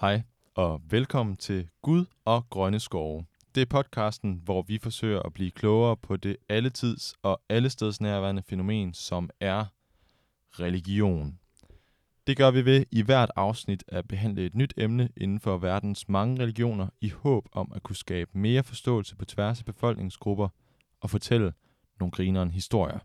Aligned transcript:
Hej 0.00 0.22
og 0.54 0.82
velkommen 0.90 1.36
til 1.36 1.68
Gud 1.82 2.04
og 2.24 2.50
Grønne 2.50 2.80
Skove. 2.80 3.24
Det 3.54 3.60
er 3.60 3.66
podcasten, 3.66 4.40
hvor 4.44 4.62
vi 4.62 4.78
forsøger 4.78 5.20
at 5.20 5.32
blive 5.32 5.50
klogere 5.50 5.96
på 5.96 6.16
det 6.16 6.36
alletids 6.48 7.14
og 7.22 7.40
allestedsnærværende 7.48 8.42
fænomen, 8.42 8.94
som 8.94 9.30
er 9.40 9.64
religion. 10.50 11.38
Det 12.26 12.36
gør 12.36 12.50
vi 12.50 12.64
ved 12.64 12.84
i 12.90 13.02
hvert 13.02 13.30
afsnit 13.36 13.84
at 13.88 14.08
behandle 14.08 14.46
et 14.46 14.54
nyt 14.54 14.74
emne 14.76 15.08
inden 15.16 15.40
for 15.40 15.58
verdens 15.58 16.08
mange 16.08 16.42
religioner 16.42 16.88
i 17.00 17.08
håb 17.08 17.48
om 17.52 17.72
at 17.74 17.82
kunne 17.82 17.96
skabe 17.96 18.38
mere 18.38 18.62
forståelse 18.62 19.16
på 19.16 19.24
tværs 19.24 19.58
af 19.58 19.64
befolkningsgrupper 19.64 20.48
og 21.00 21.10
fortælle 21.10 21.52
nogle 22.00 22.12
grineren 22.12 22.50
historier. 22.50 22.98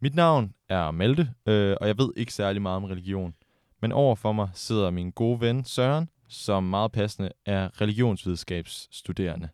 Mit 0.00 0.14
navn 0.14 0.54
er 0.68 0.90
Malte, 0.90 1.34
øh, 1.46 1.76
og 1.80 1.86
jeg 1.86 1.98
ved 1.98 2.12
ikke 2.16 2.34
særlig 2.34 2.62
meget 2.62 2.76
om 2.76 2.84
religion. 2.84 3.34
Men 3.82 3.92
over 3.92 4.14
for 4.14 4.32
mig 4.32 4.48
sidder 4.54 4.90
min 4.90 5.10
gode 5.10 5.40
ven 5.40 5.64
Søren, 5.64 6.08
som 6.28 6.64
meget 6.64 6.92
passende 6.92 7.30
er 7.46 7.80
religionsvidenskabsstuderende. 7.80 9.48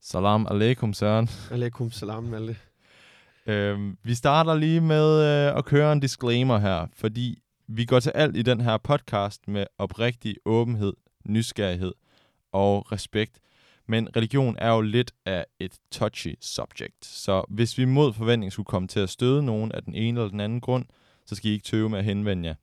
Salam 0.00 0.46
alaikum, 0.50 0.92
Søren. 0.92 1.28
Alaikum 1.50 1.90
salam, 1.90 2.24
Malte. 2.24 2.56
Øhm, 3.46 3.98
vi 4.02 4.14
starter 4.14 4.54
lige 4.54 4.80
med 4.80 5.20
øh, 5.20 5.58
at 5.58 5.64
køre 5.64 5.92
en 5.92 6.00
disclaimer 6.00 6.58
her, 6.58 6.86
fordi 6.94 7.42
vi 7.68 7.84
går 7.84 8.00
til 8.00 8.12
alt 8.14 8.36
i 8.36 8.42
den 8.42 8.60
her 8.60 8.76
podcast 8.76 9.48
med 9.48 9.66
oprigtig 9.78 10.36
åbenhed, 10.44 10.92
nysgerrighed 11.24 11.92
og 12.52 12.92
respekt. 12.92 13.38
Men 13.88 14.16
religion 14.16 14.56
er 14.58 14.70
jo 14.70 14.80
lidt 14.80 15.12
af 15.26 15.46
et 15.60 15.72
touchy 15.90 16.34
subject, 16.40 17.04
så 17.04 17.44
hvis 17.48 17.78
vi 17.78 17.84
mod 17.84 18.12
forventning 18.12 18.52
skulle 18.52 18.66
komme 18.66 18.88
til 18.88 19.00
at 19.00 19.10
støde 19.10 19.42
nogen 19.42 19.72
af 19.72 19.82
den 19.82 19.94
ene 19.94 20.20
eller 20.20 20.30
den 20.30 20.40
anden 20.40 20.60
grund, 20.60 20.84
så 21.26 21.34
skal 21.34 21.50
I 21.50 21.54
ikke 21.54 21.64
tøve 21.64 21.88
med 21.88 21.98
at 21.98 22.04
henvende 22.04 22.48
jer. 22.48 22.54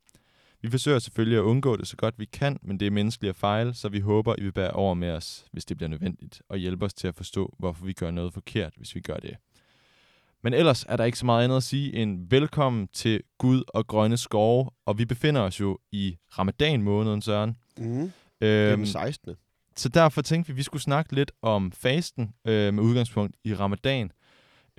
Vi 0.62 0.70
forsøger 0.70 1.00
selvfølgelig 1.00 1.38
at 1.38 1.44
undgå 1.44 1.78
det 1.78 1.88
så 1.88 1.96
godt 1.98 2.20
vi 2.20 2.26
kan, 2.26 2.58
men 2.62 2.80
det 2.80 2.86
er 2.86 2.92
menneskeligt 2.92 3.30
at 3.30 3.36
fejle, 3.36 3.74
så 3.74 3.90
vi 3.90 4.00
håber, 4.00 4.36
I 4.38 4.44
vil 4.44 4.52
bære 4.52 4.72
over 4.72 4.94
med 4.94 5.12
os, 5.12 5.46
hvis 5.52 5.66
det 5.66 5.78
bliver 5.78 5.90
nødvendigt, 5.90 6.42
og 6.50 6.58
hjælpe 6.58 6.86
os 6.86 6.94
til 6.94 7.08
at 7.08 7.16
forstå, 7.16 7.56
hvorfor 7.60 7.86
vi 7.86 7.94
gør 7.94 8.12
noget 8.12 8.34
forkert, 8.34 8.74
hvis 8.78 8.96
vi 8.96 9.00
gør 9.02 9.18
det. 9.18 9.36
Men 10.44 10.54
ellers 10.54 10.86
er 10.90 10.98
der 10.98 11.04
ikke 11.04 11.18
så 11.18 11.26
meget 11.26 11.44
andet 11.44 11.58
at 11.58 11.64
sige 11.64 11.96
end 11.96 12.30
velkommen 12.30 12.88
til 12.94 13.22
Gud 13.38 13.64
og 13.68 13.88
Grønne 13.88 14.18
Skove, 14.18 14.70
og 14.86 14.98
vi 14.98 15.06
befinder 15.06 15.42
os 15.42 15.60
jo 15.60 15.78
i 15.92 16.18
ramadan-måneden, 16.40 17.22
Søren. 17.22 17.58
Mm. 17.78 18.12
Det 18.42 18.48
er 18.48 18.72
Øhm, 18.72 18.80
den 18.80 18.88
16. 18.88 19.36
så 19.76 19.90
derfor 19.90 20.22
tænkte 20.22 20.48
vi, 20.48 20.54
at 20.54 20.58
vi 20.58 20.64
skulle 20.64 20.82
snakke 20.82 21.16
lidt 21.16 21.32
om 21.42 21.72
fasten 21.72 22.34
øh, 22.48 22.74
med 22.74 22.84
udgangspunkt 22.84 23.36
i 23.44 23.56
ramadan. 23.56 24.12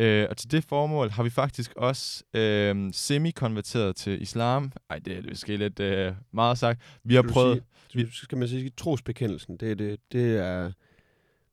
Øh, 0.01 0.27
og 0.31 0.37
til 0.37 0.51
det 0.51 0.65
formål 0.65 1.11
har 1.11 1.23
vi 1.23 1.31
faktisk 1.31 1.73
også 1.77 2.25
øh, 2.35 2.93
semi-konverteret 2.93 3.97
til 3.97 4.23
islam. 4.23 4.73
Ej, 4.91 4.99
det 4.99 5.19
er 5.19 5.23
måske 5.29 5.57
lidt 5.57 5.81
øh, 5.81 6.13
meget 6.33 6.59
sagt. 6.59 6.81
Vi 7.05 7.15
har 7.15 7.23
prøvet... 7.23 7.63
Sige, 7.93 8.05
du, 8.05 8.13
skal 8.13 8.39
man 8.39 8.49
sige 8.49 8.71
trosbekendelsen. 8.77 9.57
Det, 9.57 9.71
er 9.71 9.75
det, 9.75 10.01
det 10.13 10.37
er... 10.37 10.73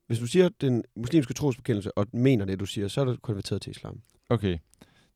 Hvis 0.08 0.20
du 0.20 0.28
siger 0.28 0.50
den 0.62 0.84
muslimske 0.96 1.34
trosbekendelse, 1.34 1.98
og 1.98 2.08
mener 2.14 2.46
det, 2.46 2.60
du 2.60 2.66
siger, 2.66 2.88
så 2.88 3.02
er 3.02 3.06
du 3.06 3.16
konverteret 3.22 3.62
til 3.62 3.72
islam. 3.72 4.02
Okay, 4.30 4.58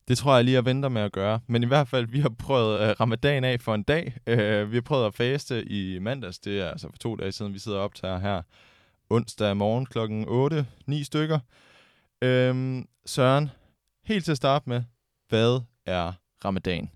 det 0.07 0.17
tror 0.17 0.35
jeg 0.35 0.43
lige, 0.43 0.55
jeg 0.55 0.65
venter 0.65 0.89
med 0.89 1.01
at 1.01 1.11
gøre. 1.11 1.39
Men 1.47 1.63
i 1.63 1.65
hvert 1.65 1.87
fald, 1.87 2.07
vi 2.07 2.19
har 2.19 2.29
prøvet 2.29 2.79
øh, 2.79 2.89
ramadan 2.99 3.43
af 3.43 3.61
for 3.61 3.75
en 3.75 3.83
dag. 3.83 4.15
Øh, 4.27 4.71
vi 4.71 4.75
har 4.75 4.81
prøvet 4.81 5.05
at 5.05 5.13
faste 5.13 5.65
i 5.65 5.99
mandags. 5.99 6.39
Det 6.39 6.59
er 6.59 6.69
altså 6.69 6.87
for 6.89 6.97
to 6.97 7.15
dage 7.15 7.31
siden, 7.31 7.53
vi 7.53 7.59
sidder 7.59 7.77
og 7.77 7.83
optager 7.83 8.19
her. 8.19 8.41
Onsdag 9.09 9.57
morgen 9.57 9.85
klokken 9.85 10.25
8, 10.27 10.65
9 10.85 11.03
stykker. 11.03 11.39
Øhm, 12.21 12.85
Søren, 13.05 13.49
helt 14.03 14.25
til 14.25 14.31
at 14.31 14.37
starte 14.37 14.69
med, 14.69 14.83
hvad 15.29 15.61
er 15.85 16.13
ramadan? 16.45 16.89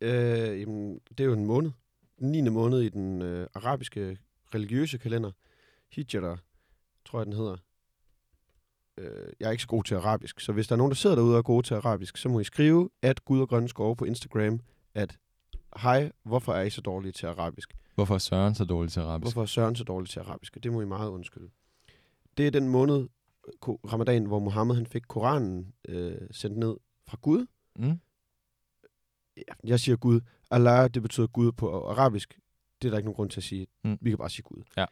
Øh, 0.00 0.60
jamen, 0.60 1.00
det 1.08 1.20
er 1.20 1.24
jo 1.24 1.32
en 1.32 1.46
måned. 1.46 1.70
Den 2.18 2.32
9. 2.32 2.48
måned 2.48 2.80
i 2.80 2.88
den 2.88 3.22
øh, 3.22 3.46
arabiske 3.54 4.18
religiøse 4.54 4.98
kalender. 4.98 5.30
Hijra, 5.92 6.36
tror 7.04 7.18
jeg, 7.18 7.26
den 7.26 7.34
hedder. 7.34 7.56
Øh, 8.98 9.32
jeg 9.40 9.46
er 9.46 9.50
ikke 9.50 9.62
så 9.62 9.68
god 9.68 9.84
til 9.84 9.94
arabisk, 9.94 10.40
så 10.40 10.52
hvis 10.52 10.68
der 10.68 10.74
er 10.74 10.76
nogen, 10.76 10.90
der 10.90 10.96
sidder 10.96 11.16
derude 11.16 11.34
og 11.34 11.38
er 11.38 11.42
gode 11.42 11.66
til 11.66 11.74
arabisk, 11.74 12.16
så 12.16 12.28
må 12.28 12.40
I 12.40 12.44
skrive, 12.44 12.90
at 13.02 13.24
Gud 13.24 13.40
og 13.40 13.48
Grønne 13.48 13.68
Skove 13.68 13.96
på 13.96 14.04
Instagram, 14.04 14.60
at 14.94 15.18
hej, 15.76 16.12
hvorfor 16.22 16.52
er 16.52 16.62
I 16.62 16.70
så 16.70 16.80
dårlige 16.80 17.12
til 17.12 17.26
arabisk? 17.26 17.74
Hvorfor 17.94 18.14
er 18.14 18.18
Søren 18.18 18.54
så 18.54 18.64
dårlig 18.64 18.92
til 18.92 19.00
arabisk? 19.00 19.24
Hvorfor 19.24 19.42
er 19.42 19.46
Søren 19.46 19.76
så 19.76 19.84
dårlig 19.84 20.10
til 20.10 20.20
arabisk? 20.20 20.58
Det 20.62 20.72
må 20.72 20.80
I 20.80 20.84
meget 20.84 21.10
undskylde. 21.10 21.50
Det 22.36 22.46
er 22.46 22.50
den 22.50 22.68
måned, 22.68 23.08
ramadan, 23.92 24.24
hvor 24.26 24.38
Mohammed 24.38 24.74
han 24.74 24.86
fik 24.86 25.02
Koranen 25.08 25.72
øh, 25.88 26.16
sendt 26.30 26.56
ned 26.58 26.76
fra 27.06 27.18
Gud. 27.22 27.46
Mm? 27.76 28.00
Jeg 29.64 29.80
siger 29.80 29.96
Gud. 29.96 30.20
Allah, 30.50 30.90
det 30.94 31.02
betyder 31.02 31.26
Gud 31.26 31.52
på 31.52 31.88
arabisk. 31.88 32.38
Det 32.82 32.88
er 32.88 32.90
der 32.90 32.98
ikke 32.98 33.06
nogen 33.06 33.16
grund 33.16 33.30
til 33.30 33.40
at 33.40 33.44
sige. 33.44 33.66
Mm. 33.84 33.98
Vi 34.00 34.10
kan 34.10 34.18
bare 34.18 34.30
sige 34.30 34.42
Gud. 34.42 34.62
Ja. 34.76 34.84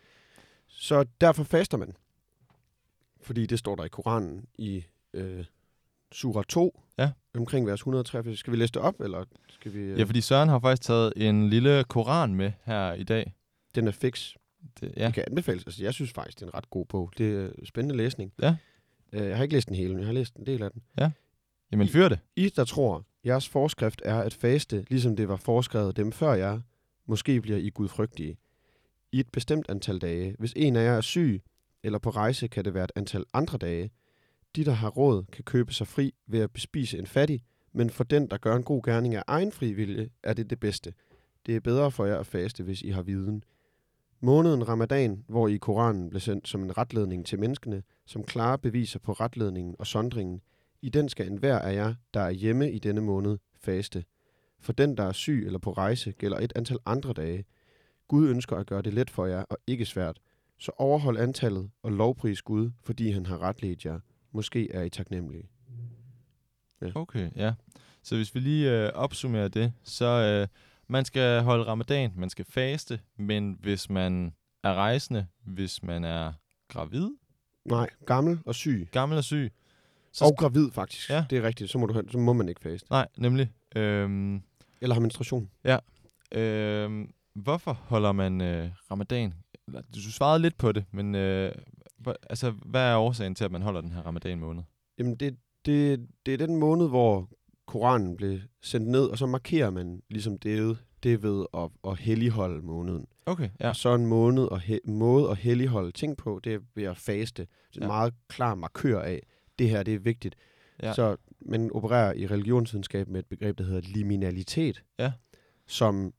Så 0.66 1.04
derfor 1.20 1.44
faster 1.44 1.76
man. 1.78 1.96
Fordi 3.20 3.46
det 3.46 3.58
står 3.58 3.76
der 3.76 3.84
i 3.84 3.88
Koranen 3.88 4.44
i 4.58 4.84
øh, 5.12 5.44
Surah 6.12 6.44
2, 6.44 6.80
Ja. 6.98 7.12
omkring 7.34 7.66
vers 7.66 7.80
183. 7.80 8.38
Skal 8.38 8.50
vi 8.52 8.56
læse 8.56 8.72
det 8.72 8.82
op, 8.82 9.00
eller 9.00 9.24
skal 9.48 9.72
vi... 9.74 9.78
Øh, 9.78 9.98
Ja, 9.98 10.04
fordi 10.04 10.20
Søren 10.20 10.48
har 10.48 10.58
faktisk 10.58 10.82
taget 10.82 11.12
en 11.16 11.48
lille 11.50 11.84
koran 11.84 12.34
med 12.34 12.52
her 12.62 12.92
i 12.92 13.04
dag. 13.04 13.34
Den 13.74 13.88
er 13.88 13.92
fix. 13.92 14.34
Det, 14.80 14.92
Ja. 14.96 15.00
ja. 15.02 15.06
Det 15.06 15.14
kan 15.14 15.24
anbefales. 15.26 15.64
Altså, 15.64 15.82
jeg 15.84 15.94
synes 15.94 16.12
faktisk, 16.12 16.38
det 16.38 16.42
er 16.42 16.46
en 16.46 16.54
ret 16.54 16.70
god 16.70 16.86
bog. 16.86 17.12
Det 17.18 17.34
er 17.36 17.50
spændende 17.64 17.96
læsning. 17.96 18.32
Ja. 18.42 18.56
Øh, 19.12 19.26
Jeg 19.26 19.36
har 19.36 19.42
ikke 19.42 19.54
læst 19.54 19.68
den 19.68 19.76
hele, 19.76 19.88
men 19.90 19.98
jeg 19.98 20.06
har 20.06 20.12
læst 20.14 20.36
en 20.36 20.46
del 20.46 20.62
af 20.62 20.70
den. 20.70 20.82
Jamen, 21.72 21.88
fyr 21.88 22.08
det. 22.08 22.18
I, 22.36 22.48
der 22.48 22.64
tror, 22.64 23.04
jeres 23.26 23.48
forskrift 23.48 24.02
er 24.04 24.18
at 24.20 24.34
faste, 24.34 24.84
ligesom 24.90 25.16
det 25.16 25.28
var 25.28 25.36
foreskrevet 25.36 25.96
dem 25.96 26.12
før 26.12 26.34
jer, 26.34 26.60
måske 27.06 27.40
bliver 27.40 27.58
I 27.58 27.70
gudfrygtige. 27.70 28.36
I 29.12 29.20
et 29.20 29.28
bestemt 29.32 29.66
antal 29.68 29.98
dage. 29.98 30.34
Hvis 30.38 30.52
en 30.56 30.76
af 30.76 30.84
jer 30.84 30.92
er 30.96 31.00
syg 31.00 31.42
eller 31.82 31.98
på 31.98 32.10
rejse, 32.10 32.48
kan 32.48 32.64
det 32.64 32.74
være 32.74 32.84
et 32.84 32.92
antal 32.96 33.24
andre 33.34 33.58
dage. 33.58 33.90
De, 34.56 34.64
der 34.64 34.72
har 34.72 34.88
råd, 34.88 35.24
kan 35.32 35.44
købe 35.44 35.72
sig 35.74 35.86
fri 35.86 36.14
ved 36.26 36.40
at 36.40 36.50
bespise 36.50 36.98
en 36.98 37.06
fattig, 37.06 37.42
men 37.72 37.90
for 37.90 38.04
den, 38.04 38.30
der 38.30 38.36
gør 38.38 38.56
en 38.56 38.62
god 38.62 38.82
gerning 38.82 39.14
af 39.14 39.22
egen 39.26 39.52
frivillige, 39.52 40.10
er 40.22 40.32
det 40.32 40.50
det 40.50 40.60
bedste. 40.60 40.92
Det 41.46 41.56
er 41.56 41.60
bedre 41.60 41.90
for 41.90 42.04
jer 42.06 42.18
at 42.18 42.26
faste, 42.26 42.62
hvis 42.62 42.82
I 42.82 42.88
har 42.90 43.02
viden. 43.02 43.44
Måneden 44.20 44.68
Ramadan, 44.68 45.24
hvor 45.28 45.48
i 45.48 45.56
Koranen 45.56 46.10
blev 46.10 46.20
sendt 46.20 46.48
som 46.48 46.62
en 46.62 46.78
retledning 46.78 47.26
til 47.26 47.40
menneskene, 47.40 47.82
som 48.06 48.24
klare 48.24 48.58
beviser 48.58 48.98
på 48.98 49.12
retledningen 49.12 49.76
og 49.78 49.86
sondringen, 49.86 50.40
i 50.82 50.88
den 50.88 51.08
skal 51.08 51.26
enhver 51.26 51.58
af 51.58 51.74
jer, 51.74 51.94
der 52.14 52.20
er 52.20 52.30
hjemme 52.30 52.72
i 52.72 52.78
denne 52.78 53.00
måned, 53.00 53.38
faste. 53.60 54.04
For 54.60 54.72
den, 54.72 54.96
der 54.96 55.02
er 55.02 55.12
syg 55.12 55.42
eller 55.46 55.58
på 55.58 55.72
rejse, 55.72 56.12
gælder 56.12 56.38
et 56.38 56.52
antal 56.56 56.78
andre 56.86 57.12
dage. 57.12 57.44
Gud 58.08 58.28
ønsker 58.28 58.56
at 58.56 58.66
gøre 58.66 58.82
det 58.82 58.94
let 58.94 59.10
for 59.10 59.26
jer 59.26 59.42
og 59.42 59.58
ikke 59.66 59.86
svært. 59.86 60.18
Så 60.58 60.72
overhold 60.76 61.18
antallet 61.18 61.70
og 61.82 61.92
lovpris 61.92 62.42
Gud, 62.42 62.70
fordi 62.82 63.10
han 63.10 63.26
har 63.26 63.42
retledt 63.42 63.84
jer. 63.84 64.00
Måske 64.32 64.72
er 64.72 64.82
I 64.82 64.90
taknemmelige. 64.90 65.48
Okay, 66.94 67.30
ja. 67.36 67.54
Så 68.02 68.16
hvis 68.16 68.34
vi 68.34 68.40
lige 68.40 68.72
øh, 68.72 68.92
opsummerer 68.94 69.48
det, 69.48 69.72
så 69.82 70.06
øh, 70.06 70.48
man 70.88 71.04
skal 71.04 71.42
holde 71.42 71.64
ramadan, 71.64 72.12
man 72.16 72.30
skal 72.30 72.44
faste, 72.48 73.00
men 73.18 73.56
hvis 73.60 73.90
man 73.90 74.32
er 74.64 74.74
rejsende, 74.74 75.26
hvis 75.44 75.82
man 75.82 76.04
er 76.04 76.32
gravid, 76.68 77.10
Nej, 77.64 77.90
gammel 78.06 78.38
og 78.46 78.54
syg. 78.54 78.88
gammel 78.92 79.18
og 79.18 79.24
syg, 79.24 79.52
så 80.12 80.24
Og 80.24 80.36
gravid 80.38 80.70
faktisk. 80.70 81.10
Ja. 81.10 81.24
Det 81.30 81.38
er 81.38 81.42
rigtigt. 81.42 81.70
Så 81.70 81.78
må, 81.78 81.86
du, 81.86 82.02
så 82.10 82.18
må 82.18 82.32
man 82.32 82.48
ikke 82.48 82.60
faste. 82.60 82.86
nej, 82.90 83.08
nemlig. 83.18 83.52
Øhm, 83.76 84.42
Eller 84.80 84.94
har 84.94 85.00
menstruation. 85.00 85.50
øhm, 86.32 87.10
hvorfor 87.34 87.72
holder 87.72 88.12
man 88.12 88.40
øh, 88.40 88.70
ramadan? 88.90 89.34
Du 89.94 90.00
svarede 90.12 90.42
lidt 90.42 90.58
på 90.58 90.72
det, 90.72 90.84
men 90.90 91.14
øh, 91.14 91.52
altså, 92.30 92.50
hvad 92.50 92.82
er 92.92 92.96
årsagen 92.96 93.34
til, 93.34 93.44
at 93.44 93.52
man 93.52 93.62
holder 93.62 93.80
den 93.80 93.92
her 93.92 94.02
ramadan 94.02 94.38
måned? 94.38 94.62
Jamen, 94.98 95.16
det, 95.16 95.36
det, 95.66 96.06
det 96.26 96.34
er 96.34 96.46
den 96.46 96.56
måned, 96.56 96.88
hvor 96.88 97.28
Koranen 97.66 98.16
blev 98.16 98.38
sendt 98.62 98.88
ned, 98.88 99.04
og 99.06 99.18
så 99.18 99.26
markerer 99.26 99.70
man 99.70 100.02
ligesom 100.10 100.38
det, 100.38 100.78
det 101.02 101.22
ved 101.22 101.46
at, 101.54 101.68
at 101.84 101.98
helligholde 101.98 102.62
måneden. 102.66 103.06
Okay, 103.26 103.48
ja. 103.60 103.68
Og 103.68 103.76
så 103.76 103.94
en 103.94 104.06
måned 104.06 104.44
og 104.44 104.60
he- 104.62 104.90
måde 104.92 105.30
at 105.30 105.36
helligholde 105.36 105.92
ting 105.92 106.16
på, 106.16 106.40
det 106.44 106.54
er 106.54 106.58
ved 106.74 106.84
at 106.84 106.96
faste. 106.96 107.42
Det 107.42 107.76
er 107.76 107.76
en 107.76 107.82
Ja. 107.82 107.86
meget 107.88 108.14
klar 108.28 108.54
markør 108.54 109.00
af, 109.00 109.22
det 109.58 109.70
her 109.70 109.82
det 109.82 109.94
er 109.94 109.98
vigtigt. 109.98 110.36
Ja. 110.82 110.92
Så 110.92 111.16
man 111.40 111.70
opererer 111.72 112.12
i 112.12 112.26
religionsvidenskab 112.26 113.08
med 113.08 113.20
et 113.20 113.26
begreb, 113.26 113.58
der 113.58 113.64
hedder 113.64 113.80
liminalitet. 113.80 114.82
Ja. 114.98 115.12
Som 115.66 116.12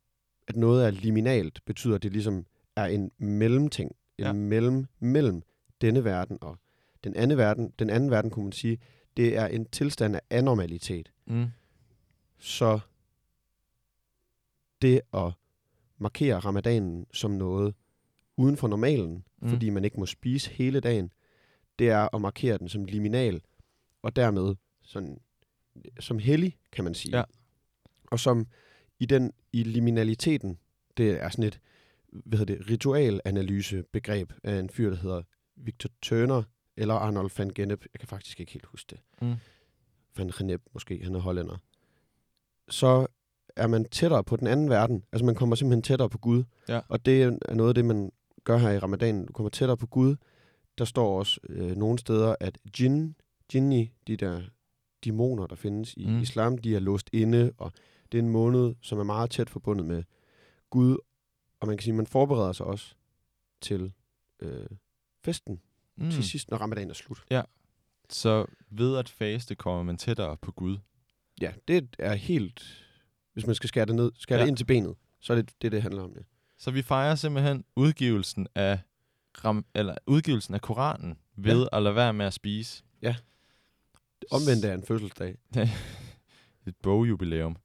at 0.47 0.55
noget 0.55 0.85
er 0.87 0.91
liminalt, 0.91 1.59
betyder, 1.65 1.95
at 1.95 2.03
det 2.03 2.11
ligesom 2.11 2.45
er 2.75 2.85
en 2.85 3.11
mellemting. 3.19 3.91
En 4.17 4.23
ja. 4.25 4.33
mellem, 4.33 4.85
mellem 4.99 5.41
denne 5.81 6.03
verden 6.03 6.37
og 6.41 6.57
den 7.03 7.15
anden 7.15 7.37
verden. 7.37 7.73
Den 7.79 7.89
anden 7.89 8.11
verden, 8.11 8.31
kunne 8.31 8.45
man 8.45 8.51
sige, 8.51 8.77
det 9.17 9.37
er 9.37 9.47
en 9.47 9.65
tilstand 9.65 10.15
af 10.15 10.21
anormalitet. 10.29 11.11
Mm. 11.25 11.45
Så 12.39 12.79
det 14.81 15.01
at 15.13 15.31
markere 15.97 16.39
ramadanen 16.39 17.05
som 17.13 17.31
noget 17.31 17.75
uden 18.37 18.57
for 18.57 18.67
normalen, 18.67 19.23
Mm. 19.41 19.49
fordi 19.49 19.69
man 19.69 19.85
ikke 19.85 19.99
må 19.99 20.05
spise 20.05 20.49
hele 20.49 20.79
dagen, 20.79 21.11
det 21.79 21.89
er 21.89 22.15
at 22.15 22.21
markere 22.21 22.57
den 22.57 22.69
som 22.69 22.85
liminal, 22.85 23.41
og 24.01 24.15
dermed 24.15 24.55
sådan, 24.81 25.19
som 25.99 26.19
hellig, 26.19 26.57
kan 26.71 26.83
man 26.83 26.93
sige. 26.93 27.17
Ja. 27.17 27.23
Og 28.11 28.19
som 28.19 28.47
i 28.99 29.05
den 29.05 29.31
i 29.51 29.63
liminaliteten, 29.63 30.57
det 30.97 31.11
er 31.23 31.29
sådan 31.29 31.43
et 31.43 31.59
hvad 32.09 32.39
hedder 32.39 32.55
det, 32.55 32.69
ritualanalyse-begreb 32.69 34.33
af 34.43 34.59
en 34.59 34.69
fyr, 34.69 34.89
der 34.89 34.97
hedder 34.97 35.21
Victor 35.55 35.89
Turner, 36.01 36.43
eller 36.77 36.93
Arnold 36.95 37.29
van 37.37 37.49
Gennep. 37.49 37.85
Jeg 37.93 37.99
kan 37.99 38.07
faktisk 38.07 38.39
ikke 38.39 38.51
helt 38.51 38.65
huske 38.65 38.87
det. 38.89 39.27
Mm. 39.27 39.35
Van 40.17 40.27
Gennep 40.37 40.61
måske, 40.73 41.03
han 41.03 41.15
er 41.15 41.19
hollænder. 41.19 41.57
Så 42.69 43.07
er 43.55 43.67
man 43.67 43.85
tættere 43.89 44.23
på 44.23 44.35
den 44.35 44.47
anden 44.47 44.69
verden. 44.69 45.03
Altså 45.11 45.25
man 45.25 45.35
kommer 45.35 45.55
simpelthen 45.55 45.81
tættere 45.81 46.09
på 46.09 46.17
Gud. 46.17 46.43
Ja. 46.69 46.81
Og 46.89 47.05
det 47.05 47.23
er 47.23 47.53
noget 47.53 47.69
af 47.69 47.75
det, 47.75 47.85
man 47.85 48.11
gør 48.43 48.57
her 48.57 48.69
i 48.71 48.79
ramadanen. 48.79 49.25
Du 49.25 49.33
kommer 49.33 49.49
tættere 49.49 49.77
på 49.77 49.87
Gud. 49.87 50.15
Der 50.77 50.85
står 50.85 51.19
også 51.19 51.39
øh, 51.49 51.75
nogle 51.75 51.99
steder, 51.99 52.35
at 52.39 52.57
jinn, 52.79 53.15
jinni, 53.53 53.91
de 54.07 54.17
der 54.17 54.41
dæmoner, 55.05 55.47
der 55.47 55.55
findes 55.55 55.93
i 55.97 56.07
Mm. 56.07 56.19
islam, 56.19 56.57
de 56.57 56.75
er 56.75 56.79
låst 56.79 57.09
inde, 57.13 57.51
og 57.57 57.71
det 58.11 58.17
er 58.17 58.21
en 58.23 58.29
måned, 58.29 58.75
som 58.81 58.99
er 58.99 59.03
meget 59.03 59.29
tæt 59.29 59.49
forbundet 59.49 59.85
med 59.85 60.03
Gud. 60.69 60.97
Og 61.59 61.67
man 61.67 61.77
kan 61.77 61.83
sige, 61.83 61.91
at 61.91 61.97
man 61.97 62.07
forbereder 62.07 62.51
sig 62.51 62.65
også 62.65 62.95
til 63.61 63.93
øh, 64.39 64.65
festen 65.23 65.61
Mm. 65.97 66.11
til 66.11 66.23
sidst, 66.23 66.51
når 66.51 66.57
ramadanen 66.57 66.89
er 66.89 66.93
slut. 66.93 67.23
Så 68.09 68.45
ved 68.69 68.97
at 68.97 69.09
faste 69.09 69.55
kommer 69.55 69.83
man 69.83 69.97
tættere 69.97 70.37
på 70.37 70.51
Gud. 70.51 70.77
Ja, 71.41 71.51
det 71.67 71.95
er 71.99 72.13
helt... 72.13 72.83
Hvis 73.33 73.45
man 73.45 73.55
skal 73.55 73.67
skære 73.67 73.85
det 73.85 73.95
ned, 73.95 74.11
skære 74.17 74.35
Ja. 74.35 74.39
ja. 74.39 74.45
det 74.45 74.49
ind 74.49 74.57
til 74.57 74.65
benet, 74.65 74.95
så 75.19 75.33
er 75.33 75.37
det 75.37 75.51
det, 75.61 75.71
det 75.71 75.81
handler 75.81 76.03
om. 76.03 76.13
Ja. 76.15 76.21
Så 76.57 76.71
vi 76.71 76.81
fejrer 76.81 77.15
simpelthen 77.15 77.63
udgivelsen 77.75 78.47
af 78.55 78.79
ram, 79.45 79.65
eller 79.75 79.95
udgivelsen 80.07 80.53
af 80.53 80.61
Koranen 80.61 81.17
ved 81.35 81.67
ja. 81.71 81.77
at 81.77 81.83
lade 81.83 81.95
være 81.95 82.13
med 82.13 82.25
at 82.25 82.33
spise. 82.33 82.83
Omvendt 84.31 84.65
er 84.65 84.73
en 84.73 84.83
fødselsdag. 84.83 85.37
Et 86.67 86.75
bogjubilæum. 86.83 87.57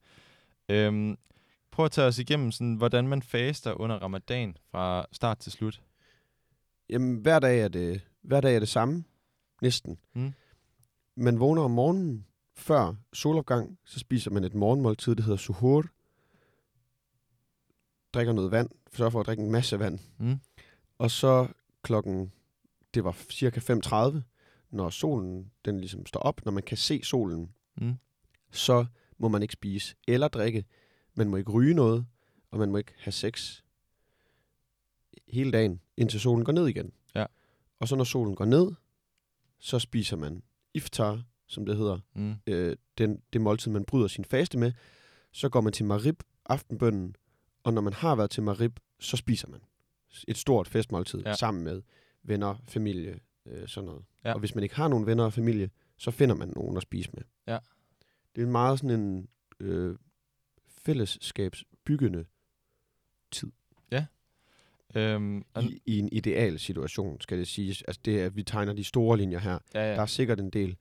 Øhm, 0.69 1.19
prøv 1.71 1.85
at 1.85 1.91
tage 1.91 2.07
os 2.07 2.19
igennem, 2.19 2.53
sådan, 2.53 2.75
hvordan 2.75 3.09
man 3.09 3.23
faster 3.23 3.81
under 3.81 3.97
ramadan 3.97 4.57
fra 4.71 5.07
start 5.13 5.39
til 5.39 5.53
slut. 5.53 5.83
Jamen, 6.89 7.17
hver 7.17 7.39
dag 7.39 7.61
er 7.61 7.69
det, 7.69 8.01
hver 8.23 8.41
dag 8.41 8.55
er 8.55 8.59
det 8.59 8.69
samme, 8.69 9.05
næsten. 9.63 9.99
Mm. 10.15 10.33
Man 11.15 11.41
vågner 11.41 11.63
om 11.63 11.71
morgenen, 11.71 12.27
før 12.55 12.95
solopgang, 13.13 13.79
så 13.85 13.99
spiser 13.99 14.31
man 14.31 14.45
et 14.45 14.55
morgenmåltid, 14.55 15.15
det 15.15 15.25
hedder 15.25 15.39
suhoor. 15.39 15.85
Drikker 18.15 18.33
noget 18.33 18.51
vand, 18.51 18.71
sørger 18.93 19.11
for 19.11 19.21
at 19.21 19.27
drikke 19.27 19.43
en 19.43 19.51
masse 19.53 19.79
vand. 19.79 19.99
Mm. 20.19 20.37
Og 20.99 21.11
så 21.11 21.49
klokken, 21.83 22.33
det 22.95 23.05
var 23.05 23.17
cirka 23.31 23.61
5.30, 23.61 24.17
når 24.71 24.91
solen 24.91 25.51
den 25.65 25.81
ligesom 25.81 26.07
står 26.07 26.21
op, 26.21 26.45
når 26.45 26.53
man 26.53 26.63
kan 26.63 26.77
se 26.77 27.01
solen, 27.05 27.51
Mm. 27.81 27.95
så 28.51 28.87
må 29.19 29.29
man 29.29 29.43
ikke 29.43 29.53
spise 29.53 29.95
eller 30.09 30.29
drikke. 30.29 30.65
Man 31.15 31.29
må 31.29 31.37
ikke 31.37 31.51
ryge 31.51 31.75
noget, 31.75 32.07
og 32.51 32.59
man 32.59 32.71
må 32.71 32.79
ikke 32.79 32.93
have 32.99 33.13
sex 33.13 33.63
hele 35.29 35.53
dagen, 35.53 35.81
indtil 35.97 36.21
solen 36.21 36.45
går 36.45 36.53
ned 36.53 36.67
igen. 36.67 36.93
Ja. 37.83 37.85
Og 37.85 37.89
så 37.89 37.97
når 37.97 38.05
solen 38.05 38.35
går 38.35 38.45
ned, 38.45 38.73
så 39.59 39.79
spiser 39.79 40.17
man 40.17 40.43
iftar, 40.75 41.23
som 41.47 41.67
det 41.67 41.77
hedder, 41.77 41.99
Mm. 42.15 42.35
øh, 42.47 42.77
den, 42.99 43.23
det 43.33 43.41
måltid, 43.41 43.71
man 43.73 43.85
bryder 43.85 44.09
sin 44.09 44.25
faste 44.25 44.59
med. 44.59 44.73
Så 45.33 45.49
går 45.49 45.61
man 45.61 45.73
til 45.73 45.85
marib, 45.85 46.23
aftenbønnen, 46.47 47.17
og 47.65 47.73
når 47.75 47.83
man 47.83 47.93
har 47.93 48.15
været 48.17 48.31
til 48.31 48.43
marib, 48.43 48.79
så 49.01 49.17
spiser 49.17 49.49
man 49.49 49.61
et 50.29 50.37
stort 50.37 50.69
festmåltid 50.69 51.21
Ja. 51.21 51.29
ja. 51.29 51.35
sammen 51.37 51.65
med 51.65 51.83
venner, 52.23 52.57
familie, 52.69 53.21
øh, 53.47 53.69
sådan 53.69 53.87
noget. 53.87 54.05
Ja. 54.25 54.33
Og 54.35 54.41
hvis 54.41 54.55
man 54.55 54.63
ikke 54.65 54.75
har 54.77 54.89
nogen 54.89 55.07
venner 55.07 55.25
og 55.25 55.33
familie, 55.33 55.71
så 55.97 56.11
finder 56.11 56.35
man 56.35 56.53
nogen 56.57 56.77
at 56.77 56.83
spise 56.83 57.11
med. 57.15 57.23
Ja. 57.47 57.59
Det 58.35 58.43
er 58.43 58.47
en 58.47 58.53
meget 58.53 58.79
sådan 58.79 59.01
en 59.01 59.29
øh, 59.61 59.97
fællesskabsbyggende 60.69 62.25
Øhm, 64.95 65.45
og, 65.55 65.63
i, 65.65 65.83
i 65.87 65.99
en 65.99 66.09
ideal 66.13 66.59
situation, 66.59 67.21
skal 67.21 67.39
det 67.39 67.49
siges. 67.49 67.83
Altså 67.83 68.01
det 68.05 68.19
at 68.21 68.37
vi 68.37 68.43
tegner 68.43 68.73
de 68.73 68.85
store 68.85 69.17
linjer 69.19 69.39
her. 69.39 69.59
ja, 69.75 69.81
Der 69.81 69.87
ja. 69.87 70.03
er 70.03 70.07
sikkert 70.07 70.41
en 70.41 70.51
del 70.51 70.77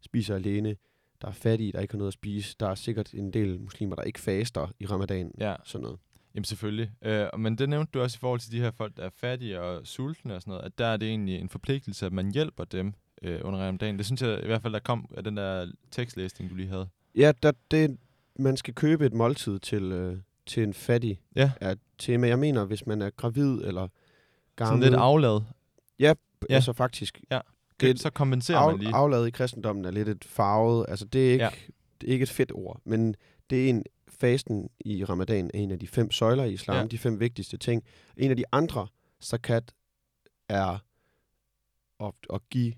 spiser 0.00 0.34
alene. 0.34 0.76
Der 1.22 1.28
er 1.28 1.32
fattige, 1.32 1.72
der 1.72 1.80
ikke 1.80 1.94
har 1.94 1.98
noget 1.98 2.10
at 2.10 2.14
spise. 2.14 2.56
Der 2.60 2.68
er 2.68 2.74
sikkert 2.74 3.14
en 3.14 3.30
del 3.32 3.60
muslimer, 3.60 3.96
der 3.96 4.02
ikke 4.02 4.20
faster 4.20 4.72
i 4.80 4.86
ramadanen. 4.86 5.32
ja. 5.40 5.54
Sådan 5.64 5.82
noget. 5.82 5.98
Jamen 6.34 6.44
selvfølgelig. 6.44 6.90
Øh, 7.02 7.26
men 7.38 7.58
det 7.58 7.68
nævnte 7.68 7.90
du 7.94 8.00
også 8.00 8.16
i 8.16 8.20
forhold 8.20 8.40
til 8.40 8.52
de 8.52 8.60
her 8.60 8.70
folk, 8.70 8.96
der 8.96 9.02
er 9.02 9.10
fattige 9.16 9.60
og 9.60 9.86
sultne 9.86 10.34
og 10.34 10.42
sådan 10.42 10.50
noget, 10.50 10.64
at 10.64 10.78
der 10.78 10.86
er 10.86 10.96
det 10.96 11.08
egentlig 11.08 11.40
en 11.40 11.48
forpligtelse, 11.48 12.06
at 12.06 12.12
man 12.12 12.30
hjælper 12.32 12.64
dem 12.64 12.92
øh, 13.22 13.40
under 13.44 13.58
ramadan. 13.60 13.98
Det 13.98 14.06
synes 14.06 14.22
jeg 14.22 14.42
i 14.42 14.46
hvert 14.46 14.62
fald, 14.62 14.72
der 14.72 14.78
kom 14.78 15.06
af 15.16 15.24
den 15.24 15.36
der 15.36 15.66
tekstlæsning, 15.90 16.50
du 16.50 16.54
lige 16.56 16.68
havde. 16.68 16.88
Ja, 17.14 17.32
der, 17.42 17.52
det, 17.70 17.96
man 18.38 18.56
skal 18.56 18.74
købe 18.74 19.06
et 19.06 19.12
måltid 19.12 19.58
til, 19.58 19.82
øh, 19.82 20.18
til 20.46 20.62
en 20.62 20.74
fattig. 20.74 21.20
Ja. 21.36 21.50
Er 21.60 21.70
et 21.70 21.78
tema. 21.98 22.28
Jeg 22.28 22.38
mener, 22.38 22.64
hvis 22.64 22.86
man 22.86 23.02
er 23.02 23.10
gravid 23.10 23.52
eller 23.64 23.88
Sådan 23.88 23.90
gammel. 24.56 24.82
lidt 24.84 24.94
aflad. 24.94 25.40
Ja, 25.98 26.14
Ja. 26.50 26.54
altså 26.54 26.72
faktisk. 26.72 27.20
Ja. 27.30 27.40
Det- 27.80 28.00
så 28.00 28.10
kompenserer 28.10 28.60
man 28.66 28.74
Af, 28.74 28.78
lige. 28.80 28.94
aflad 28.94 29.26
i 29.26 29.30
kristendommen 29.30 29.84
er 29.84 29.90
lidt 29.90 30.08
et 30.08 30.24
farvet. 30.24 30.86
Altså 30.88 31.04
det 31.04 31.28
er 31.28 31.32
ikke, 31.32 31.44
Ja. 31.44 31.50
det 32.00 32.08
er 32.08 32.12
ikke 32.12 32.22
et 32.22 32.28
fedt 32.30 32.52
ord, 32.54 32.80
men 32.84 33.14
det 33.50 33.64
er 33.64 33.68
en 33.70 33.84
fasten 34.08 34.68
i 34.80 35.04
ramadan 35.04 35.50
er 35.54 35.58
en 35.58 35.70
af 35.70 35.78
de 35.78 35.86
fem 35.88 36.10
søjler 36.10 36.44
i 36.44 36.52
islam, 36.52 36.76
Ja. 36.76 36.86
de 36.86 36.98
fem 36.98 37.20
vigtigste 37.20 37.56
ting. 37.56 37.82
En 38.16 38.30
af 38.30 38.36
de 38.36 38.44
andre, 38.52 38.86
zakat, 39.22 39.72
er 40.48 40.78
at, 42.00 42.12
at 42.32 42.40
give, 42.50 42.72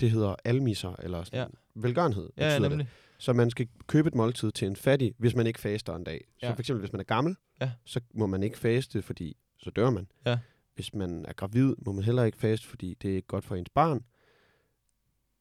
det 0.00 0.10
hedder 0.10 0.34
almiser, 0.44 0.94
eller 0.98 1.24
sådan, 1.24 1.38
Ja. 1.40 1.46
velgørenhed. 1.74 2.30
ja, 2.36 2.58
betyder 2.58 2.76
det. 2.76 2.86
Så 3.20 3.32
man 3.32 3.50
skal 3.50 3.68
købe 3.86 4.08
et 4.08 4.14
måltid 4.14 4.50
til 4.52 4.68
en 4.68 4.76
fattig, 4.76 5.14
hvis 5.18 5.34
man 5.34 5.46
ikke 5.46 5.60
faster 5.60 5.94
en 5.96 6.04
dag. 6.04 6.24
Ja. 6.42 6.48
Så 6.48 6.54
for 6.54 6.60
eksempel, 6.60 6.80
hvis 6.80 6.92
man 6.92 7.00
er 7.00 7.04
gammel, 7.04 7.36
Ja. 7.60 7.70
så 7.84 8.00
må 8.14 8.26
man 8.26 8.42
ikke 8.42 8.58
faste, 8.58 9.02
fordi 9.02 9.36
så 9.58 9.70
dør 9.70 9.90
man. 9.90 10.06
Ja. 10.26 10.38
Hvis 10.74 10.94
man 10.94 11.24
er 11.28 11.32
gravid, 11.32 11.74
må 11.86 11.92
man 11.92 12.04
heller 12.04 12.24
ikke 12.24 12.38
faste, 12.38 12.66
fordi 12.66 12.94
det 13.02 13.10
er 13.10 13.14
ikke 13.16 13.28
godt 13.28 13.44
for 13.44 13.54
ens 13.56 13.68
barn. 13.74 14.04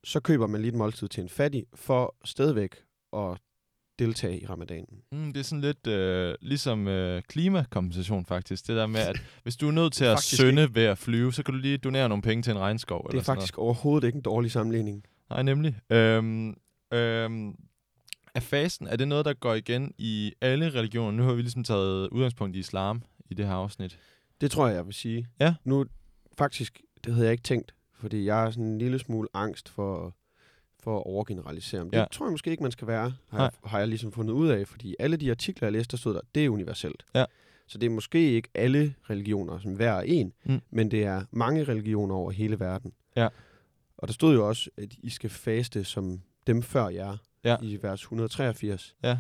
Så 0.04 0.20
køber 0.20 0.48
man 0.48 0.62
lige 0.62 0.70
et 0.70 0.76
måltid 0.78 1.08
til 1.08 1.22
en 1.24 1.30
fattig, 1.30 1.66
for 1.76 2.16
stadigvæk 2.26 2.76
at 3.14 3.38
deltage 4.00 4.40
i 4.42 4.46
ramadanen. 4.46 5.02
Mm, 5.12 5.34
det 5.34 5.40
er 5.40 5.44
sådan 5.44 5.62
lidt 5.62 5.88
øh, 5.88 6.36
ligesom 6.42 6.88
øh, 6.88 7.22
klimakompensation 7.22 8.26
faktisk. 8.26 8.68
Det 8.68 8.76
der 8.76 8.88
med, 8.88 9.00
at 9.00 9.22
hvis 9.44 9.56
du 9.58 9.68
er 9.68 9.72
nødt 9.72 9.94
til 9.94 10.06
at 10.06 10.18
Faktisk 10.18 10.36
synde 10.36 10.76
ved 10.76 10.84
at 10.84 10.98
flyve, 10.98 11.34
så 11.34 11.44
kan 11.44 11.54
du 11.54 11.60
lige 11.60 11.78
donere 11.78 12.10
nogle 12.10 12.22
penge 12.22 12.42
til 12.44 12.52
en 12.52 12.60
regnskov. 12.60 13.04
Det 13.04 13.10
eller 13.10 13.20
er 13.22 13.24
sådan 13.24 13.38
faktisk 13.42 13.58
overhovedet 13.58 14.08
ikke 14.08 14.16
en 14.16 14.22
dårlig 14.22 14.52
sammenligning. 14.52 15.04
noget. 15.30 15.46
Nej, 15.46 15.56
nemlig. 15.56 15.76
Øhm, 15.92 16.56
øhm, 16.94 17.56
er 18.36 18.40
fasten, 18.40 18.88
er 18.88 18.96
det 18.96 19.08
noget, 19.08 19.26
der 19.26 19.34
går 19.34 19.54
igen 19.54 19.94
i 19.98 20.34
alle 20.42 20.70
religioner? 20.70 21.12
Nu 21.12 21.24
har 21.24 21.34
vi 21.34 21.42
ligesom 21.42 21.64
taget 21.64 22.08
udgangspunkt 22.10 22.56
i 22.56 22.60
islam 22.60 23.04
i 23.30 23.34
det 23.34 23.46
her 23.48 23.54
afsnit. 23.54 24.00
Det 24.42 24.52
tror 24.52 24.68
jeg, 24.68 24.76
jeg 24.76 24.86
vil 24.86 24.94
sige. 24.94 25.28
Ja. 25.40 25.54
Nu, 25.64 25.86
faktisk, 26.38 26.82
det 27.06 27.14
havde 27.14 27.26
jeg 27.26 27.32
ikke 27.32 27.44
tænkt, 27.44 27.74
fordi 27.94 28.26
jeg 28.26 28.46
er 28.46 28.52
sådan 28.52 28.66
en 28.66 28.78
lille 28.78 29.00
smule 29.00 29.28
angst 29.34 29.70
for, 29.70 30.16
for 30.84 30.98
at 30.98 31.04
overgeneralisere. 31.06 31.84
Men 31.86 31.94
Ja. 31.94 32.02
det 32.02 32.12
tror 32.12 32.26
jeg 32.26 32.32
måske 32.32 32.52
ikke, 32.52 32.64
man 32.64 32.72
skal 32.72 32.88
være, 32.88 33.14
har 33.30 33.42
jeg, 33.42 33.52
har 33.66 33.80
jeg 33.80 33.88
ligesom 33.88 34.12
fundet 34.12 34.34
ud 34.34 34.48
af, 34.50 34.68
fordi 34.68 34.96
alle 35.00 35.18
de 35.18 35.32
artikler, 35.32 35.66
jeg 35.66 35.74
læste, 35.74 35.92
der 35.92 35.98
stod 35.98 36.14
der, 36.14 36.22
det 36.36 36.46
er 36.46 36.50
universelt. 36.50 37.04
Ja. 37.16 37.26
Så 37.68 37.78
det 37.78 37.86
er 37.86 37.92
måske 37.92 38.32
ikke 38.32 38.50
alle 38.56 38.96
religioner, 39.10 39.60
som 39.60 39.74
hver 39.74 39.92
er 39.94 40.02
en, 40.02 40.34
Mm. 40.46 40.62
men 40.70 40.92
det 40.92 41.04
er 41.04 41.24
mange 41.32 41.64
religioner 41.64 42.16
over 42.16 42.32
hele 42.32 42.60
verden. 42.60 42.94
Ja. 43.16 43.28
Og 43.98 44.08
der 44.08 44.14
stod 44.14 44.34
jo 44.36 44.48
også, 44.48 44.70
at 44.78 44.94
I 45.04 45.10
skal 45.10 45.30
faste 45.30 45.84
som 45.84 46.22
dem 46.48 46.62
før 46.62 46.88
jer, 46.90 47.18
Ja. 47.44 47.58
i 47.62 47.80
vers 47.84 48.02
183, 48.02 48.96
Ja. 49.04 49.18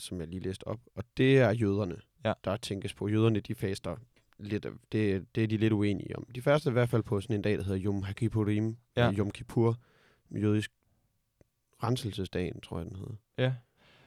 som 0.00 0.20
jeg 0.20 0.28
lige 0.28 0.40
læste 0.42 0.66
op. 0.66 0.80
Og 0.94 1.04
det 1.16 1.38
er 1.38 1.50
jøderne, 1.50 1.96
Ja. 2.24 2.32
der 2.44 2.56
tænkes 2.56 2.94
på. 2.94 3.08
Jøderne, 3.08 3.40
de 3.40 3.54
faster 3.54 3.96
lidt, 4.38 4.66
det, 4.92 5.26
det 5.34 5.42
er 5.44 5.48
de 5.48 5.56
lidt 5.56 5.72
uenige 5.72 6.16
om. 6.16 6.26
De 6.34 6.42
første 6.42 6.68
er 6.68 6.70
i 6.70 6.72
hvert 6.72 6.88
fald 6.88 7.02
på 7.02 7.20
sådan 7.20 7.36
en 7.36 7.42
dag, 7.42 7.58
der 7.58 7.64
hedder 7.64 7.84
Yom 7.84 8.02
HaKippurim, 8.02 8.76
Ja. 8.96 9.12
Yom 9.12 9.30
Kippur, 9.30 9.76
jødisk 10.30 10.70
renselsesdagen, 11.82 12.60
tror 12.60 12.78
jeg, 12.78 12.86
den 12.86 12.96
hedder. 12.96 13.14
Ja, 13.38 13.54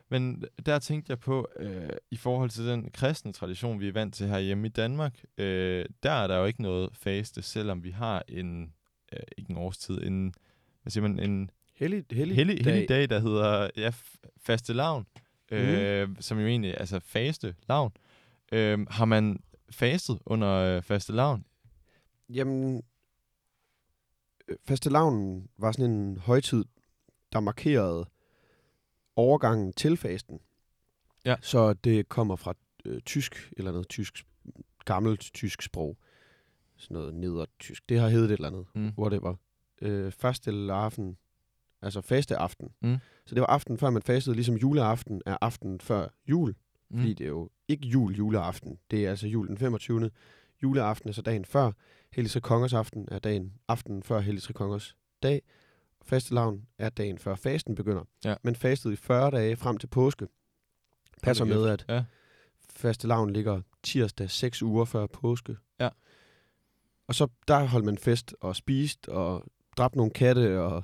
men 0.10 0.44
der 0.66 0.80
tænkte 0.80 1.10
jeg 1.12 1.20
på, 1.20 1.48
øh, 1.60 1.90
i 2.12 2.18
forhold 2.18 2.50
til 2.50 2.66
den 2.68 2.92
kristne 2.92 3.34
tradition, 3.34 3.80
vi 3.80 3.88
er 3.88 3.92
vant 3.92 4.14
til 4.16 4.28
herhjemme 4.28 4.68
i 4.68 4.70
Danmark, 4.70 5.24
øh, 5.38 5.86
der 6.04 6.12
er 6.12 6.28
der 6.28 6.38
jo 6.38 6.46
ikke 6.46 6.62
noget 6.62 6.90
faste, 6.98 7.42
selvom 7.42 7.84
vi 7.84 7.92
har 7.92 8.24
en, 8.28 8.74
øh, 9.14 9.20
ikke 9.38 9.52
en 9.52 9.58
årstid, 9.58 10.02
en, 10.04 10.34
hvad 10.82 10.92
siger 10.92 11.02
man, 11.08 11.20
en 11.20 11.50
Hellig, 11.76 12.06
hellig, 12.12 12.36
hellig, 12.36 12.66
hellig 12.66 12.90
dag, 12.90 13.10
der 13.10 13.20
hedder 13.20 13.70
ja, 13.78 13.92
faste 14.38 14.74
lavn, 14.74 15.06
øh, 15.52 16.10
som 16.20 16.40
jo 16.40 16.48
egentlig 16.48 16.80
altså 16.80 17.00
faste 17.00 17.56
lavn. 17.70 17.92
Øh, 18.52 18.88
har 18.90 19.06
man 19.06 19.40
fastet 19.70 20.20
under 20.26 20.50
øh, 20.50 20.84
faste 20.84 21.14
lavn? 21.14 21.46
Jamen, 22.30 22.84
fastelavnen 24.66 25.50
var 25.58 25.72
sådan 25.72 25.92
en 25.92 26.18
højtid, 26.18 26.66
der 27.34 27.40
markerede 27.40 28.06
overgangen 29.16 29.74
til 29.74 29.98
fasten. 29.98 30.40
Ja. 31.26 31.36
Så 31.42 31.74
det 31.74 32.10
kommer 32.10 32.36
fra 32.36 32.54
øh, 32.86 33.02
tysk, 33.02 33.54
eller 33.58 33.72
noget 33.72 33.88
tysk, 33.88 34.26
gammelt 34.86 35.32
tysk 35.34 35.62
sprog. 35.62 35.98
Sådan 36.78 36.96
noget 36.96 37.14
nedertysk. 37.14 37.90
Det 37.90 38.00
har 38.00 38.10
heddet 38.10 38.26
et 38.26 38.32
eller 38.34 38.48
andet, 38.48 38.66
Mm. 38.76 38.92
var 38.98 39.38
øh, 39.82 40.12
fastelavn, 40.12 41.18
altså 41.86 42.02
faste 42.02 42.38
aften. 42.38 42.70
Mm. 42.82 42.98
Så 43.26 43.36
det 43.36 43.42
var 43.42 43.48
aften 43.48 43.78
før 43.78 43.90
man 43.90 44.02
fastede, 44.02 44.36
ligesom 44.36 44.56
juleaften 44.56 45.22
er 45.26 45.38
aften 45.42 45.80
før 45.80 46.08
jul. 46.30 46.56
Mm. 46.90 46.98
Fordi 46.98 47.14
det 47.14 47.24
er 47.24 47.30
jo 47.30 47.50
ikke 47.68 47.88
jul 47.88 48.16
juleaften. 48.16 48.78
Det 48.92 49.06
er 49.06 49.10
altså 49.10 49.28
jul 49.28 49.48
den 49.48 49.58
25. 49.58 50.12
Juleaften 50.64 51.10
er 51.10 51.14
så 51.14 51.22
dagen 51.22 51.46
før. 51.46 51.72
Hellig 52.14 52.32
Tre 52.32 52.40
Kongers 52.42 52.74
aften 52.74 53.08
er 53.12 53.20
dagen 53.20 53.54
aften 53.68 54.04
før 54.04 54.20
Hellig 54.20 54.44
Tre 54.44 54.54
Kongers 54.54 54.96
dag. 55.24 55.42
Fastelavn 56.06 56.62
er 56.78 56.90
dagen 56.90 57.18
før 57.18 57.36
fasten 57.36 57.76
begynder. 57.76 58.04
Ja. 58.26 58.36
Men 58.44 58.56
fastet 58.56 58.92
i 58.92 58.96
40 58.96 59.32
dage 59.32 59.56
frem 59.56 59.78
til 59.78 59.88
påske. 59.88 60.28
Passer 61.24 61.46
med, 61.46 61.68
at 61.68 61.86
Ja. 61.90 62.04
fastelavn 62.70 63.34
ligger 63.34 63.62
tirsdag 63.84 64.30
6 64.30 64.62
uger 64.62 64.86
før 64.86 65.08
påske. 65.08 65.58
Ja. 65.80 65.90
Og 67.08 67.16
så 67.16 67.28
der 67.48 67.64
holdt 67.66 67.86
man 67.86 67.98
fest 67.98 68.36
og 68.42 68.56
spist 68.56 69.08
og 69.08 69.44
dræbte 69.78 69.98
nogle 69.98 70.12
katte 70.12 70.62
og 70.62 70.84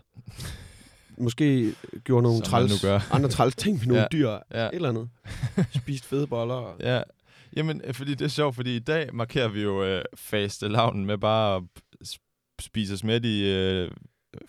måske 1.18 1.74
gjorde 2.04 2.24
nogle 2.24 2.42
træls, 2.42 2.84
andre 3.12 3.30
træls 3.30 3.56
ting 3.56 3.78
med 3.78 3.86
nogle 3.88 4.02
Ja. 4.02 4.08
dyr. 4.12 4.30
Ja. 4.54 4.66
Et 4.66 4.70
eller 4.74 4.90
andet. 4.90 5.10
Spist 5.82 6.06
fede 6.06 6.28
boller. 6.28 6.54
Og, 6.56 6.76
Ja, 6.80 7.02
jamen, 7.56 7.82
øh, 7.84 7.94
fordi 7.94 8.12
det 8.14 8.26
er 8.26 8.30
sjovt, 8.30 8.56
fordi 8.56 8.76
i 8.76 8.80
dag 8.80 9.10
markerer 9.16 9.48
vi 9.48 9.62
jo 9.62 9.84
øh, 9.84 10.02
faste 10.16 10.68
lavnen 10.68 11.06
med 11.06 11.18
bare 11.18 11.56
at 11.56 11.64
sp- 12.08 12.56
spise 12.62 12.94
os 12.94 13.04
med 13.04 13.26
i 13.26 13.52
øh, 13.52 13.92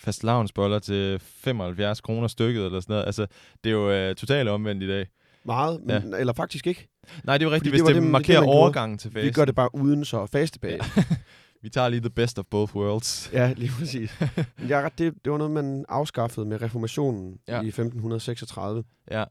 faste 0.00 0.26
lavnsboller 0.26 0.78
til 0.78 1.18
75 1.20 2.00
kroner 2.00 2.28
stykket 2.28 2.64
eller 2.66 2.80
sådan 2.80 2.92
noget. 2.94 3.06
Altså, 3.06 3.26
det 3.64 3.70
er 3.70 3.74
jo 3.74 3.90
øh, 3.90 4.14
totalt 4.14 4.48
omvendt 4.48 4.82
i 4.82 4.88
dag. 4.88 5.06
Meget, 5.44 5.80
men, 5.84 6.14
eller 6.14 6.32
faktisk 6.32 6.66
ikke. 6.66 6.88
Nej, 7.24 7.38
det 7.38 7.44
er 7.44 7.48
jo 7.50 7.54
rigtigt, 7.54 7.70
Fordi 7.70 7.70
hvis 7.70 7.80
det 7.80 7.86
det, 7.88 7.94
det- 7.94 8.02
det 8.02 8.10
markerer 8.10 8.42
gjorde. 8.42 8.58
overgangen 8.58 8.98
til 8.98 9.10
faste. 9.12 9.26
Vi 9.26 9.32
gør 9.32 9.44
det 9.44 9.54
bare 9.54 9.74
uden 9.74 10.04
så 10.04 10.26
fastebag. 10.26 10.80
Ja. 10.96 11.02
vi 11.62 11.68
tager 11.70 11.88
lige 11.88 12.00
the 12.00 12.10
best 12.10 12.38
of 12.38 12.44
both 12.50 12.76
worlds. 12.76 13.30
ja, 13.32 13.52
lige 13.56 13.70
præcis. 13.78 14.10
Er 14.20 14.82
ret, 14.82 14.98
det, 14.98 15.14
det 15.24 15.32
var 15.32 15.38
noget, 15.38 15.50
man 15.52 15.84
afskaffede 15.88 16.46
med 16.46 16.62
reformationen 16.62 17.38
Ja. 17.48 17.54
ja. 17.56 17.62
i 17.62 17.68
1536. 17.68 18.84
Ja. 19.10 19.24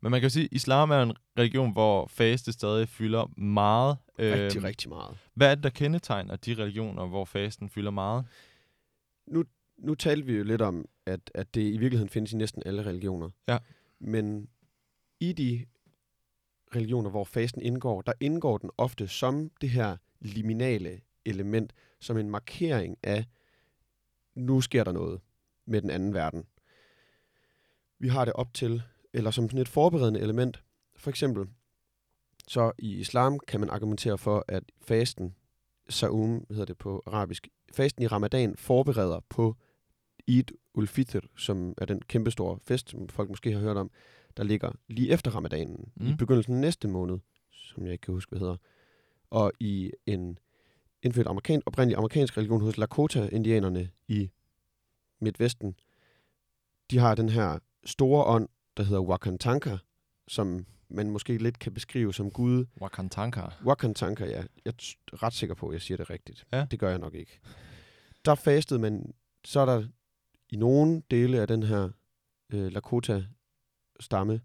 Men 0.00 0.10
man 0.10 0.20
kan 0.20 0.26
jo 0.26 0.30
sige, 0.32 0.44
at 0.44 0.48
islam 0.52 0.90
er 0.90 1.02
en 1.02 1.12
religion, 1.38 1.72
hvor 1.72 2.06
faste 2.06 2.52
stadig 2.52 2.88
fylder 2.88 3.40
meget. 3.40 3.96
Rigtig, 4.18 4.56
Øhm, 4.56 4.64
rigtig 4.64 4.88
meget. 4.88 5.16
Hvad 5.34 5.50
er 5.50 5.54
det, 5.54 5.64
der 5.64 5.70
kendetegner 5.70 6.36
de 6.36 6.54
religioner, 6.54 7.06
hvor 7.06 7.24
fasten 7.24 7.68
fylder 7.70 7.90
meget? 7.90 8.24
Nu 9.78 9.94
talte 9.94 10.26
vi 10.26 10.32
jo 10.36 10.44
lidt 10.44 10.62
om, 10.62 10.84
at, 11.06 11.30
at 11.34 11.54
det 11.54 11.60
i 11.60 11.76
virkeligheden 11.76 12.08
findes 12.08 12.32
i 12.32 12.36
næsten 12.36 12.62
alle 12.66 12.86
religioner. 12.86 13.30
Ja. 13.48 13.58
Men 14.00 14.48
i 15.20 15.32
de 15.32 15.64
religioner, 16.76 17.10
hvor 17.10 17.24
fasten 17.24 17.62
indgår, 17.62 18.02
der 18.02 18.12
indgår 18.20 18.58
den 18.58 18.70
ofte 18.78 19.08
som 19.08 19.50
det 19.60 19.70
her 19.70 19.96
liminale 20.20 21.00
element, 21.24 21.72
som 22.00 22.16
en 22.16 22.30
markering 22.30 22.98
af, 23.02 23.24
nu 24.34 24.60
sker 24.60 24.84
der 24.84 24.92
noget 24.92 25.20
med 25.66 25.82
den 25.82 25.90
anden 25.90 26.14
verden. 26.14 26.44
Vi 27.98 28.08
har 28.08 28.24
det 28.24 28.34
op 28.34 28.54
til, 28.54 28.82
eller 29.12 29.30
som 29.30 29.48
sådan 29.48 29.60
et 29.60 29.68
forberedende 29.68 30.20
element. 30.20 30.62
For 30.96 31.10
eksempel, 31.10 31.48
så 32.48 32.72
i 32.78 32.94
islam 32.94 33.38
kan 33.38 33.60
man 33.60 33.70
argumentere 33.70 34.18
for, 34.18 34.44
at 34.48 34.64
fasten, 34.80 35.34
saum 35.88 36.46
hedder 36.50 36.64
det 36.64 36.78
på 36.78 37.02
arabisk, 37.06 37.48
fasten 37.72 38.02
i 38.02 38.06
ramadan 38.06 38.56
forbereder 38.56 39.20
på 39.28 39.56
Eid 40.28 40.44
ul-Fitr, 40.74 41.20
som 41.36 41.74
er 41.78 41.84
den 41.84 42.02
kæmpestore 42.02 42.58
fest, 42.62 42.90
som 42.90 43.08
folk 43.08 43.28
måske 43.28 43.52
har 43.52 43.60
hørt 43.60 43.76
om, 43.76 43.90
der 44.36 44.42
ligger 44.42 44.72
lige 44.88 45.10
efter 45.10 45.30
ramadanen, 45.30 45.92
mm. 45.96 46.06
i 46.06 46.14
begyndelsen 46.14 46.54
af 46.54 46.60
næste 46.60 46.88
måned, 46.88 47.18
som 47.50 47.84
jeg 47.84 47.92
ikke 47.92 48.02
kan 48.02 48.14
huske, 48.14 48.30
hvad 48.30 48.38
hedder. 48.38 48.56
Og 49.30 49.52
i 49.60 49.90
en 50.06 50.38
indført 51.02 51.26
amerikan, 51.26 51.62
oprindelig 51.66 51.96
amerikansk 51.96 52.36
religion 52.36 52.60
hos 52.60 52.76
Lakota-indianerne 52.76 53.90
i 54.08 54.30
Midtvesten, 55.20 55.74
de 56.90 56.98
har 56.98 57.14
den 57.14 57.28
her 57.28 57.58
store 57.84 58.24
ånd, 58.24 58.48
der 58.76 58.82
hedder 58.82 59.00
Wakantanka, 59.02 59.76
som 60.28 60.66
man 60.88 61.10
måske 61.10 61.38
lidt 61.38 61.58
kan 61.58 61.74
beskrive 61.74 62.14
som 62.14 62.30
Gud. 62.30 62.66
Wakantanka. 62.80 63.42
Wakantanka, 63.64 64.24
ja. 64.24 64.42
Jeg 64.64 64.72
er 65.12 65.22
ret 65.22 65.32
sikker 65.32 65.54
på, 65.54 65.68
at 65.68 65.72
jeg 65.72 65.82
siger 65.82 65.96
det 65.96 66.10
rigtigt. 66.10 66.46
Ja. 66.52 66.66
Det 66.70 66.78
gør 66.78 66.90
jeg 66.90 66.98
nok 66.98 67.14
ikke. 67.14 67.40
Der 68.24 68.34
fastede 68.34 68.80
man, 68.80 69.14
så 69.44 69.60
er 69.60 69.66
der 69.66 69.86
i 70.50 70.56
nogle 70.56 71.02
dele 71.10 71.40
af 71.40 71.48
den 71.48 71.62
her 71.62 71.88
øh, 72.52 72.72
Lakota-stamme, 72.72 74.40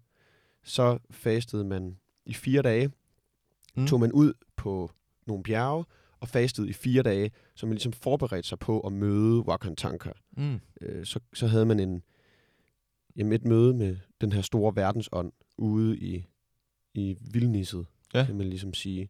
så 0.64 0.98
fastede 1.10 1.64
man 1.64 1.98
i 2.26 2.34
fire 2.34 2.62
dage, 2.62 2.90
Mm. 3.74 3.86
tog 3.86 4.00
man 4.00 4.12
ud 4.12 4.32
på 4.56 4.90
nogle 5.26 5.42
bjerge 5.42 5.84
og 6.20 6.28
fastede 6.28 6.68
i 6.68 6.72
fire 6.72 7.02
dage, 7.02 7.30
så 7.54 7.66
man 7.66 7.72
ligesom 7.74 7.92
forberedte 7.92 8.48
sig 8.48 8.58
på 8.58 8.80
at 8.80 8.92
møde 8.92 9.40
Wakantanka. 9.40 10.10
Mm. 10.36 10.60
Øh, 10.80 11.06
så, 11.06 11.20
så 11.34 11.46
havde 11.46 11.66
man 11.66 11.80
en, 11.80 12.02
jamen 13.16 13.32
et 13.32 13.44
møde 13.44 13.74
med 13.74 13.96
den 14.20 14.32
her 14.32 14.42
store 14.42 14.76
verdensånd 14.76 15.32
ude 15.58 15.98
i, 15.98 16.26
i 16.94 17.16
vildnisset, 17.32 17.86
Ja. 18.14 18.24
kan 18.26 18.36
man 18.36 18.48
ligesom 18.48 18.74
sige. 18.74 19.08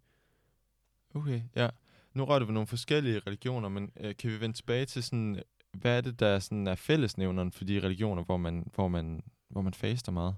Okay, 1.15 1.43
ja. 1.57 1.69
Nu 2.15 2.25
rørte 2.25 2.47
vi 2.47 2.53
nogle 2.53 2.67
forskellige 2.67 3.19
religioner, 3.27 3.69
men 3.69 3.93
øh, 4.00 4.17
kan 4.17 4.31
vi 4.31 4.41
vende 4.41 4.57
tilbage 4.57 4.87
til 4.87 5.03
sådan, 5.03 5.43
hvad 5.73 5.97
er 5.97 6.00
det, 6.00 6.21
der 6.21 6.38
sådan 6.38 6.67
er 6.67 6.75
fællesnævneren 6.75 7.53
for 7.53 7.65
de 7.65 7.81
religioner, 7.81 8.25
hvor 8.25 8.37
man, 8.37 8.71
hvor 8.75 8.88
man, 8.88 9.23
hvor 9.49 9.61
man 9.61 9.75
faster 9.75 10.12
meget? 10.12 10.35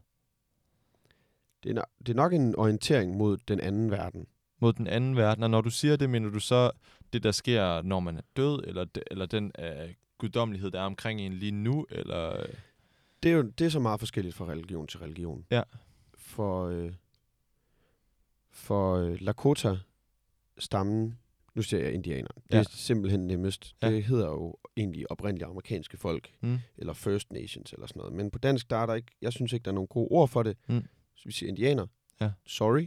Det 1.62 1.78
er, 1.78 1.82
no- 1.82 1.96
det 1.98 2.08
er 2.08 2.14
nok 2.16 2.32
en 2.32 2.56
orientering 2.56 3.16
mod 3.16 3.36
den 3.48 3.60
anden 3.60 3.90
verden. 3.90 4.26
Mod 4.60 4.72
den 4.72 4.86
anden 4.86 5.16
verden, 5.16 5.44
og 5.44 5.50
når 5.50 5.60
du 5.60 5.70
siger 5.70 5.96
det, 5.96 6.10
mener 6.10 6.30
du 6.30 6.40
så 6.40 6.70
det, 7.12 7.22
der 7.22 7.32
sker, 7.32 7.82
når 7.82 8.00
man 8.00 8.16
er 8.16 8.22
død, 8.36 8.64
eller, 8.66 8.86
eller 9.10 9.26
den 9.26 9.52
øh, 9.58 9.94
guddommelighed, 10.18 10.70
der 10.70 10.80
er 10.80 10.84
omkring 10.84 11.20
en 11.20 11.32
lige 11.32 11.52
nu, 11.52 11.86
eller... 11.90 12.40
øh, 12.40 12.48
Det 13.22 13.30
er 13.30 13.36
jo 13.36 13.42
det 13.42 13.64
er 13.64 13.70
så 13.70 13.80
meget 13.80 14.00
forskelligt 14.00 14.34
fra 14.36 14.44
religion 14.44 14.86
til 14.86 14.98
religion. 15.00 15.46
Ja. 15.50 15.62
For, 16.14 16.66
øh, 16.66 16.92
for 18.50 18.94
øh, 18.96 19.18
Lakota-stammen, 19.20 21.18
nu 21.54 21.62
siger 21.62 21.82
jeg 21.84 21.92
indianer, 21.92 22.28
det 22.34 22.54
Ja. 22.54 22.58
er 22.58 22.62
simpelthen 22.70 23.26
nemmest. 23.26 23.74
Ja. 23.82 23.90
Det 23.92 24.04
hedder 24.04 24.26
jo 24.28 24.56
egentlig 24.76 25.10
oprindelige 25.10 25.46
amerikanske 25.46 25.96
folk, 25.96 26.32
Mm. 26.40 26.58
eller 26.78 26.92
First 26.92 27.32
Nations 27.32 27.72
eller 27.72 27.86
sådan 27.86 28.00
noget. 28.00 28.14
Men 28.14 28.30
på 28.30 28.38
dansk, 28.38 28.70
der 28.70 28.76
er 28.76 28.86
der 28.86 28.94
ikke, 28.94 29.12
jeg 29.22 29.32
synes 29.32 29.52
ikke, 29.52 29.64
der 29.64 29.70
er 29.70 29.74
nogen 29.74 29.88
gode 29.88 30.08
ord 30.10 30.28
for 30.28 30.42
det. 30.42 30.56
Mm. 30.68 30.84
Så 31.16 31.22
vi 31.24 31.32
siger 31.32 31.48
indianer. 31.48 31.86
Ja. 32.20 32.30
Sorry. 32.46 32.86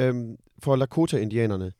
Øhm, 0.00 0.36
for 0.58 0.76
Lakota-indianerne, 0.76 1.72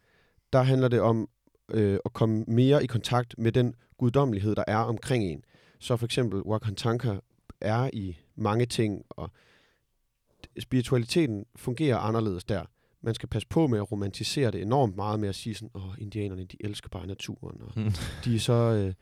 der 0.53 0.63
handler 0.63 0.89
det 0.89 1.01
om 1.01 1.29
øh, 1.71 1.99
at 2.05 2.13
komme 2.13 2.45
mere 2.49 2.85
i 2.85 2.87
kontakt 2.87 3.35
med 3.39 3.53
den 3.53 3.75
guddommelighed, 3.99 4.55
der 4.55 4.65
er 4.67 4.77
omkring 4.77 5.25
en. 5.25 5.45
Så 5.79 5.97
for 5.97 6.05
eksempel 6.07 6.41
Wakantanka 6.43 7.17
er 7.61 7.91
i 7.93 8.17
mange 8.37 8.67
ting, 8.67 9.03
og 9.11 9.31
spiritualiteten 10.59 11.45
fungerer 11.57 11.99
anderledes 11.99 12.45
der. 12.45 12.65
Man 13.03 13.15
skal 13.15 13.29
passe 13.29 13.49
på 13.49 13.67
med 13.67 13.79
at 13.79 13.93
romantisere 13.93 14.51
det 14.51 14.63
enormt 14.63 14.97
meget 14.97 15.21
med 15.21 15.29
at 15.29 15.35
sige 15.35 15.55
sådan, 15.55 15.71
åh, 15.75 15.95
indianerne, 15.99 16.45
de 16.45 16.57
elsker 16.61 16.89
bare 16.89 17.07
naturen, 17.07 17.63
og 17.63 17.73
Mm. 17.77 17.91
de 18.25 18.35
er 18.35 18.39
så, 18.39 18.53
øh, 18.53 18.95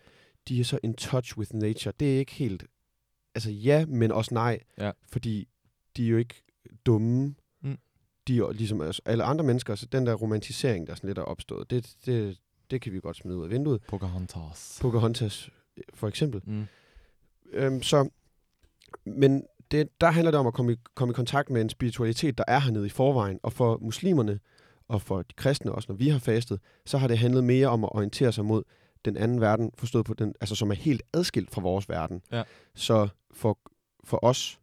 de 0.49 0.61
er 0.61 0.65
så 0.65 0.79
in 0.83 0.95
touch 0.95 1.39
with 1.39 1.55
nature. 1.55 1.93
Det 2.01 2.15
er 2.15 2.19
ikke 2.19 2.33
helt, 2.33 2.65
altså 3.35 3.51
ja, 3.51 3.87
men 3.87 4.13
også 4.13 4.35
nej, 4.35 4.59
Ja. 4.79 4.91
fordi 5.13 5.49
de 5.97 6.05
er 6.05 6.09
jo 6.11 6.17
ikke 6.17 6.43
dumme. 6.87 7.35
De 8.29 8.53
ligesom 8.53 8.81
altså, 8.81 9.03
alle 9.05 9.25
andre 9.25 9.45
mennesker, 9.45 9.75
så 9.75 9.87
den 9.87 10.07
der 10.07 10.15
romantisering, 10.15 10.87
der 10.87 10.95
sådan 10.95 11.09
lidt 11.09 11.19
er 11.19 11.23
opstået, 11.23 11.71
det, 11.71 11.95
det, 12.07 12.39
det 12.71 12.81
kan 12.81 12.93
vi 12.93 13.01
godt 13.01 13.17
smide 13.17 13.37
ud 13.37 13.45
af 13.45 13.51
vinduet. 13.51 13.83
Pocahontas. 13.89 14.79
Pocahontas 14.81 15.51
for 15.95 16.09
eksempel. 16.09 16.41
Mm. 16.45 16.67
Øhm, 17.53 17.83
så, 17.83 18.09
men 19.05 19.43
det, 19.71 20.01
der 20.01 20.11
handler 20.11 20.31
det 20.31 20.41
om 20.41 20.47
at 20.47 20.55
komme 20.55 20.73
i, 20.73 20.77
komme 20.95 21.13
i 21.13 21.15
kontakt 21.15 21.51
med 21.51 21.61
en 21.61 21.69
spiritualitet, 21.69 22.39
der 22.39 22.45
er 22.49 22.59
hernede 22.59 22.87
i 22.87 22.91
forvejen. 22.91 23.41
Og 23.43 23.53
for 23.53 23.79
muslimerne, 23.79 24.41
og 24.89 25.03
for 25.03 25.23
de 25.23 25.35
kristne 25.37 25.73
også, 25.73 25.87
når 25.93 25.97
vi 25.97 26.09
har 26.09 26.19
fastet, 26.19 26.61
så 26.87 26.99
har 26.99 27.09
det 27.09 27.19
handlet 27.19 27.45
mere 27.45 27.69
om 27.69 27.85
at 27.85 27.91
orientere 27.93 28.33
sig 28.33 28.45
mod 28.45 28.63
den 29.05 29.17
anden 29.17 29.41
verden, 29.41 29.71
forstået 29.79 30.07
på 30.07 30.15
den, 30.15 30.35
altså 30.41 30.55
som 30.55 30.71
er 30.71 30.75
helt 30.75 31.03
adskilt 31.13 31.51
fra 31.51 31.61
vores 31.61 31.89
verden. 31.89 32.23
Ja. 32.33 32.43
Så 32.75 33.09
for, 33.31 33.59
for 34.05 34.25
os, 34.25 34.61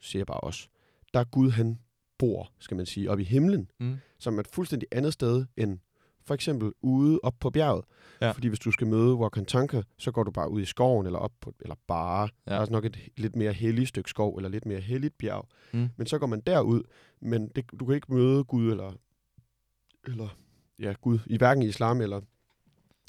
siger 0.00 0.20
jeg 0.20 0.26
bare 0.26 0.40
os, 0.40 0.68
der 1.14 1.20
er 1.20 1.24
Gud, 1.24 1.50
han 1.50 1.78
bor, 2.18 2.52
skal 2.58 2.76
man 2.76 2.86
sige, 2.86 3.10
oppe 3.10 3.22
i 3.22 3.26
himlen, 3.26 3.70
Mm. 3.80 3.96
som 4.18 4.36
er 4.36 4.40
et 4.40 4.48
fuldstændig 4.48 4.88
andet 4.92 5.12
sted 5.12 5.46
end 5.56 5.78
for 6.24 6.34
eksempel 6.34 6.72
ude 6.82 7.20
op 7.22 7.34
på 7.40 7.50
bjerget. 7.50 7.84
Ja. 8.20 8.30
Fordi 8.30 8.48
hvis 8.48 8.58
du 8.58 8.70
skal 8.70 8.86
møde 8.86 9.14
Wakantanka, 9.14 9.82
så 9.98 10.10
går 10.12 10.22
du 10.22 10.30
bare 10.30 10.50
ud 10.50 10.60
i 10.60 10.64
skoven, 10.64 11.06
eller 11.06 11.18
op 11.18 11.32
på, 11.40 11.54
eller 11.60 11.74
bare, 11.86 12.28
Ja. 12.46 12.52
der 12.54 12.60
er 12.60 12.70
nok 12.70 12.84
et 12.84 12.98
lidt 13.16 13.36
mere 13.36 13.52
helligt 13.52 13.88
stykke 13.88 14.10
skov, 14.10 14.36
eller 14.36 14.48
lidt 14.48 14.66
mere 14.66 14.80
helligt 14.80 15.18
bjerg. 15.18 15.48
Mm. 15.72 15.88
Men 15.96 16.06
så 16.06 16.18
går 16.18 16.26
man 16.26 16.40
derud, 16.40 16.82
men 17.20 17.48
det, 17.48 17.64
du 17.80 17.84
kan 17.86 17.94
ikke 17.94 18.14
møde 18.14 18.44
Gud, 18.44 18.70
eller, 18.70 18.92
eller 20.06 20.28
ja, 20.78 20.92
Gud, 21.00 21.18
i 21.26 21.36
hverken 21.36 21.62
i 21.62 21.66
islam, 21.66 22.00
eller 22.00 22.20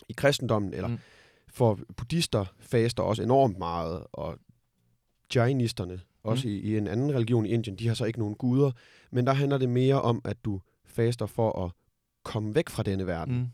i 0.09 0.13
kristendommen, 0.13 0.73
eller 0.73 0.87
mm. 0.87 0.97
for 1.47 1.79
buddhister 1.97 2.45
faster 2.59 3.03
også 3.03 3.23
enormt 3.23 3.57
meget, 3.57 4.05
og 4.11 4.37
jainisterne, 5.35 6.01
også 6.23 6.47
Mm. 6.47 6.53
i, 6.53 6.57
i 6.57 6.77
en 6.77 6.87
anden 6.87 7.13
religion 7.15 7.45
i 7.45 7.49
Indien, 7.49 7.75
de 7.75 7.87
har 7.87 7.95
så 7.95 8.05
ikke 8.05 8.19
nogen 8.19 8.35
guder, 8.35 8.71
men 9.11 9.27
der 9.27 9.33
handler 9.33 9.57
det 9.57 9.69
mere 9.69 10.01
om, 10.01 10.21
at 10.25 10.37
du 10.45 10.61
faster 10.85 11.25
for 11.25 11.65
at 11.65 11.71
komme 12.23 12.55
væk 12.55 12.69
fra 12.69 12.83
denne 12.83 13.07
verden. 13.07 13.35
Mm. 13.37 13.47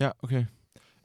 Ja, 0.00 0.10
okay. 0.22 0.44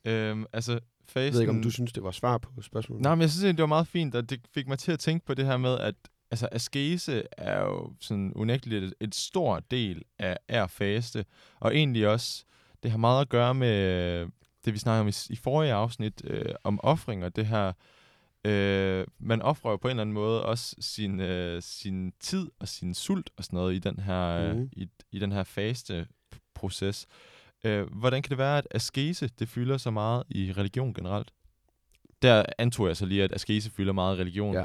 Øhm, 0.05 0.45
altså, 0.53 0.79
fasten... 1.05 1.23
Jeg 1.23 1.33
ved 1.33 1.39
ikke, 1.41 1.51
om 1.51 1.61
du 1.61 1.71
synes, 1.71 1.93
det 1.93 2.03
var 2.03 2.11
svar 2.11 2.37
på 2.37 2.61
spørgsmålet. 2.61 3.03
Nej, 3.03 3.15
men 3.15 3.21
jeg 3.21 3.29
synes 3.29 3.43
det 3.55 3.61
var 3.61 3.65
meget 3.65 3.87
fint, 3.87 4.15
og 4.15 4.29
det 4.29 4.39
fik 4.53 4.67
mig 4.67 4.79
til 4.79 4.91
at 4.91 4.99
tænke 4.99 5.25
på 5.25 5.33
det 5.33 5.45
her 5.45 5.57
med, 5.57 5.77
at 5.77 5.95
altså 6.31 6.49
askese 6.51 7.23
er 7.31 7.61
jo 7.61 7.93
sådan 7.99 8.33
unægteligt 8.35 8.83
et, 8.83 8.93
et 9.01 9.15
stor 9.15 9.59
del 9.71 10.01
af, 10.19 10.37
at 10.47 10.71
faste, 10.71 11.25
og 11.59 11.75
egentlig 11.75 12.07
også, 12.07 12.45
det 12.83 12.91
har 12.91 12.97
meget 12.97 13.21
at 13.21 13.29
gøre 13.29 13.53
med 13.55 14.27
det, 14.65 14.73
vi 14.73 14.79
snakkede 14.79 15.01
om 15.01 15.07
i, 15.07 15.13
i 15.29 15.35
forrige 15.35 15.73
afsnit, 15.73 16.21
øh, 16.23 16.45
om 16.63 16.79
offring 16.83 17.25
og 17.25 17.35
det 17.35 17.45
her, 17.45 17.73
øh, 18.45 19.07
man 19.19 19.41
offrer 19.41 19.71
jo 19.71 19.77
på 19.77 19.87
en 19.87 19.89
eller 19.91 20.01
anden 20.01 20.13
måde 20.13 20.45
også 20.45 20.75
sin, 20.79 21.19
øh, 21.19 21.61
sin 21.61 22.13
tid 22.19 22.47
og 22.59 22.67
sin 22.67 22.93
sult 22.93 23.29
og 23.37 23.43
sådan 23.43 23.57
noget 23.57 23.75
i 23.75 23.79
den 23.79 23.99
her, 23.99 24.53
Mhm. 24.53 24.69
i, 24.73 24.87
i 25.11 25.19
den 25.19 25.31
her 25.31 25.43
faste 25.43 26.07
proces. 26.55 27.07
Øh, 27.65 27.93
hvordan 27.93 28.21
kan 28.21 28.29
det 28.29 28.37
være, 28.37 28.57
at 28.57 28.67
askese, 28.71 29.29
det 29.39 29.49
fylder 29.49 29.77
så 29.77 29.91
meget 29.91 30.23
i 30.29 30.53
religion 30.57 30.93
generelt? 30.93 31.31
Der 32.21 32.45
antog 32.57 32.87
jeg 32.87 32.97
så 32.97 33.05
lige, 33.05 33.23
at 33.23 33.31
askese 33.33 33.71
fylder 33.71 33.93
meget 33.93 34.17
i 34.17 34.21
religion. 34.21 34.53
Ja. 34.55 34.63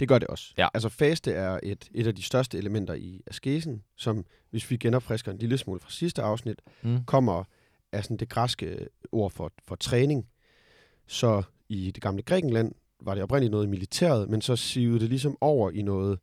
Det 0.00 0.08
gør 0.08 0.18
det 0.18 0.28
også. 0.28 0.54
Ja. 0.58 0.68
Altså 0.74 0.88
faste 0.88 1.32
er 1.32 1.60
et, 1.62 1.88
et 1.94 2.06
af 2.06 2.14
de 2.14 2.22
største 2.22 2.58
elementer 2.58 2.94
i 2.94 3.20
askesen, 3.26 3.82
som, 3.96 4.24
hvis 4.50 4.70
vi 4.70 4.76
genopfrisker 4.76 5.32
en 5.32 5.38
lille 5.38 5.58
smule 5.58 5.80
fra 5.80 5.90
sidste 5.90 6.22
afsnit, 6.22 6.62
Mm. 6.82 7.04
kommer 7.04 7.44
af 7.92 8.04
sådan 8.04 8.16
det 8.16 8.28
græske 8.28 8.88
ord 9.12 9.30
for, 9.30 9.52
for 9.64 9.74
træning. 9.76 10.26
Så 11.06 11.42
i 11.68 11.90
det 11.90 12.02
gamle 12.02 12.22
Grækenland 12.22 12.72
var 13.04 13.14
det 13.14 13.22
oprindeligt 13.22 13.50
noget 13.50 13.66
i 13.66 13.68
militæret, 13.70 14.28
men 14.30 14.42
så 14.42 14.56
sivede 14.56 15.00
det 15.00 15.08
ligesom 15.08 15.36
over 15.40 15.70
i 15.70 15.82
noget 15.82 16.18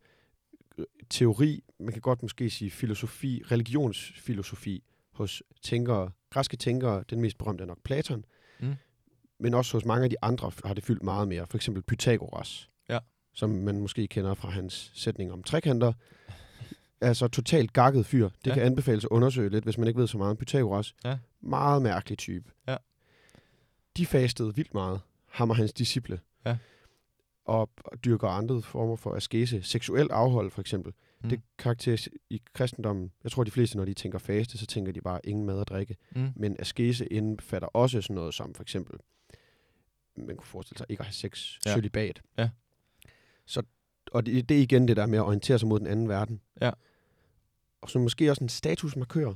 øh, 0.78 0.86
teori, 1.10 1.64
man 1.80 1.94
kan 1.94 2.02
godt 2.02 2.22
måske 2.22 2.50
sige 2.50 2.72
filosofi, 2.72 3.42
religionsfilosofi 3.52 4.84
hos 5.12 5.44
tænkere, 5.62 6.12
græske 6.30 6.58
tænkere, 6.58 7.04
den 7.10 7.22
mest 7.22 7.38
berømte 7.38 7.62
er 7.62 7.66
nok 7.68 7.84
Platon, 7.84 8.26
Mm. 8.60 8.76
men 9.40 9.54
også 9.54 9.78
hos 9.78 9.86
mange 9.86 10.04
af 10.04 10.10
de 10.10 10.16
andre 10.22 10.52
har 10.66 10.74
det 10.74 10.84
fyldt 10.84 11.04
meget 11.04 11.28
mere. 11.28 11.48
For 11.48 11.58
eksempel 11.58 11.84
Pythagoras, 11.84 12.70
Ja. 12.90 13.00
som 13.34 13.50
man 13.50 13.80
måske 13.82 14.08
kender 14.08 14.34
fra 14.34 14.50
hans 14.50 14.92
sætning 14.96 15.32
om 15.32 15.44
trekanter. 15.44 15.94
Altså 17.04 17.28
totalt 17.28 17.74
gakket 17.74 18.06
fyr. 18.06 18.24
Det 18.30 18.34
Ja. 18.46 18.50
ja. 18.50 18.54
kan 18.54 18.64
anbefales 18.64 19.04
at 19.06 19.10
undersøge 19.10 19.50
lidt, 19.50 19.64
hvis 19.64 19.78
man 19.78 19.88
ikke 19.88 20.00
ved 20.00 20.08
så 20.08 20.18
meget 20.18 20.32
om 20.32 20.38
Pythagoras. 20.38 20.96
Ja. 21.06 21.18
Meget 21.42 21.82
mærkelig 21.82 22.18
type. 22.18 22.52
Ja. 22.68 22.78
De 23.98 24.06
fastede 24.06 24.56
vildt 24.56 24.74
meget, 24.74 25.02
ham 25.30 25.50
og 25.50 25.56
hans 25.56 25.74
disciple. 25.74 26.20
Ja. 26.46 26.58
Og 27.52 27.70
dyrker 28.06 28.28
andre 28.28 28.62
former 28.62 28.96
for 28.96 29.16
askese. 29.16 29.64
Seksuel 29.64 30.12
afhold 30.12 30.52
for 30.52 30.62
eksempel. 30.62 30.94
Mm. 31.24 31.30
Det 31.30 31.42
karakteris 31.58 32.10
i 32.30 32.42
kristendommen. 32.54 33.12
Jeg 33.24 33.32
tror, 33.32 33.44
de 33.44 33.52
fleste, 33.52 33.78
når 33.78 33.86
de 33.86 33.94
tænker 33.94 34.20
faste, 34.20 34.58
så 34.58 34.66
tænker 34.66 34.92
de 34.92 35.02
bare 35.02 35.20
ingen 35.24 35.46
mad 35.46 35.56
og 35.56 35.68
drikke. 35.68 35.96
Mm. 36.16 36.30
Men 36.36 36.56
askese 36.60 37.06
indbefatter 37.06 37.68
også 37.68 38.02
sådan 38.02 38.16
noget 38.16 38.34
som 38.34 38.54
for 38.54 38.62
eksempel, 38.62 39.00
man 40.18 40.36
kunne 40.38 40.48
forestille 40.48 40.78
sig 40.78 40.86
ikke 40.90 41.02
at 41.02 41.06
have 41.06 41.14
sex, 41.14 41.60
ja. 41.66 41.74
celibat. 41.74 42.22
Ja. 42.38 42.50
Så, 43.46 43.64
og 44.12 44.26
det, 44.26 44.50
det 44.50 44.58
er 44.58 44.62
igen 44.62 44.88
det 44.88 44.98
der 44.98 45.06
med 45.06 45.18
at 45.18 45.24
orientere 45.26 45.60
sig 45.60 45.68
mod 45.68 45.80
den 45.80 45.88
anden 45.88 46.10
verden. 46.10 46.42
Ja. 46.62 46.72
Og 47.82 47.90
så 47.90 48.00
måske 48.00 48.30
også 48.30 48.44
en 48.44 48.50
statusmarkør. 48.50 49.34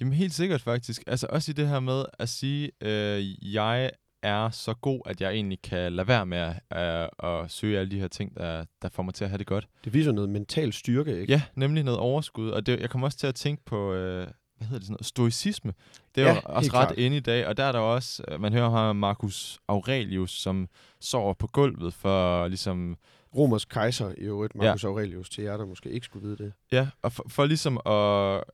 Jamen 0.00 0.12
helt 0.12 0.34
sikkert 0.34 0.62
faktisk. 0.62 1.02
Altså 1.06 1.26
også 1.30 1.50
i 1.50 1.54
det 1.54 1.68
her 1.68 1.80
med 1.80 2.04
at 2.18 2.28
sige, 2.28 2.70
øh, 2.80 3.54
jeg 3.54 3.90
er 4.26 4.50
så 4.50 4.74
god, 4.74 5.00
at 5.06 5.20
jeg 5.20 5.32
egentlig 5.32 5.62
kan 5.62 5.92
lade 5.92 6.08
være 6.08 6.26
med 6.26 6.38
at, 6.70 7.12
øh, 7.22 7.30
at 7.42 7.50
søge 7.50 7.78
alle 7.78 7.90
de 7.90 8.00
her 8.00 8.08
ting, 8.08 8.36
der, 8.36 8.64
der 8.82 8.88
får 8.88 9.02
mig 9.02 9.14
til 9.14 9.24
at 9.24 9.30
have 9.30 9.38
det 9.38 9.46
godt. 9.46 9.66
Det 9.84 9.94
viser 9.94 10.12
noget 10.12 10.30
mental 10.30 10.72
styrke, 10.72 11.20
ikke? 11.20 11.32
Ja, 11.32 11.42
nemlig 11.54 11.84
noget 11.84 12.00
overskud. 12.00 12.50
Og 12.50 12.66
det, 12.66 12.80
jeg 12.80 12.90
kommer 12.90 13.06
også 13.06 13.18
til 13.18 13.26
at 13.26 13.34
tænke 13.34 13.64
på, 13.64 13.92
øh, 13.92 14.26
hvad 14.56 14.66
hedder 14.66 14.78
det 14.78 14.86
sådan 14.86 14.92
noget, 14.92 15.06
stoicisme. 15.06 15.72
Det 16.14 16.22
er 16.22 16.26
Ja, 16.28 16.34
jo 16.34 16.40
også 16.44 16.70
ret 16.74 16.88
klart. 16.88 16.98
inde 16.98 17.16
i 17.16 17.20
dag, 17.20 17.46
og 17.46 17.56
der 17.56 17.64
er 17.64 17.72
der 17.72 17.78
også, 17.78 18.22
øh, 18.28 18.40
man 18.40 18.52
hører 18.52 18.70
her 18.70 18.92
Marcus 18.92 19.58
Aurelius, 19.68 20.30
som 20.30 20.68
sover 21.00 21.34
på 21.34 21.46
gulvet 21.46 21.94
for 21.94 22.48
ligesom, 22.48 22.96
Romers 23.36 23.64
kejser 23.64 24.10
i 24.18 24.20
øvrigt, 24.20 24.54
Marcus 24.54 24.84
ja. 24.84 24.88
Aurelius, 24.88 25.30
til 25.30 25.44
jer, 25.44 25.56
der 25.56 25.66
måske 25.66 25.90
ikke 25.90 26.04
skulle 26.04 26.26
vide 26.28 26.36
det. 26.44 26.52
ja, 26.72 26.88
og 27.02 27.12
for, 27.12 27.24
for 27.28 27.44
ligesom 27.46 27.80
at 27.86 28.44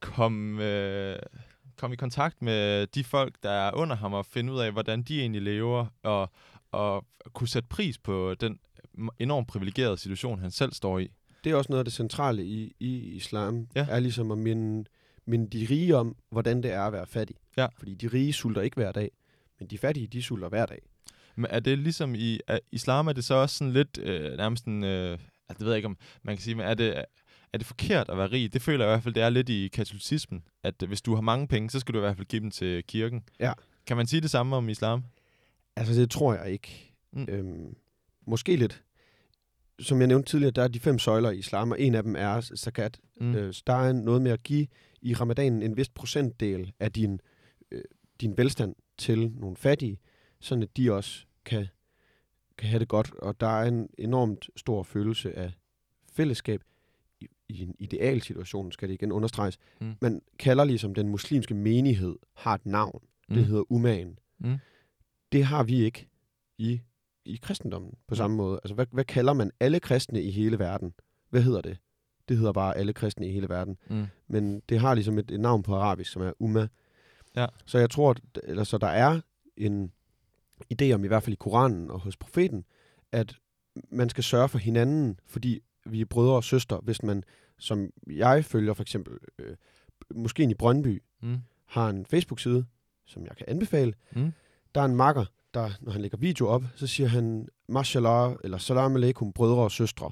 komme, 0.00 0.64
øh, 0.64 1.18
komme 1.80 1.94
i 1.94 1.96
kontakt 1.96 2.42
med 2.42 2.86
de 2.86 3.04
folk, 3.04 3.34
der 3.42 3.50
er 3.50 3.74
under 3.74 3.96
ham, 3.96 4.12
og 4.12 4.26
finde 4.26 4.52
ud 4.52 4.60
af, 4.60 4.72
hvordan 4.72 5.02
de 5.02 5.20
egentlig 5.20 5.42
lever, 5.42 5.86
og, 6.02 6.30
og 6.72 7.04
kunne 7.32 7.48
sætte 7.48 7.68
pris 7.68 7.98
på 7.98 8.34
den 8.34 8.58
enormt 9.18 9.48
privilegerede 9.48 9.98
situation, 9.98 10.38
han 10.38 10.50
selv 10.50 10.72
står 10.72 10.98
i. 10.98 11.08
Det 11.44 11.52
er 11.52 11.56
også 11.56 11.72
noget 11.72 11.78
af 11.78 11.84
det 11.84 11.94
centrale 11.94 12.44
i, 12.44 12.76
i 12.80 12.96
islam, 12.98 13.68
Ja. 13.76 13.86
er 13.90 14.00
ligesom 14.00 14.30
at 14.30 14.38
minde, 14.38 14.84
minde 15.26 15.58
de 15.58 15.66
rige 15.70 15.96
om, 15.96 16.16
hvordan 16.30 16.62
det 16.62 16.72
er 16.72 16.82
at 16.82 16.92
være 16.92 17.06
fattig. 17.06 17.36
Ja. 17.56 17.66
Fordi 17.78 17.94
de 17.94 18.08
rige 18.08 18.32
sulter 18.32 18.62
ikke 18.62 18.74
hver 18.76 18.92
dag, 18.92 19.10
men 19.58 19.68
de 19.68 19.78
fattige, 19.78 20.06
de 20.06 20.22
sulter 20.22 20.48
hver 20.48 20.66
dag. 20.66 20.78
Men 21.36 21.46
er 21.50 21.60
det 21.60 21.78
ligesom 21.78 22.14
i 22.14 22.40
er, 22.46 22.58
islam, 22.72 23.08
er 23.08 23.12
det 23.12 23.24
så 23.24 23.34
også 23.34 23.56
sådan 23.56 23.72
lidt 23.72 23.98
øh, 23.98 24.36
nærmest 24.36 24.64
en, 24.64 24.84
øh, 24.84 25.12
altså, 25.12 25.58
det 25.58 25.60
ved 25.60 25.68
jeg 25.68 25.76
ikke, 25.76 25.86
om 25.86 25.96
man 26.22 26.36
kan 26.36 26.42
sige, 26.42 26.54
men 26.54 26.66
er 26.66 26.74
det, 26.74 27.04
er 27.52 27.58
det 27.58 27.66
forkert 27.66 28.08
at 28.08 28.16
være 28.16 28.30
rig? 28.30 28.52
Det 28.52 28.62
føler 28.62 28.84
jeg 28.84 28.92
i 28.92 28.94
hvert 28.94 29.02
fald, 29.02 29.14
det 29.14 29.22
er 29.22 29.30
lidt 29.30 29.48
i 29.48 29.68
katolicismen, 29.68 30.44
at 30.62 30.74
hvis 30.88 31.02
du 31.02 31.14
har 31.14 31.20
mange 31.22 31.48
penge, 31.48 31.70
så 31.70 31.80
skal 31.80 31.94
du 31.94 31.98
i 31.98 32.00
hvert 32.00 32.16
fald 32.16 32.26
give 32.26 32.40
dem 32.40 32.50
til 32.50 32.84
kirken. 32.84 33.22
Ja. 33.40 33.52
Kan 33.86 33.96
man 33.96 34.06
sige 34.06 34.20
det 34.20 34.30
samme 34.30 34.56
om 34.56 34.68
islam? 34.68 35.04
Altså, 35.76 35.94
det 35.94 36.10
tror 36.10 36.34
jeg 36.34 36.50
ikke. 36.50 36.94
Mm. 37.12 37.26
Øhm, 37.28 37.76
måske 38.26 38.56
lidt. 38.56 38.82
Som 39.78 39.98
jeg 39.98 40.06
nævnte 40.06 40.30
tidligere, 40.30 40.50
der 40.50 40.62
er 40.62 40.68
de 40.68 40.80
fem 40.80 40.98
søjler 40.98 41.30
i 41.30 41.38
islam, 41.38 41.70
og 41.70 41.80
en 41.80 41.94
af 41.94 42.02
dem 42.02 42.16
er 42.16 42.40
zakat. 42.40 43.00
Mm. 43.20 43.34
Øh, 43.34 43.54
så 43.54 43.62
der 43.66 43.74
er 43.74 43.92
noget 43.92 44.22
med 44.22 44.30
at 44.30 44.42
give 44.42 44.66
i 45.02 45.14
ramadanen 45.14 45.62
en 45.62 45.76
vis 45.76 45.88
procentdel 45.88 46.72
af 46.80 46.92
din, 46.92 47.20
øh, 47.70 47.82
din 48.20 48.36
velstand 48.36 48.74
til 48.98 49.30
nogle 49.30 49.56
fattige, 49.56 49.98
sådan 50.40 50.62
at 50.62 50.76
de 50.76 50.92
også 50.92 51.24
kan, 51.44 51.66
kan 52.58 52.68
have 52.68 52.80
det 52.80 52.88
godt. 52.88 53.14
Og 53.14 53.40
der 53.40 53.60
er 53.60 53.68
en 53.68 53.88
enormt 53.98 54.50
stor 54.56 54.82
følelse 54.82 55.38
af 55.38 55.52
fællesskab 56.12 56.62
i, 57.50 57.62
en 57.62 57.74
idealsituation, 57.78 58.72
skal 58.72 58.88
det 58.88 58.94
igen 58.94 59.12
understreges. 59.12 59.58
Mm. 59.80 59.86
Mm. 59.86 59.94
Man 60.00 60.22
kalder 60.38 60.64
ligesom 60.64 60.94
den 60.94 61.08
muslimske 61.08 61.54
menighed 61.54 62.16
har 62.36 62.54
et 62.54 62.66
navn. 62.66 63.02
Mm. 63.28 63.34
Det 63.34 63.44
hedder 63.46 63.72
umagen. 63.72 64.18
Mm. 64.38 64.56
Det 65.32 65.44
har 65.44 65.62
vi 65.62 65.84
ikke 65.84 66.08
i, 66.58 66.80
i 67.24 67.38
kristendommen 67.42 67.94
på 68.06 68.14
samme 68.14 68.36
måde. 68.36 68.60
Altså, 68.64 68.74
hvad, 68.74 68.86
hvad 68.92 69.04
kalder 69.04 69.32
man 69.32 69.50
alle 69.60 69.80
kristne 69.80 70.22
i 70.22 70.30
hele 70.30 70.58
verden? 70.58 70.92
Hvad 71.30 71.42
hedder 71.42 71.60
det? 71.60 71.78
Det 72.28 72.36
hedder 72.38 72.52
bare 72.52 72.76
alle 72.76 72.92
kristne 72.92 73.28
i 73.28 73.32
hele 73.32 73.48
verden. 73.48 73.76
Mm. 73.90 74.06
Men 74.28 74.60
det 74.68 74.80
har 74.80 74.94
ligesom 74.94 75.18
et, 75.18 75.30
et 75.30 75.40
navn 75.40 75.62
på 75.62 75.74
arabisk, 75.74 76.12
som 76.12 76.22
er 76.22 76.32
umma. 76.38 76.68
Ja. 77.36 77.46
Så 77.66 77.78
jeg 77.78 77.90
tror, 77.90 78.10
at- 78.10 78.38
eller 78.44 78.64
så 78.64 78.78
der 78.78 78.86
er 78.86 79.20
en 79.56 79.92
idé 80.74 80.92
om, 80.92 81.04
i 81.04 81.06
hvert 81.08 81.22
fald 81.22 81.32
i 81.32 81.36
Koranen 81.36 81.90
og 81.90 82.00
hos 82.00 82.16
profeten, 82.16 82.64
at 83.12 83.36
man 83.90 84.08
skal 84.08 84.24
sørge 84.24 84.48
for 84.48 84.58
hinanden, 84.58 85.20
fordi 85.26 85.60
vi 85.92 86.00
er 86.00 86.04
brødre 86.04 86.34
og 86.36 86.44
søstre. 86.44 86.80
Hvis 86.82 87.02
man, 87.02 87.24
som 87.58 87.90
jeg 88.06 88.44
følger 88.44 88.74
for 88.74 88.82
eksempel, 88.82 89.18
øh, 89.38 89.56
måske 90.14 90.42
i 90.42 90.54
Brøndby, 90.54 91.02
Mm. 91.22 91.38
har 91.66 91.88
en 91.90 92.06
Facebook-side, 92.06 92.64
som 93.06 93.26
jeg 93.26 93.36
kan 93.36 93.46
anbefale. 93.48 93.94
Mm. 94.12 94.32
Der 94.74 94.80
er 94.80 94.84
en 94.84 94.96
makker, 94.96 95.24
der, 95.54 95.70
når 95.80 95.92
han 95.92 96.00
lægger 96.00 96.18
video 96.18 96.46
op, 96.48 96.62
så 96.76 96.86
siger 96.86 97.08
han, 97.08 97.48
mashallah, 97.68 98.34
eller 98.44 98.58
salam 98.58 98.96
alaikum, 98.96 99.32
brødre 99.32 99.62
og 99.62 99.70
søstre. 99.70 100.10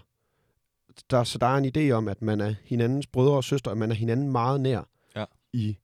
Der, 1.10 1.24
så 1.24 1.38
der 1.38 1.46
er 1.46 1.56
en 1.56 1.72
idé 1.76 1.90
om, 1.90 2.08
at 2.08 2.22
man 2.22 2.40
er 2.40 2.54
hinandens 2.64 3.06
brødre 3.06 3.36
og 3.36 3.44
søstre, 3.44 3.70
at 3.70 3.78
man 3.78 3.90
er 3.90 3.94
hinanden 3.94 4.32
meget 4.32 4.60
nær 4.60 4.82
Ja. 5.16 5.24
i, 5.52 5.76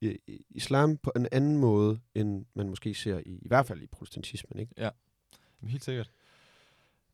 i, 0.00 0.18
i 0.26 0.44
islam 0.50 0.96
på 0.96 1.12
en 1.16 1.26
anden 1.32 1.56
måde, 1.58 2.00
end 2.14 2.44
man 2.54 2.68
måske 2.68 2.94
ser 2.94 3.18
i, 3.18 3.38
i 3.42 3.48
hvert 3.48 3.66
fald 3.66 3.82
i 3.82 3.86
protestantismen. 3.86 4.60
Ikke? 4.60 4.72
Jamen, 4.76 5.70
Helt 5.70 5.84
sikkert. 5.84 6.10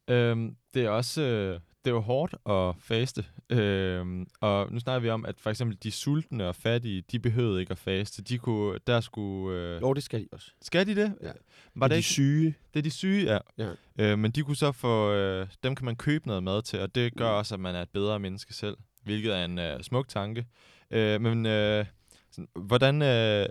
Øhm, 0.09 0.57
det 0.75 0.85
er 0.85 0.91
også 0.91 1.23
øh, 1.23 1.61
det 1.88 1.92
er 1.92 1.96
jo 1.96 2.01
hårdt 2.01 2.35
at 2.48 2.74
faste. 2.83 3.24
Øhm, 3.51 4.27
og 4.40 4.72
nu 4.72 4.81
snakker 4.81 5.01
vi 5.01 5.11
om, 5.11 5.24
at 5.24 5.35
for 5.40 5.51
eksempel 5.51 5.79
de 5.83 5.90
sultne 5.90 6.48
og 6.48 6.57
fattige, 6.57 7.03
de 7.12 7.18
behøvede 7.18 7.61
ikke 7.61 7.70
at 7.70 7.79
faste. 7.79 8.22
De 8.22 8.38
kunne, 8.38 8.79
der 8.87 9.01
skulle... 9.01 9.59
Øh, 9.61 9.83
Jo, 9.83 9.92
det 9.92 10.03
skal 10.03 10.20
de 10.20 10.29
også. 10.33 10.51
skal 10.62 10.87
de 10.87 10.94
det? 10.96 11.14
Ja. 11.22 11.31
Var 11.74 11.88
det 11.88 11.94
de 11.94 11.98
ikke? 11.98 12.07
syge, 12.09 12.55
Det 12.74 12.79
er 12.81 12.83
de 12.83 12.90
syge, 12.90 13.33
ja. 13.33 13.38
Ja. 13.59 13.72
Øh, 14.12 14.18
men 14.18 14.31
de 14.31 14.42
kunne 14.42 14.57
så 14.57 14.72
få... 14.72 15.12
Øh, 15.12 15.46
dem 15.62 15.74
kan 15.74 15.85
man 15.85 15.96
købe 15.96 16.27
noget 16.27 16.42
mad 16.42 16.62
til, 16.62 16.81
og 16.81 16.94
det 16.94 17.14
gør 17.16 17.31
Mm. 17.33 17.37
også, 17.38 17.55
at 17.55 17.61
man 17.61 17.74
er 17.74 17.83
et 17.83 17.90
bedre 17.90 18.18
menneske 18.18 18.55
selv. 18.55 18.77
Hvilket 19.05 19.37
er 19.37 19.44
en 19.44 19.59
øh, 19.59 19.83
smuk 19.83 20.09
tanke. 20.09 20.46
Øh, 20.90 21.20
men 21.20 21.46
øh, 21.46 21.85
sådan, 22.31 22.48
hvordan, 22.55 23.03
øh, 23.03 23.46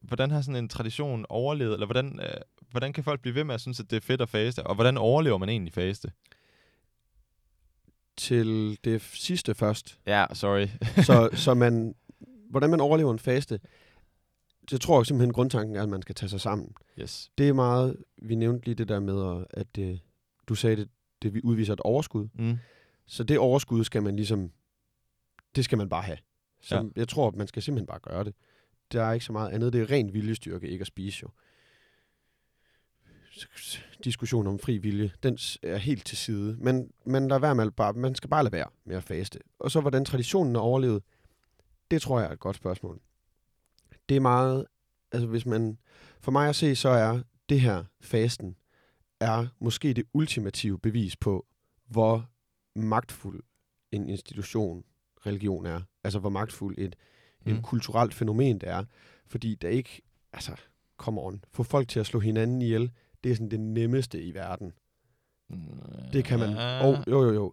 hvordan 0.00 0.30
har 0.30 0.40
sådan 0.42 0.56
en 0.56 0.68
tradition 0.68 1.26
overlevet? 1.28 1.72
Eller 1.72 1.86
hvordan, 1.86 2.20
øh, 2.22 2.40
hvordan 2.70 2.92
kan 2.92 3.04
folk 3.04 3.20
blive 3.20 3.34
ved 3.34 3.44
med 3.44 3.54
at 3.54 3.60
synes, 3.60 3.80
at 3.80 3.90
det 3.90 3.96
er 3.96 4.00
fedt 4.00 4.20
at 4.20 4.28
faste? 4.28 4.66
Og 4.66 4.74
hvordan 4.74 4.96
overlever 4.98 5.38
man 5.38 5.48
egentlig 5.48 5.72
faste? 5.72 6.10
Til 8.16 8.78
det 8.84 9.02
sidste 9.02 9.54
først. 9.54 9.98
Ja, 10.06 10.26
sorry. 10.32 10.66
så, 11.06 11.28
så 11.44 11.54
man, 11.54 11.94
hvordan 12.50 12.70
man 12.70 12.80
overlever 12.80 13.12
en 13.12 13.18
faste, 13.18 13.60
det 14.70 14.80
tror 14.80 14.98
jeg 15.00 15.06
simpelthen 15.06 15.32
grundtanken 15.32 15.76
er, 15.76 15.82
at 15.82 15.88
man 15.88 16.02
skal 16.02 16.14
tage 16.14 16.30
sig 16.30 16.40
sammen. 16.40 16.74
yes. 17.00 17.30
Det 17.38 17.48
er 17.48 17.52
meget, 17.52 17.96
vi 18.22 18.34
nævnte 18.34 18.64
lige 18.66 18.74
det 18.74 18.88
der 18.88 19.00
med, 19.00 19.44
at- 19.50 19.78
øh, 19.78 19.98
du 20.48 20.54
sagde, 20.54 20.76
det, 20.76 20.88
det 21.22 21.34
vi 21.34 21.40
udviser 21.44 21.72
et 21.72 21.80
overskud. 21.80 22.28
Mm. 22.34 22.58
Så 23.06 23.24
det 23.24 23.38
overskud 23.38 23.84
skal 23.84 24.02
man 24.02 24.16
ligesom, 24.16 24.50
det 25.56 25.64
skal 25.64 25.78
man 25.78 25.88
bare 25.88 26.02
have. 26.02 26.18
Så 26.60 26.76
ja. 26.76 26.82
jeg 26.96 27.08
tror, 27.08 27.28
at 27.28 27.36
man 27.36 27.46
skal 27.46 27.62
simpelthen 27.62 27.86
bare 27.86 27.98
gøre 28.02 28.24
det. 28.24 28.34
Der 28.92 29.02
er 29.02 29.12
ikke 29.12 29.24
så 29.26 29.32
meget 29.32 29.50
andet. 29.50 29.72
Det 29.72 29.80
er 29.82 29.90
ren 29.90 30.12
viljestyrke, 30.14 30.68
ikke 30.68 30.82
at 30.82 30.86
spise 30.86 31.18
jo. 31.22 31.28
Diskussion 34.04 34.46
om 34.46 34.58
fri 34.58 34.78
vilje, 34.78 35.12
den 35.22 35.38
er 35.62 35.76
helt 35.76 36.06
til 36.06 36.16
side. 36.18 36.56
Men 36.60 36.92
man, 37.06 37.28
lader 37.28 37.40
være 37.40 37.54
med 37.54 37.70
bare, 37.70 37.92
man 37.92 38.14
skal 38.14 38.30
bare 38.30 38.44
lade 38.44 38.52
være 38.52 38.68
med 38.84 38.96
at 38.96 39.04
faste. 39.04 39.38
Og 39.58 39.70
så 39.70 39.80
hvordan 39.80 40.04
traditionen 40.04 40.56
er 40.56 40.60
overlevet, 40.60 41.02
det 41.90 42.02
tror 42.02 42.20
jeg 42.20 42.28
er 42.28 42.32
et 42.32 42.40
godt 42.40 42.56
spørgsmål. 42.56 43.00
Det 44.08 44.16
er 44.16 44.20
meget, 44.20 44.66
altså 45.12 45.26
hvis 45.26 45.46
man, 45.46 45.78
for 46.20 46.32
mig 46.32 46.48
at 46.48 46.56
se, 46.56 46.76
så 46.76 46.88
er 46.88 47.22
det 47.48 47.60
her 47.60 47.84
fasten, 48.00 48.56
er 49.20 49.46
måske 49.60 49.92
det 49.94 50.04
ultimative 50.12 50.78
bevis 50.78 51.16
på, 51.16 51.46
hvor 51.86 52.28
magtfuld 52.76 53.42
en 53.92 54.08
institution, 54.08 54.84
religion 55.26 55.66
er. 55.66 55.80
Altså 56.04 56.18
hvor 56.18 56.30
magtfuld 56.30 56.74
et, 56.78 56.96
et 57.46 57.54
Mm. 57.54 57.62
kulturelt 57.62 58.14
fænomen 58.14 58.58
det 58.58 58.68
er. 58.68 58.84
Fordi 59.26 59.54
der 59.54 59.68
ikke, 59.68 60.02
altså, 60.32 60.56
come 60.96 61.20
on, 61.20 61.44
få 61.52 61.62
folk 61.62 61.88
til 61.88 62.00
at 62.00 62.06
slå 62.06 62.20
hinanden 62.20 62.62
ihjel, 62.62 62.90
det 63.24 63.30
er 63.30 63.34
sådan 63.34 63.50
det 63.50 63.60
nemmeste 63.60 64.22
i 64.22 64.34
verden. 64.34 64.72
Det 66.12 66.24
kan 66.24 66.38
man. 66.38 66.56
Og, 66.82 67.04
jo, 67.10 67.22
jo, 67.24 67.32
jo. 67.32 67.52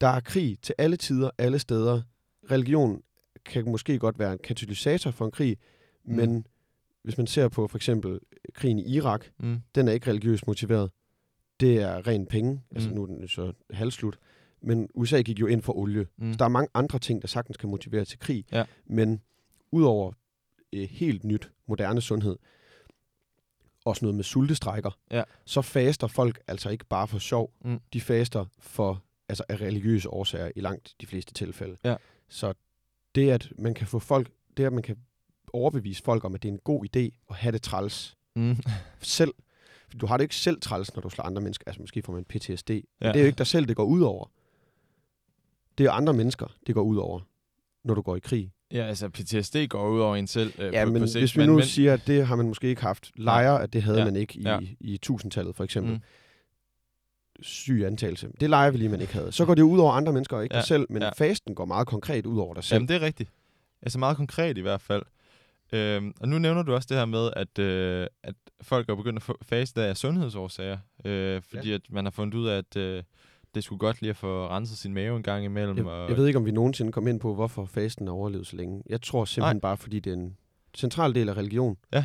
Der 0.00 0.06
er 0.08 0.20
krig 0.20 0.58
til 0.62 0.74
alle 0.78 0.96
tider, 0.96 1.30
alle 1.38 1.58
steder. 1.58 2.02
Religion 2.50 3.02
kan 3.44 3.64
måske 3.70 3.98
godt 3.98 4.18
være 4.18 4.32
en 4.32 4.38
katalysator 4.44 5.10
for 5.10 5.24
en 5.24 5.30
krig, 5.30 5.56
Mm. 6.04 6.14
men 6.16 6.46
hvis 7.02 7.18
man 7.18 7.26
ser 7.26 7.48
på 7.48 7.68
for 7.68 7.78
eksempel 7.78 8.20
krigen 8.54 8.78
i 8.78 8.82
Irak, 8.94 9.26
Mm. 9.38 9.60
den 9.74 9.88
er 9.88 9.92
ikke 9.92 10.10
religiøst 10.10 10.46
motiveret. 10.46 10.90
Det 11.60 11.82
er 11.82 12.06
ren 12.06 12.26
penge. 12.26 12.52
Mm. 12.52 12.60
Altså 12.74 12.88
Mm. 12.88 12.94
nu 12.94 13.02
er 13.02 13.06
den 13.06 13.28
så 13.28 13.52
halvslut. 13.70 14.18
Men 14.62 14.88
USA 14.94 15.20
gik 15.22 15.40
jo 15.40 15.46
ind 15.46 15.62
for 15.62 15.72
olie. 15.76 16.06
Mm. 16.18 16.32
Så 16.32 16.36
der 16.36 16.44
er 16.44 16.48
mange 16.48 16.68
andre 16.74 16.98
ting, 16.98 17.22
der 17.22 17.28
sagtens 17.28 17.56
kan 17.56 17.68
motivere 17.70 18.04
til 18.04 18.18
krig. 18.18 18.44
Ja. 18.52 18.64
Men 18.86 19.20
udover 19.72 20.12
øh, 20.72 20.88
helt 20.90 21.24
nyt, 21.24 21.50
moderne 21.68 22.00
sundhed, 22.00 22.36
også 23.84 24.04
noget 24.04 24.14
med 24.14 24.24
sultestrækker, 24.24 24.90
Ja. 25.10 25.22
så 25.44 25.62
faster 25.62 26.06
folk 26.06 26.40
altså 26.46 26.68
ikke 26.70 26.84
bare 26.84 27.08
for 27.08 27.18
sjov. 27.18 27.52
Mm. 27.64 27.80
De 27.92 28.00
faster 28.00 28.44
for 28.58 29.02
altså 29.28 29.44
af 29.48 29.60
religiøse 29.60 30.10
årsager 30.10 30.50
i 30.56 30.60
langt 30.60 30.94
de 31.00 31.06
fleste 31.06 31.32
tilfælde. 31.34 31.76
Ja. 31.84 31.96
Så 32.28 32.54
det, 33.14 33.30
at 33.30 33.52
man 33.58 33.74
kan 33.74 33.86
få 33.86 33.98
folk, 33.98 34.30
det 34.56 34.64
at 34.64 34.72
man 34.72 34.82
kan 34.82 34.96
overbevise 35.52 36.02
folk 36.02 36.24
om, 36.24 36.34
at 36.34 36.42
det 36.42 36.48
er 36.48 36.52
en 36.52 36.58
god 36.64 36.84
idé 36.84 37.26
at 37.30 37.36
have 37.36 37.52
det 37.52 37.62
træls 37.62 38.16
Mm. 38.36 38.56
selv. 39.00 39.34
Du 40.00 40.06
har 40.06 40.16
det 40.16 40.24
ikke 40.24 40.36
selv 40.36 40.60
træls, 40.60 40.94
når 40.94 41.02
du 41.02 41.10
slår 41.10 41.24
andre 41.24 41.42
mennesker. 41.42 41.64
Altså 41.66 41.82
måske 41.82 42.02
får 42.02 42.12
man 42.12 42.24
PTSD. 42.24 42.70
Ja. 42.70 42.80
Men 43.00 43.08
det 43.08 43.16
er 43.16 43.20
jo 43.20 43.26
ikke 43.26 43.38
dig 43.38 43.46
selv, 43.46 43.66
det 43.66 43.76
går 43.76 43.84
ud 43.84 44.00
over. 44.00 44.30
Det 45.78 45.86
er 45.86 45.90
andre 45.90 46.12
mennesker, 46.12 46.46
det 46.66 46.74
går 46.74 46.82
ud 46.82 46.96
over, 46.96 47.20
når 47.84 47.94
du 47.94 48.02
går 48.02 48.16
i 48.16 48.20
krig. 48.20 48.52
Ja, 48.72 48.82
altså 48.86 49.08
PTSD 49.08 49.56
går 49.68 49.88
ud 49.88 50.00
over 50.00 50.16
en 50.16 50.26
selv 50.26 50.52
øh, 50.58 50.72
Ja, 50.72 50.84
på, 50.84 50.90
men 50.90 51.02
på 51.02 51.06
sigt. 51.06 51.20
hvis 51.20 51.36
vi 51.36 51.46
nu 51.46 51.54
men, 51.54 51.64
siger, 51.64 51.92
at 51.92 52.02
det 52.06 52.26
har 52.26 52.36
man 52.36 52.46
måske 52.48 52.68
ikke 52.68 52.82
haft 52.82 53.10
lejre, 53.16 53.62
at 53.62 53.72
det 53.72 53.82
havde 53.82 53.98
Ja. 53.98 54.04
man 54.04 54.16
ikke 54.16 54.38
i, 54.38 54.42
Ja. 54.42 54.58
i 54.80 54.96
tusindtallet 54.96 55.56
for 55.56 55.64
eksempel. 55.64 55.92
Mm. 55.92 56.00
Syg 57.42 57.82
antagelse. 57.86 58.28
Det 58.40 58.50
leger 58.50 58.70
vi 58.70 58.78
lige, 58.78 58.88
man 58.88 59.00
ikke 59.00 59.12
havde. 59.12 59.32
Så 59.32 59.44
går 59.44 59.54
det 59.54 59.62
ud 59.62 59.78
over 59.78 59.92
andre 59.92 60.12
mennesker, 60.12 60.36
og 60.36 60.42
ikke 60.42 60.54
Ja. 60.54 60.60
dig 60.60 60.68
selv. 60.68 60.86
Men 60.90 61.02
Ja. 61.02 61.10
fasten 61.10 61.54
går 61.54 61.64
meget 61.64 61.86
konkret 61.86 62.26
ud 62.26 62.38
over 62.38 62.54
dig 62.54 62.64
selv. 62.64 62.76
Jamen, 62.76 62.88
det 62.88 62.96
er 62.96 63.00
rigtigt. 63.00 63.30
Altså 63.82 63.98
meget 63.98 64.16
konkret 64.16 64.58
i 64.58 64.60
hvert 64.60 64.80
fald. 64.80 65.02
Øhm, 65.72 66.12
og 66.20 66.28
nu 66.28 66.38
nævner 66.38 66.62
du 66.62 66.74
også 66.74 66.86
det 66.90 66.96
her 66.96 67.04
med, 67.04 67.30
at, 67.36 67.58
øh, 67.58 68.06
at 68.22 68.34
folk 68.62 68.88
er 68.88 68.94
begyndt 68.94 69.22
at 69.28 69.36
faste 69.42 69.82
af 69.82 69.96
sundhedsårsager. 69.96 70.78
Øh, 71.04 71.42
fordi 71.42 71.68
ja. 71.68 71.74
at 71.74 71.80
man 71.90 72.04
har 72.04 72.10
fundet 72.10 72.34
ud 72.38 72.46
af, 72.48 72.58
at 72.58 72.76
øh, 72.76 73.02
det 73.54 73.64
skulle 73.64 73.78
godt 73.78 74.00
lige 74.00 74.10
at 74.10 74.16
få 74.16 74.48
renset 74.48 74.78
sin 74.78 74.94
mave 74.94 75.16
en 75.16 75.22
gang 75.22 75.44
imellem. 75.44 75.76
Jeg, 75.76 75.86
og, 75.86 76.08
jeg 76.08 76.16
ved 76.16 76.26
ikke, 76.26 76.38
om 76.38 76.46
vi 76.46 76.50
nogensinde 76.50 76.92
kom 76.92 77.06
ind 77.06 77.20
på, 77.20 77.34
hvorfor 77.34 77.64
fasten 77.64 78.06
har 78.06 78.14
overlevet 78.14 78.46
så 78.46 78.56
længe. 78.56 78.82
Jeg 78.88 79.02
tror 79.02 79.24
simpelthen 79.24 79.56
Nej. 79.56 79.60
bare, 79.60 79.76
fordi 79.76 80.00
det 80.00 80.10
er 80.10 80.16
en 80.16 80.36
central 80.76 81.14
del 81.14 81.28
af 81.28 81.36
religion. 81.36 81.76
Ja. 81.92 82.04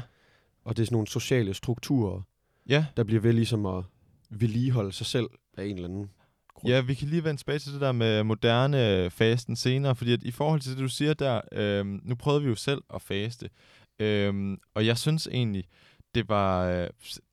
Og 0.65 0.77
det 0.77 0.83
er 0.83 0.85
sådan 0.85 0.95
nogle 0.95 1.07
sociale 1.07 1.53
strukturer, 1.53 2.21
Ja, 2.69 2.85
der 2.97 3.03
bliver 3.03 3.21
ved 3.21 3.33
ligesom 3.33 3.65
at 3.65 3.83
vedligeholde 4.29 4.91
sig 4.91 5.05
selv 5.05 5.27
af 5.57 5.65
en 5.65 5.75
eller 5.75 5.87
anden 5.87 6.09
grund. 6.53 6.73
Ja, 6.73 6.81
vi 6.81 6.93
kan 6.93 7.07
lige 7.07 7.23
vende 7.23 7.41
tilbage 7.41 7.59
til 7.59 7.73
det 7.73 7.81
der 7.81 7.91
med 7.91 8.23
moderne 8.23 8.91
øh, 8.91 9.11
fasten 9.11 9.55
senere, 9.55 9.95
fordi 9.95 10.13
at 10.13 10.23
i 10.23 10.31
forhold 10.31 10.59
til 10.61 10.71
det, 10.71 10.79
du 10.79 10.87
siger 10.87 11.13
der, 11.13 11.41
øhm, 11.51 12.01
nu 12.03 12.15
prøvede 12.15 12.43
vi 12.43 12.49
jo 12.49 12.55
selv 12.55 12.81
at 12.93 13.01
faste, 13.01 13.49
øhm, 13.99 14.57
og 14.73 14.85
jeg 14.85 14.97
synes 14.97 15.27
egentlig, 15.31 15.63
det 16.15 16.29
var, 16.29 16.65
øh, 16.65 16.87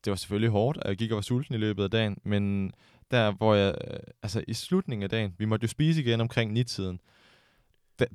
det 0.05 0.11
var 0.11 0.15
selvfølgelig 0.15 0.49
hårdt, 0.49 0.77
at 0.81 0.89
jeg 0.89 0.97
gik 0.97 1.11
og 1.11 1.15
var 1.15 1.21
sulten 1.21 1.55
i 1.55 1.57
løbet 1.57 1.83
af 1.83 1.91
dagen, 1.91 2.17
men 2.23 2.71
der, 3.17 3.31
hvor 3.31 3.55
jeg, 3.55 3.75
øh, 3.87 3.99
altså 4.23 4.43
i 4.47 4.53
slutningen 4.53 5.03
af 5.03 5.09
dagen, 5.09 5.35
vi 5.37 5.45
måtte 5.45 5.63
jo 5.63 5.67
spise 5.67 6.01
igen 6.01 6.21
omkring 6.21 6.51
nitiden, 6.51 6.99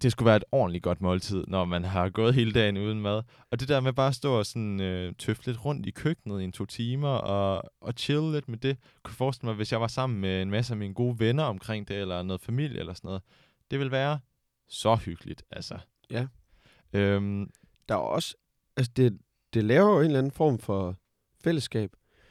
det, 0.02 0.12
skulle 0.12 0.26
være 0.26 0.36
et 0.36 0.44
ordentligt 0.52 0.84
godt 0.84 1.00
måltid, 1.00 1.44
når 1.48 1.64
man 1.64 1.84
har 1.84 2.08
gået 2.08 2.34
hele 2.34 2.52
dagen 2.52 2.76
uden 2.76 3.00
mad. 3.00 3.22
Og 3.50 3.60
det 3.60 3.68
der 3.68 3.80
med 3.80 3.92
bare 3.92 4.08
at 4.08 4.14
stå 4.14 4.38
og 4.38 4.46
sådan, 4.46 4.80
øh, 4.80 5.14
tøffe 5.18 5.46
lidt 5.46 5.64
rundt 5.64 5.86
i 5.86 5.90
køkkenet 5.90 6.40
i 6.40 6.44
en 6.44 6.52
to 6.52 6.64
timer 6.66 7.08
og, 7.08 7.72
og 7.80 7.92
chill 7.96 8.32
lidt 8.32 8.48
med 8.48 8.58
det, 8.58 8.76
kunne 9.02 9.14
forestille 9.14 9.46
mig, 9.48 9.56
hvis 9.56 9.72
jeg 9.72 9.80
var 9.80 9.86
sammen 9.86 10.20
med 10.20 10.42
en 10.42 10.50
masse 10.50 10.72
af 10.72 10.76
mine 10.76 10.94
gode 10.94 11.18
venner 11.18 11.44
omkring 11.44 11.88
det, 11.88 11.96
eller 11.96 12.22
noget 12.22 12.40
familie 12.40 12.78
eller 12.78 12.94
sådan 12.94 13.08
noget. 13.08 13.22
Det 13.70 13.78
vil 13.78 13.90
være 13.90 14.18
så 14.68 14.94
hyggeligt, 14.94 15.42
altså. 15.50 15.78
Ja. 16.10 16.26
Øhm, 16.92 17.50
Der 17.88 17.94
er 17.94 17.98
også, 17.98 18.34
altså 18.76 18.92
det, 18.96 19.18
det 19.54 19.64
laver 19.64 19.90
jo 19.92 19.98
en 19.98 20.04
eller 20.04 20.18
anden 20.18 20.32
form 20.32 20.58
for 20.58 20.96
fællesskab, 21.44 21.90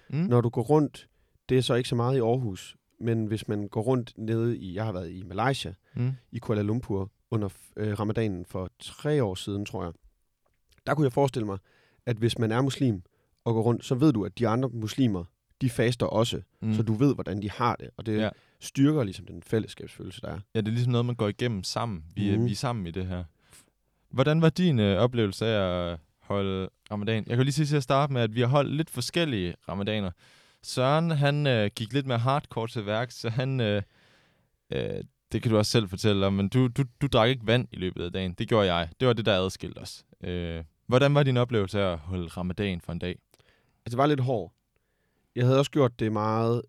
mm, 0.10 0.18
når 0.18 0.42
du 0.42 0.50
går 0.50 0.62
rundt. 0.62 1.08
Det 1.50 1.58
er 1.58 1.62
så 1.62 1.74
ikke 1.74 1.90
så 1.90 1.96
meget 1.96 2.18
i 2.18 2.20
Aarhus, 2.20 2.76
men 3.00 3.26
hvis 3.26 3.48
man 3.48 3.68
går 3.68 3.82
rundt 3.82 4.14
nede 4.18 4.58
i, 4.58 4.76
jeg 4.76 4.86
har 4.86 4.92
været 4.92 5.12
i 5.12 5.24
Malaysia, 5.24 5.74
mm, 5.96 6.12
i 6.32 6.40
Kuala 6.40 6.62
Lumpur 6.62 7.12
under 7.32 7.50
øh, 7.78 8.00
ramadanen 8.00 8.46
for 8.46 8.70
tre 8.80 9.24
år 9.24 9.36
siden, 9.36 9.66
tror 9.66 9.84
jeg. 9.84 9.94
Der 10.88 10.94
kunne 10.94 11.06
jeg 11.06 11.14
forestille 11.14 11.46
mig, 11.46 11.58
at 12.06 12.18
hvis 12.18 12.40
man 12.40 12.52
er 12.52 12.62
muslim 12.62 13.02
og 13.46 13.54
går 13.54 13.62
rundt, 13.62 13.86
så 13.86 13.96
ved 13.96 14.14
du, 14.14 14.26
at 14.26 14.40
de 14.40 14.48
andre 14.48 14.70
muslimer, 14.70 15.24
de 15.62 15.70
faster 15.70 16.06
også, 16.06 16.42
mm. 16.62 16.74
så 16.74 16.84
du 16.84 16.94
ved, 16.94 17.14
hvordan 17.14 17.42
de 17.42 17.50
har 17.52 17.76
det. 17.76 17.90
Og 17.98 18.06
det 18.06 18.18
Ja. 18.18 18.30
styrker 18.60 19.04
ligesom 19.04 19.26
den 19.26 19.44
fællesskabsfølelse, 19.44 20.22
der 20.22 20.28
er. 20.28 20.40
Ja, 20.56 20.62
det 20.62 20.68
er 20.68 20.72
ligesom 20.72 20.92
noget, 20.92 21.06
man 21.06 21.16
går 21.16 21.28
igennem 21.28 21.64
sammen. 21.64 22.04
Vi, 22.16 22.38
mm. 22.38 22.46
Vi 22.46 22.52
er 22.52 22.56
sammen 22.56 22.88
i 22.88 22.92
det 22.92 23.06
her. 23.08 23.24
Hvordan 24.10 24.42
var 24.42 24.50
din 24.50 24.80
øh, 24.80 24.98
oplevelse 24.98 25.46
af 25.46 25.92
at 25.92 26.00
holde 26.20 26.70
ramadan? 26.92 27.24
Jeg 27.28 27.38
kan 27.38 27.46
lige 27.46 27.54
sige 27.54 27.66
til 27.66 27.76
at 27.76 27.84
starte 27.84 28.14
med, 28.14 28.22
at 28.22 28.36
vi 28.36 28.42
har 28.42 28.48
holdt 28.48 28.76
lidt 28.76 28.90
forskellige 28.90 29.56
ramadaner. 29.70 30.12
Søren, 30.64 31.12
han 31.12 31.48
øh, 31.48 31.70
gik 31.76 31.94
lidt 31.94 32.08
mere 32.08 32.18
hardcore 32.18 32.68
til 32.68 32.86
værk, 32.86 33.12
så 33.12 33.30
han... 33.30 33.60
Øh, 33.60 33.82
øh, 34.70 35.04
det 35.32 35.42
kan 35.42 35.52
du 35.52 35.58
også 35.58 35.72
selv 35.72 35.90
fortælle 35.90 36.26
om, 36.26 36.34
men 36.34 36.50
du, 36.50 36.68
du, 36.68 36.84
du 37.02 37.08
drak 37.08 37.30
ikke 37.30 37.48
vand 37.48 37.68
i 37.72 37.76
løbet 37.76 38.04
af 38.04 38.12
dagen. 38.12 38.34
Det 38.34 38.48
gjorde 38.48 38.74
jeg. 38.74 38.90
Det 39.00 39.08
var 39.08 39.14
det, 39.14 39.26
der 39.26 39.46
adskilte 39.46 39.78
os. 39.78 40.06
Øh, 40.24 40.64
hvordan 40.88 41.16
var 41.16 41.24
din 41.24 41.38
oplevelse 41.38 41.82
af 41.82 41.92
at 41.92 41.98
holde 41.98 42.28
ramadan 42.28 42.82
for 42.82 42.92
en 42.92 43.00
dag? 43.00 43.20
Altså, 43.86 43.90
det 43.90 43.98
var 43.98 44.06
lidt 44.06 44.20
hård. 44.20 44.54
Jeg 45.36 45.46
havde 45.46 45.60
også 45.60 45.72
gjort 45.72 46.00
det 46.00 46.12
meget 46.12 46.62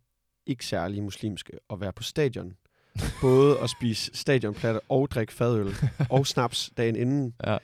ikke 0.47 0.67
særlig 0.67 1.03
muslimske 1.03 1.53
at 1.71 1.81
være 1.81 1.93
på 1.93 2.03
stadion. 2.03 2.57
Både 3.21 3.59
at 3.59 3.71
spise 3.71 4.11
stadionplatte 4.15 4.81
og 4.89 5.11
drikke 5.11 5.33
fadøl 5.33 5.75
og 6.11 6.27
snaps 6.27 6.71
dagen 6.77 6.97
inden. 6.97 7.35
Ja. 7.47 7.59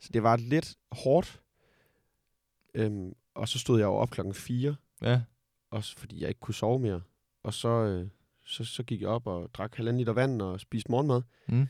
Så 0.00 0.10
det 0.12 0.22
var 0.22 0.36
lidt 0.36 0.74
hårdt. 0.92 1.40
Øhm, 2.74 3.12
og 3.34 3.48
så 3.48 3.58
stod 3.58 3.78
jeg 3.78 3.86
jo 3.86 3.94
op 3.94 4.10
klokken 4.10 4.34
4, 4.34 4.76
Ja, 5.02 5.20
også 5.70 5.96
fordi 5.98 6.20
jeg 6.20 6.28
ikke 6.28 6.40
kunne 6.40 6.54
sove 6.54 6.78
mere. 6.78 7.00
Og 7.42 7.54
så, 7.54 7.68
øh, 7.68 8.08
så, 8.44 8.64
så 8.64 8.82
gik 8.82 9.00
jeg 9.00 9.08
op 9.08 9.26
og 9.26 9.54
drak 9.54 9.74
halvanden 9.76 9.98
liter 9.98 10.12
vand 10.12 10.42
og 10.42 10.60
spiste 10.60 10.90
morgenmad. 10.90 11.22
mm. 11.48 11.66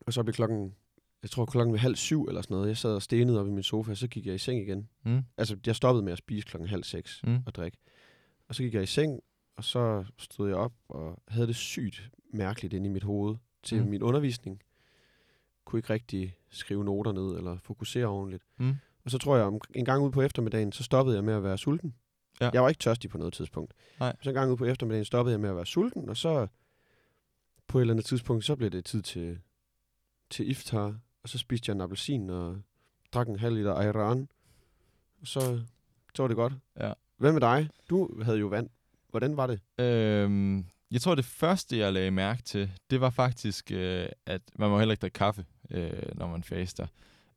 Og 0.00 0.12
så 0.12 0.22
blev 0.22 0.34
klokken, 0.34 0.74
jeg 1.22 1.30
tror 1.30 1.44
klokken 1.46 1.72
ved 1.72 1.80
halv 1.80 1.96
syv 1.96 2.24
eller 2.24 2.42
sådan 2.42 2.54
noget. 2.54 2.68
Jeg 2.68 2.76
sad 2.76 2.94
og 2.94 3.02
stenede 3.02 3.40
op 3.40 3.46
i 3.46 3.50
min 3.50 3.62
sofa, 3.62 3.90
og 3.90 3.96
så 3.96 4.08
gik 4.08 4.26
jeg 4.26 4.34
i 4.34 4.38
seng 4.38 4.60
igen. 4.60 4.88
Mm. 5.04 5.22
Altså, 5.36 5.56
jeg 5.66 5.76
stoppede 5.76 6.04
med 6.04 6.12
at 6.12 6.18
spise 6.18 6.46
klokken 6.46 6.68
halv 6.68 6.84
seks 6.84 7.20
Mm. 7.26 7.38
og 7.46 7.54
drikke. 7.54 7.78
Og 8.48 8.54
så 8.54 8.62
gik 8.62 8.74
jeg 8.74 8.82
i 8.82 8.86
seng, 8.86 9.20
og 9.56 9.64
så 9.64 10.04
stod 10.18 10.48
jeg 10.48 10.56
op 10.56 10.72
og 10.88 11.22
havde 11.28 11.46
det 11.46 11.56
sygt 11.56 12.10
mærkeligt 12.32 12.74
inde 12.74 12.86
i 12.86 12.92
mit 12.92 13.02
hoved 13.04 13.36
til 13.62 13.78
Mm. 13.78 13.84
mm. 13.84 13.90
min 13.90 14.02
undervisning. 14.02 14.62
Kunne 15.64 15.78
ikke 15.78 15.92
rigtig 15.92 16.34
skrive 16.50 16.84
noter 16.84 17.12
ned 17.12 17.36
eller 17.36 17.58
fokusere 17.62 18.06
ordentligt. 18.06 18.42
Mm. 18.58 18.74
Og 19.04 19.10
så 19.10 19.18
tror 19.18 19.36
jeg, 19.36 19.44
om 19.44 19.60
en 19.74 19.84
gang 19.84 20.02
ud 20.04 20.10
på 20.10 20.22
eftermiddagen, 20.22 20.72
så 20.72 20.82
stoppede 20.82 21.16
jeg 21.16 21.24
med 21.24 21.34
at 21.34 21.42
være 21.42 21.58
sulten. 21.58 21.94
Ja. 22.40 22.50
Jeg 22.52 22.62
var 22.62 22.68
ikke 22.68 22.78
tørstig 22.78 23.10
på 23.10 23.18
noget 23.18 23.34
tidspunkt. 23.34 23.74
Nej. 24.00 24.16
Så 24.22 24.30
en 24.30 24.34
gang 24.34 24.50
ud 24.50 24.56
på 24.56 24.64
eftermiddagen 24.64 25.04
stoppede 25.04 25.32
jeg 25.32 25.40
med 25.40 25.50
at 25.50 25.56
være 25.56 25.66
sulten, 25.66 26.08
og 26.08 26.16
så 26.16 26.46
på 27.66 27.78
et 27.78 27.82
eller 27.82 27.94
andet 27.94 28.06
tidspunkt, 28.06 28.44
så 28.44 28.56
blev 28.56 28.70
det 28.70 28.84
tid 28.84 29.02
til, 29.02 29.38
til 30.30 30.50
iftar, 30.50 30.94
og 31.22 31.28
så 31.28 31.38
spiste 31.38 31.70
jeg 31.70 31.74
en 31.74 31.80
appelsin 31.80 32.30
og 32.30 32.58
drak 33.14 33.28
en 33.28 33.38
halv 33.38 33.56
liter 33.56 33.74
ayran. 33.74 34.28
Og 35.20 35.26
så, 35.26 35.60
så 36.14 36.22
var 36.22 36.28
det 36.28 36.36
godt. 36.36 36.52
Ja. 36.80 36.92
Hvad 37.16 37.32
med 37.32 37.40
dig? 37.40 37.68
Du 37.90 38.22
havde 38.22 38.38
jo 38.38 38.46
vand. 38.46 38.68
Hvordan 39.10 39.36
var 39.36 39.46
det? 39.46 39.60
Øhm, 39.84 40.66
jeg 40.90 41.00
tror, 41.00 41.14
det 41.14 41.24
første, 41.24 41.78
jeg 41.78 41.92
lagde 41.92 42.10
mærke 42.10 42.42
til, 42.42 42.70
det 42.90 43.00
var 43.00 43.10
faktisk, 43.10 43.72
øh, 43.72 44.08
at 44.26 44.42
man 44.54 44.70
må 44.70 44.78
heller 44.78 44.92
ikke 44.92 45.00
drikke 45.00 45.14
kaffe, 45.14 45.44
øh, 45.70 45.92
når 46.14 46.26
man 46.26 46.42
faster. 46.42 46.86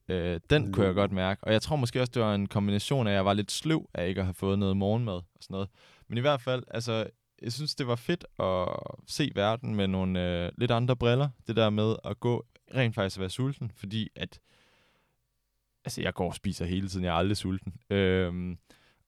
Øh, 0.09 0.39
den 0.49 0.73
kunne 0.73 0.85
jeg 0.85 0.95
godt 0.95 1.11
mærke. 1.11 1.43
Og 1.43 1.53
jeg 1.53 1.61
tror 1.61 1.75
måske 1.75 2.01
også, 2.01 2.11
det 2.13 2.21
var 2.21 2.35
en 2.35 2.47
kombination 2.47 3.07
af, 3.07 3.11
at 3.11 3.15
jeg 3.15 3.25
var 3.25 3.33
lidt 3.33 3.51
sløv 3.51 3.89
af 3.93 4.07
ikke 4.07 4.21
at 4.21 4.25
have 4.25 4.33
fået 4.33 4.59
noget 4.59 4.77
morgenmad 4.77 5.13
og 5.13 5.23
sådan 5.41 5.53
noget. 5.53 5.69
Men 6.07 6.17
i 6.17 6.21
hvert 6.21 6.41
fald, 6.41 6.63
altså, 6.67 7.07
jeg 7.41 7.51
synes, 7.51 7.75
det 7.75 7.87
var 7.87 7.95
fedt 7.95 8.25
at 8.39 8.67
se 9.07 9.31
verden 9.35 9.75
med 9.75 9.87
nogle 9.87 10.43
øh, 10.45 10.51
lidt 10.57 10.71
andre 10.71 10.95
briller. 10.95 11.29
Det 11.47 11.55
der 11.55 11.69
med 11.69 11.95
at 12.05 12.19
gå 12.19 12.45
rent 12.75 12.95
faktisk 12.95 13.17
at 13.17 13.21
være 13.21 13.29
sulten, 13.29 13.71
fordi 13.75 14.09
at 14.15 14.39
Altså, 15.85 16.01
jeg 16.01 16.13
går 16.13 16.27
og 16.27 16.35
spiser 16.35 16.65
hele 16.65 16.87
tiden. 16.87 17.05
Jeg 17.05 17.11
er 17.11 17.17
aldrig 17.17 17.37
sulten. 17.37 17.73
Øhm, 17.89 18.57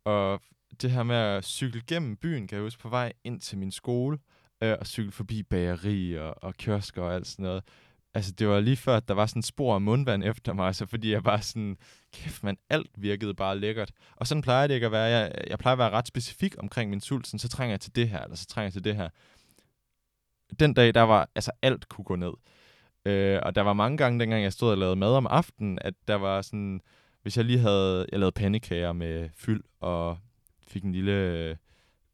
og 0.04 0.42
det 0.82 0.92
her 0.92 1.04
med 1.04 1.16
at 1.16 1.46
cykle 1.46 1.82
gennem 1.88 2.18
byen, 2.18 2.48
kan 2.48 2.56
jeg 2.56 2.64
huske, 2.64 2.82
på 2.82 2.90
vej 2.90 3.14
ind 3.24 3.42
til 3.42 3.58
min 3.58 3.72
skole, 3.72 4.18
øh, 4.64 4.76
og 4.80 4.88
cykle 4.88 5.12
forbi 5.12 5.44
bageri 5.44 6.18
og, 6.18 6.44
og 6.44 6.54
kiosker 6.54 7.02
og 7.02 7.16
alt 7.16 7.28
sådan 7.28 7.44
noget. 7.44 7.64
Altså, 8.14 8.32
det 8.32 8.48
var 8.48 8.60
lige 8.60 8.76
før, 8.76 8.98
at 8.98 9.08
der 9.08 9.14
var 9.14 9.26
sådan 9.26 9.42
spor 9.42 9.76
af 9.76 9.82
mundvand 9.82 10.24
efter 10.24 10.54
mig, 10.54 10.76
så 10.76 10.86
fordi 10.86 11.12
jeg 11.12 11.24
bare 11.24 11.42
sådan, 11.42 11.78
kæft 12.14 12.44
man, 12.44 12.58
alt 12.70 12.92
virkede 12.98 13.34
bare 13.34 13.60
lækkert. 13.60 13.92
Og 14.16 14.28
sådan 14.28 14.42
plejer 14.42 14.68
det 14.68 14.74
ikke 14.74 14.86
at 14.86 14.92
være. 14.92 15.04
Jeg, 15.04 15.34
jeg 15.48 15.60
plejer 15.60 15.74
at 15.74 15.80
være 15.80 15.90
ret 15.90 16.08
specifik 16.08 16.56
omkring 16.60 16.90
min 16.90 17.02
sult, 17.02 17.28
sådan, 17.28 17.40
så 17.40 17.50
trænger 17.50 17.74
jeg 17.74 17.82
til 17.82 17.96
det 17.96 18.10
her, 18.10 18.24
eller 18.24 18.36
så 18.36 18.46
trænger 18.46 18.66
jeg 18.66 18.74
til 18.74 18.84
det 18.84 18.96
her. 18.96 19.10
Den 20.60 20.74
dag, 20.74 20.94
der 20.94 21.02
var, 21.02 21.30
altså 21.36 21.52
alt 21.62 21.90
kunne 21.90 22.06
gå 22.06 22.16
ned. 22.16 22.34
Øh, 23.06 23.40
og 23.44 23.56
der 23.56 23.62
var 23.62 23.74
mange 23.74 23.98
gange, 23.98 24.20
dengang 24.20 24.44
jeg 24.44 24.54
stod 24.54 24.72
og 24.72 24.78
lavede 24.78 24.96
mad 24.96 25.14
om 25.14 25.28
aftenen, 25.28 25.80
at 25.82 25.94
der 26.08 26.16
var 26.16 26.42
sådan, 26.42 26.82
hvis 27.22 27.38
jeg 27.38 27.46
lige 27.46 27.60
havde, 27.60 28.06
jeg 28.12 28.20
lavede 28.20 28.32
pandekager 28.32 28.94
med 28.94 29.30
fyld, 29.36 29.64
og 29.80 30.18
fik 30.68 30.84
en 30.84 30.92
lille 30.92 31.12
øh, 31.12 31.56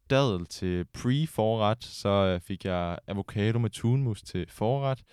dadel 0.10 0.46
til 0.46 0.86
pre-forret, 0.94 1.84
så 1.84 2.10
øh, 2.10 2.40
fik 2.42 2.66
jeg 2.66 3.00
avocado 3.08 3.60
med 3.60 3.70
tunmus 3.70 4.22
til 4.22 4.46
forret, 4.50 5.04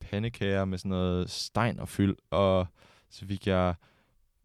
pandekager 0.00 0.64
med 0.64 0.78
sådan 0.78 0.88
noget 0.88 1.30
stein 1.30 1.80
og 1.80 1.88
fyld, 1.88 2.16
og 2.30 2.66
så 3.10 3.26
fik 3.26 3.46
jeg 3.46 3.74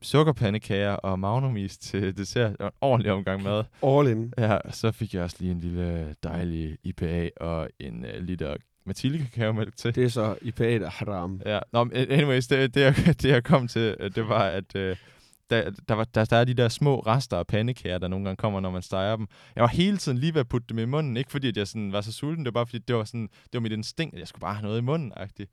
sukkerpandekager 0.01 0.91
og 0.91 1.19
magnumis 1.19 1.77
til 1.77 2.17
dessert. 2.17 2.51
Det 2.51 2.59
var 2.59 2.67
en 2.67 2.73
ordentlig 2.81 3.11
omgang 3.11 3.43
mad. 3.43 3.63
All 3.83 4.07
in. 4.07 4.33
Ja, 4.37 4.57
så 4.71 4.91
fik 4.91 5.13
jeg 5.13 5.23
også 5.23 5.35
lige 5.39 5.51
en 5.51 5.59
lille 5.59 6.15
dejlig 6.23 6.77
IPA 6.83 7.29
og 7.37 7.69
en 7.79 8.05
uh, 8.05 8.23
liter 8.23 8.55
Mathilde 8.85 9.19
kakaomælk 9.19 9.77
til. 9.77 9.95
Det 9.95 10.03
er 10.03 10.09
så 10.09 10.35
IPA, 10.41 10.77
der 10.77 10.89
haram. 10.89 11.41
Ja, 11.45 11.59
Nå, 11.73 11.89
anyways, 11.93 12.47
det, 12.47 12.75
det, 12.75 12.81
jeg, 12.81 12.95
det 13.21 13.25
jeg 13.25 13.43
kom 13.43 13.67
til, 13.67 13.95
øh, 13.99 14.15
det 14.15 14.29
var, 14.29 14.43
at 14.43 14.75
uh, 14.75 14.97
der, 15.49 15.71
der, 15.87 15.93
var, 15.93 16.03
der, 16.03 16.25
der 16.25 16.37
er 16.37 16.43
de 16.45 16.53
der 16.53 16.69
små 16.69 16.99
rester 16.99 17.37
af 17.37 17.47
pandekager, 17.47 17.97
der 17.97 18.07
nogle 18.07 18.25
gange 18.25 18.37
kommer, 18.37 18.59
når 18.59 18.71
man 18.71 18.81
steger 18.81 19.15
dem. 19.15 19.27
Jeg 19.55 19.61
var 19.61 19.67
hele 19.67 19.97
tiden 19.97 20.17
lige 20.17 20.33
ved 20.33 20.39
at 20.39 20.47
putte 20.47 20.67
dem 20.69 20.79
i 20.79 20.85
munden, 20.85 21.17
ikke 21.17 21.31
fordi 21.31 21.47
at 21.47 21.57
jeg 21.57 21.67
sådan 21.67 21.91
var 21.91 22.01
så 22.01 22.11
sulten, 22.11 22.45
det 22.45 22.53
var 22.53 22.59
bare 22.59 22.65
fordi, 22.65 22.79
det 22.79 22.95
var, 22.95 23.03
sådan, 23.03 23.29
det 23.43 23.53
var 23.53 23.59
mit 23.59 23.71
instinkt, 23.71 24.13
at 24.13 24.19
jeg 24.19 24.27
skulle 24.27 24.41
bare 24.41 24.53
have 24.53 24.63
noget 24.63 24.77
i 24.77 24.83
munden 24.83 25.13
-agtigt. 25.13 25.51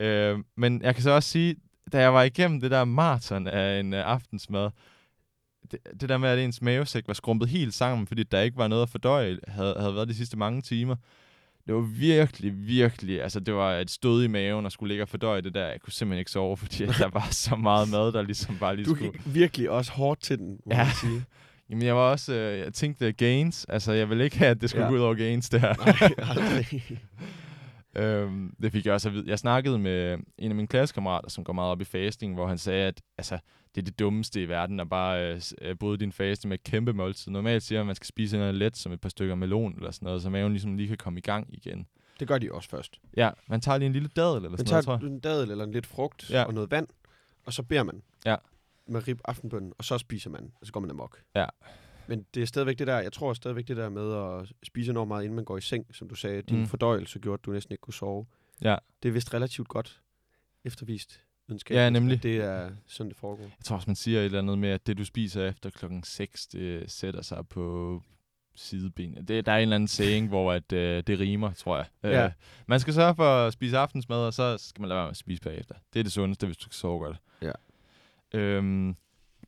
Uh, 0.00 0.06
øh, 0.06 0.38
men 0.56 0.82
jeg 0.82 0.94
kan 0.94 1.02
så 1.02 1.10
også 1.10 1.28
sige, 1.28 1.56
da 1.92 2.00
jeg 2.00 2.14
var 2.14 2.22
igennem 2.22 2.60
det 2.60 2.70
der 2.70 2.84
maraton 2.84 3.46
af 3.46 3.80
en 3.80 3.92
uh, 3.92 3.98
aftensmad, 3.98 4.70
det, 5.70 5.78
det 6.00 6.08
der 6.08 6.18
med, 6.18 6.28
at 6.28 6.38
ens 6.38 6.62
mavesæk 6.62 7.04
var 7.06 7.14
skrumpet 7.14 7.48
helt 7.48 7.74
sammen, 7.74 8.06
fordi 8.06 8.22
der 8.22 8.40
ikke 8.40 8.56
var 8.56 8.68
noget 8.68 8.82
at 8.82 8.88
fordøje, 8.88 9.38
havde, 9.48 9.74
havde 9.78 9.94
været 9.94 10.08
de 10.08 10.14
sidste 10.14 10.36
mange 10.36 10.62
timer. 10.62 10.96
Det 11.66 11.74
var 11.74 11.80
virkelig, 11.80 12.52
virkelig, 12.66 13.22
altså 13.22 13.40
det 13.40 13.54
var 13.54 13.72
et 13.74 13.90
stød 13.90 14.24
i 14.24 14.26
maven, 14.26 14.64
og 14.66 14.72
skulle 14.72 14.88
ligge 14.88 15.04
og 15.04 15.08
fordøje 15.08 15.40
det 15.40 15.54
der. 15.54 15.66
Jeg 15.66 15.80
kunne 15.80 15.92
simpelthen 15.92 16.18
ikke 16.18 16.30
sove, 16.30 16.56
fordi 16.56 16.82
at 16.82 16.94
der 16.98 17.08
var 17.08 17.28
så 17.30 17.56
meget 17.56 17.88
mad, 17.90 18.12
der 18.12 18.22
ligesom 18.22 18.56
bare 18.58 18.76
lige 18.76 18.84
Du 18.86 18.94
skulle... 18.94 19.12
gik 19.12 19.20
virkelig 19.34 19.70
også 19.70 19.92
hårdt 19.92 20.20
til 20.22 20.38
den, 20.38 20.48
må 20.66 20.72
Ja. 20.72 20.84
man 20.84 20.92
sige. 21.00 21.24
Jamen 21.70 21.82
jeg 21.86 21.96
var 21.96 22.10
også, 22.10 22.32
øh, 22.34 22.58
jeg 22.58 22.74
tænkte 22.74 23.12
gains, 23.12 23.66
altså 23.68 23.92
jeg 23.92 24.10
ville 24.10 24.24
ikke 24.24 24.38
have, 24.38 24.50
at 24.50 24.60
det 24.60 24.70
skulle 24.70 24.84
ja. 24.84 24.90
gå 24.90 24.96
ud 24.96 25.00
over 25.00 25.14
gains, 25.14 25.48
det 25.48 25.60
her. 25.60 25.74
Nej, 25.86 26.30
aldrig. 26.30 26.82
Øhm, 27.96 28.54
det 28.62 28.72
fik 28.72 28.86
jeg 28.86 28.94
også 28.94 29.08
at 29.08 29.14
vide. 29.14 29.24
Jeg 29.28 29.38
snakkede 29.38 29.78
med 29.78 30.18
en 30.38 30.50
af 30.50 30.54
mine 30.54 30.68
klassekammerater, 30.68 31.28
som 31.30 31.44
går 31.44 31.52
meget 31.52 31.70
op 31.70 31.80
i 31.80 31.84
fasting, 31.84 32.34
hvor 32.34 32.46
han 32.46 32.58
sagde, 32.58 32.86
at 32.86 33.02
altså, 33.18 33.38
det 33.74 33.80
er 33.80 33.84
det 33.84 33.98
dummeste 33.98 34.42
i 34.42 34.48
verden 34.48 34.80
at 34.80 34.88
bare 34.88 35.32
øh, 35.34 35.40
øh, 35.62 35.74
bryde 35.76 35.98
din 35.98 36.12
faste 36.12 36.48
med 36.48 36.58
et 36.58 36.64
kæmpe 36.64 36.92
måltid. 36.92 37.32
Normalt 37.32 37.62
siger 37.62 37.78
man, 37.78 37.82
at 37.82 37.86
man 37.86 37.94
skal 37.96 38.06
spise 38.06 38.38
noget 38.38 38.54
let, 38.54 38.76
som 38.76 38.92
et 38.92 39.00
par 39.00 39.08
stykker 39.08 39.34
melon 39.34 39.74
eller 39.76 39.90
sådan 39.90 40.06
noget, 40.06 40.22
så 40.22 40.30
maven 40.30 40.52
ligesom 40.52 40.76
lige 40.76 40.88
kan 40.88 40.96
komme 40.96 41.18
i 41.18 41.22
gang 41.22 41.46
igen. 41.54 41.86
Det 42.20 42.28
gør 42.28 42.38
de 42.38 42.52
også 42.52 42.68
først. 42.68 43.00
Ja, 43.16 43.30
man 43.48 43.60
tager 43.60 43.78
lige 43.78 43.86
en 43.86 43.92
lille 43.92 44.08
dadel 44.16 44.36
eller 44.36 44.48
Man 44.48 44.58
sådan 44.58 44.66
tager 44.68 44.82
noget, 44.86 45.00
tror 45.00 45.06
jeg. 45.08 45.12
en 45.14 45.20
dadel 45.20 45.50
eller 45.50 45.64
en 45.64 45.72
lidt 45.72 45.86
frugt 45.86 46.30
Ja. 46.30 46.42
og 46.44 46.54
noget 46.54 46.70
vand, 46.70 46.86
og 47.46 47.52
så 47.52 47.62
beder 47.62 47.82
man 47.82 48.02
Ja. 48.26 48.36
med 48.88 49.08
rib 49.08 49.20
aftenbønnen, 49.24 49.72
og 49.78 49.84
så 49.84 49.98
spiser 49.98 50.30
man, 50.30 50.52
og 50.60 50.66
så 50.66 50.72
går 50.72 50.80
man 50.80 50.90
amok. 50.90 51.22
Ja. 51.34 51.46
Men 52.08 52.26
det 52.34 52.42
er 52.42 52.46
stadigvæk 52.46 52.78
det 52.78 52.86
der, 52.86 52.98
jeg 53.00 53.12
tror 53.12 53.32
stadigvæk 53.34 53.68
det 53.68 53.76
der 53.76 53.88
med 53.88 54.12
at 54.42 54.52
spise 54.66 54.90
enormt 54.90 55.08
meget, 55.08 55.24
inden 55.24 55.36
man 55.36 55.44
går 55.44 55.56
i 55.56 55.60
seng, 55.60 55.86
som 55.94 56.08
du 56.08 56.14
sagde, 56.14 56.42
din 56.42 56.58
Mm. 56.58 56.66
fordøjelse 56.66 57.18
gjorde, 57.18 57.40
at 57.40 57.44
du 57.46 57.50
næsten 57.52 57.72
ikke 57.72 57.80
kunne 57.80 57.94
sove. 57.94 58.26
Ja. 58.62 58.76
Det 59.02 59.08
er 59.08 59.12
vist 59.12 59.34
relativt 59.34 59.68
godt 59.68 60.00
eftervist 60.64 61.20
videnskabeligt, 61.48 61.82
Ja, 61.82 61.90
nemlig. 61.90 62.22
Det 62.22 62.36
er 62.36 62.70
sådan, 62.86 63.08
det 63.10 63.16
foregår. 63.16 63.42
Jeg 63.44 63.64
tror 63.64 63.76
også, 63.76 63.88
man 63.90 63.96
siger 63.96 64.20
et 64.20 64.24
eller 64.24 64.38
andet 64.38 64.58
med, 64.58 64.68
at 64.68 64.86
det 64.86 64.98
du 64.98 65.04
spiser 65.04 65.46
efter 65.48 65.70
klokken 65.70 66.02
6, 66.02 66.46
det 66.46 66.90
sætter 66.90 67.22
sig 67.22 67.48
på 67.48 68.02
sidebenet. 68.54 69.28
Det, 69.28 69.46
der 69.46 69.52
er 69.52 69.56
en 69.56 69.62
eller 69.62 69.74
anden 69.76 69.88
saying, 69.88 70.28
hvor 70.28 70.52
at, 70.52 70.72
øh, 70.72 71.02
det 71.06 71.20
rimer, 71.20 71.52
tror 71.52 71.76
jeg. 71.76 71.86
Ja. 72.02 72.24
Øh, 72.24 72.30
man 72.66 72.80
skal 72.80 72.94
sørge 72.94 73.14
for 73.14 73.46
at 73.46 73.52
spise 73.52 73.78
aftensmad, 73.78 74.16
og 74.18 74.34
så 74.34 74.58
skal 74.58 74.80
man 74.80 74.88
lade 74.88 74.96
være 74.96 75.04
med 75.06 75.10
at 75.10 75.16
spise 75.16 75.42
bagefter. 75.42 75.74
Det 75.92 75.98
er 75.98 76.02
det 76.02 76.12
sundeste, 76.12 76.46
hvis 76.46 76.56
du 76.56 76.62
skal 76.62 76.74
sove 76.74 76.98
godt. 77.04 77.16
Ja. 77.42 77.52
Øhm, 78.34 78.96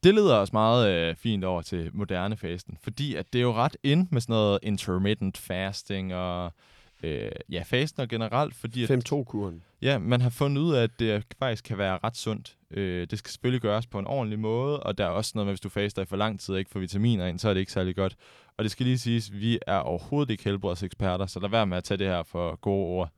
det 0.04 0.14
leder 0.14 0.36
os 0.36 0.52
meget 0.52 0.90
øh, 0.90 1.16
fint 1.16 1.44
over 1.44 1.62
til 1.62 1.90
moderne 1.92 2.36
fasten, 2.36 2.78
fordi 2.82 3.14
at 3.14 3.32
det 3.32 3.38
er 3.38 3.42
jo 3.42 3.52
ret 3.52 3.76
ind 3.82 4.08
med 4.10 4.20
sådan 4.20 4.32
noget 4.32 4.58
intermittent 4.62 5.38
fasting 5.38 6.14
og 6.14 6.52
øh, 7.02 7.30
ja, 7.48 7.62
fasten 7.66 8.02
og 8.02 8.08
generelt, 8.08 8.54
fordi 8.54 8.84
at 8.84 8.90
5-2-kuren. 8.90 9.62
Ja, 9.82 9.98
man 9.98 10.20
har 10.20 10.30
fundet 10.30 10.62
ud 10.62 10.74
af, 10.74 10.82
at 10.82 10.90
det 10.98 11.24
faktisk 11.38 11.64
kan 11.64 11.78
være 11.78 11.98
ret 12.04 12.16
sundt. 12.16 12.56
Øh, 12.70 13.06
det 13.10 13.18
skal 13.18 13.30
selvfølgelig 13.30 13.62
gøres 13.62 13.86
på 13.86 13.98
en 13.98 14.06
ordentlig 14.06 14.38
måde, 14.38 14.80
og 14.80 14.98
der 14.98 15.04
er 15.04 15.10
også 15.10 15.32
noget 15.34 15.46
med, 15.46 15.52
hvis 15.52 15.60
du 15.60 15.68
faster 15.68 16.02
i 16.02 16.04
for 16.04 16.16
lang 16.16 16.40
tid 16.40 16.54
og 16.54 16.58
ikke 16.58 16.70
får 16.70 16.80
vitaminer 16.80 17.26
ind, 17.26 17.38
så 17.38 17.48
er 17.48 17.54
det 17.54 17.60
ikke 17.60 17.72
særlig 17.72 17.96
godt. 17.96 18.16
Og 18.56 18.64
det 18.64 18.70
skal 18.70 18.86
lige 18.86 18.98
siges, 18.98 19.28
at 19.30 19.40
vi 19.40 19.58
er 19.66 19.78
overhovedet 19.78 20.30
ikke 20.30 20.44
helbredseksperter, 20.44 21.26
så 21.26 21.40
lad 21.40 21.48
være 21.48 21.66
med 21.66 21.76
at 21.76 21.84
tage 21.84 21.98
det 21.98 22.06
her 22.06 22.22
for 22.22 22.56
gode 22.56 22.86
ord. 22.86 23.10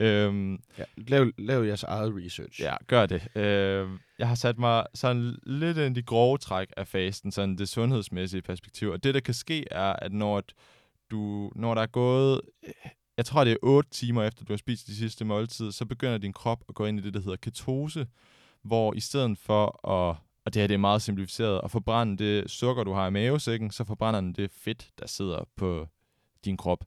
Øhm, 0.00 0.58
Ja, 0.78 0.84
lav, 0.96 1.30
lav 1.38 1.64
jeres 1.64 1.82
eget 1.82 2.14
research. 2.24 2.60
ja, 2.60 2.74
gør 2.86 3.06
det. 3.06 3.36
Øh, 3.36 3.88
jeg 4.18 4.28
har 4.28 4.34
sat 4.34 4.58
mig 4.58 4.86
sådan 4.94 5.38
lidt 5.46 5.78
ind 5.78 5.96
i 5.96 6.02
grove 6.02 6.38
træk 6.38 6.68
af 6.76 6.88
fasten, 6.88 7.32
sådan 7.32 7.56
det 7.58 7.68
sundhedsmæssige 7.68 8.42
perspektiv. 8.42 8.88
Og 8.90 9.04
det, 9.04 9.14
der 9.14 9.20
kan 9.20 9.34
ske, 9.34 9.64
er, 9.70 9.92
at 9.92 10.12
når, 10.12 10.42
du, 11.10 11.50
når 11.54 11.74
der 11.74 11.82
er 11.82 11.86
gået, 11.86 12.40
jeg 13.16 13.24
tror, 13.26 13.44
det 13.44 13.52
er 13.52 13.56
8 13.62 13.90
timer 13.90 14.22
efter, 14.24 14.44
du 14.44 14.52
har 14.52 14.56
spist 14.58 14.86
de 14.86 14.96
sidste 14.96 15.24
måltid, 15.24 15.72
så 15.72 15.84
begynder 15.84 16.18
din 16.18 16.32
krop 16.32 16.64
at 16.68 16.74
gå 16.74 16.86
ind 16.86 16.98
i 16.98 17.02
det, 17.02 17.14
der 17.14 17.20
hedder 17.20 17.36
ketose, 17.36 18.06
hvor 18.62 18.94
i 18.94 19.00
stedet 19.00 19.38
for 19.38 19.88
at, 19.88 20.16
og 20.44 20.54
det 20.54 20.62
her 20.62 20.66
det 20.66 20.74
er 20.74 20.78
meget 20.78 21.02
simplificeret, 21.02 21.60
at 21.64 21.70
forbrænde 21.70 22.24
det 22.24 22.50
sukker, 22.50 22.84
du 22.84 22.92
har 22.92 23.06
i 23.06 23.10
mavesækken, 23.10 23.70
så 23.70 23.84
forbrænder 23.84 24.20
den 24.20 24.32
det 24.32 24.50
fedt, 24.50 24.90
der 24.98 25.06
sidder 25.06 25.48
på 25.56 25.88
din 26.44 26.56
krop. 26.56 26.84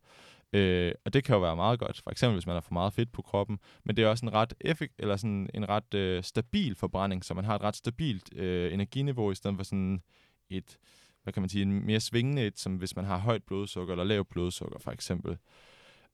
Øh, 0.53 0.91
og 1.05 1.13
det 1.13 1.23
kan 1.23 1.35
jo 1.35 1.41
være 1.41 1.55
meget 1.55 1.79
godt, 1.79 2.01
for 2.03 2.11
eksempel 2.11 2.35
hvis 2.35 2.45
man 2.45 2.55
har 2.55 2.61
for 2.61 2.73
meget 2.73 2.93
fedt 2.93 3.11
på 3.11 3.21
kroppen, 3.21 3.59
men 3.83 3.97
det 3.97 4.03
er 4.03 4.07
også 4.07 4.25
en 4.25 4.33
ret 4.33 4.53
effekt, 4.61 4.93
eller 4.99 5.15
sådan 5.15 5.49
en 5.53 5.69
ret 5.69 5.93
øh, 5.93 6.23
stabil 6.23 6.75
forbrænding, 6.75 7.25
så 7.25 7.33
man 7.33 7.45
har 7.45 7.55
et 7.55 7.61
ret 7.61 7.75
stabilt 7.75 8.37
øh, 8.37 8.73
energiniveau, 8.73 9.31
i 9.31 9.35
stedet 9.35 9.57
for 9.57 9.63
sådan 9.63 10.01
et, 10.49 10.77
hvad 11.23 11.33
kan 11.33 11.41
man 11.41 11.49
sige, 11.49 11.61
en 11.61 11.85
mere 11.85 11.99
svingende 11.99 12.47
et, 12.47 12.59
som 12.59 12.75
hvis 12.75 12.95
man 12.95 13.05
har 13.05 13.17
højt 13.17 13.43
blodsukker 13.43 13.93
eller 13.93 14.03
lavt 14.03 14.29
blodsukker 14.29 14.79
for 14.79 14.91
eksempel. 14.91 15.37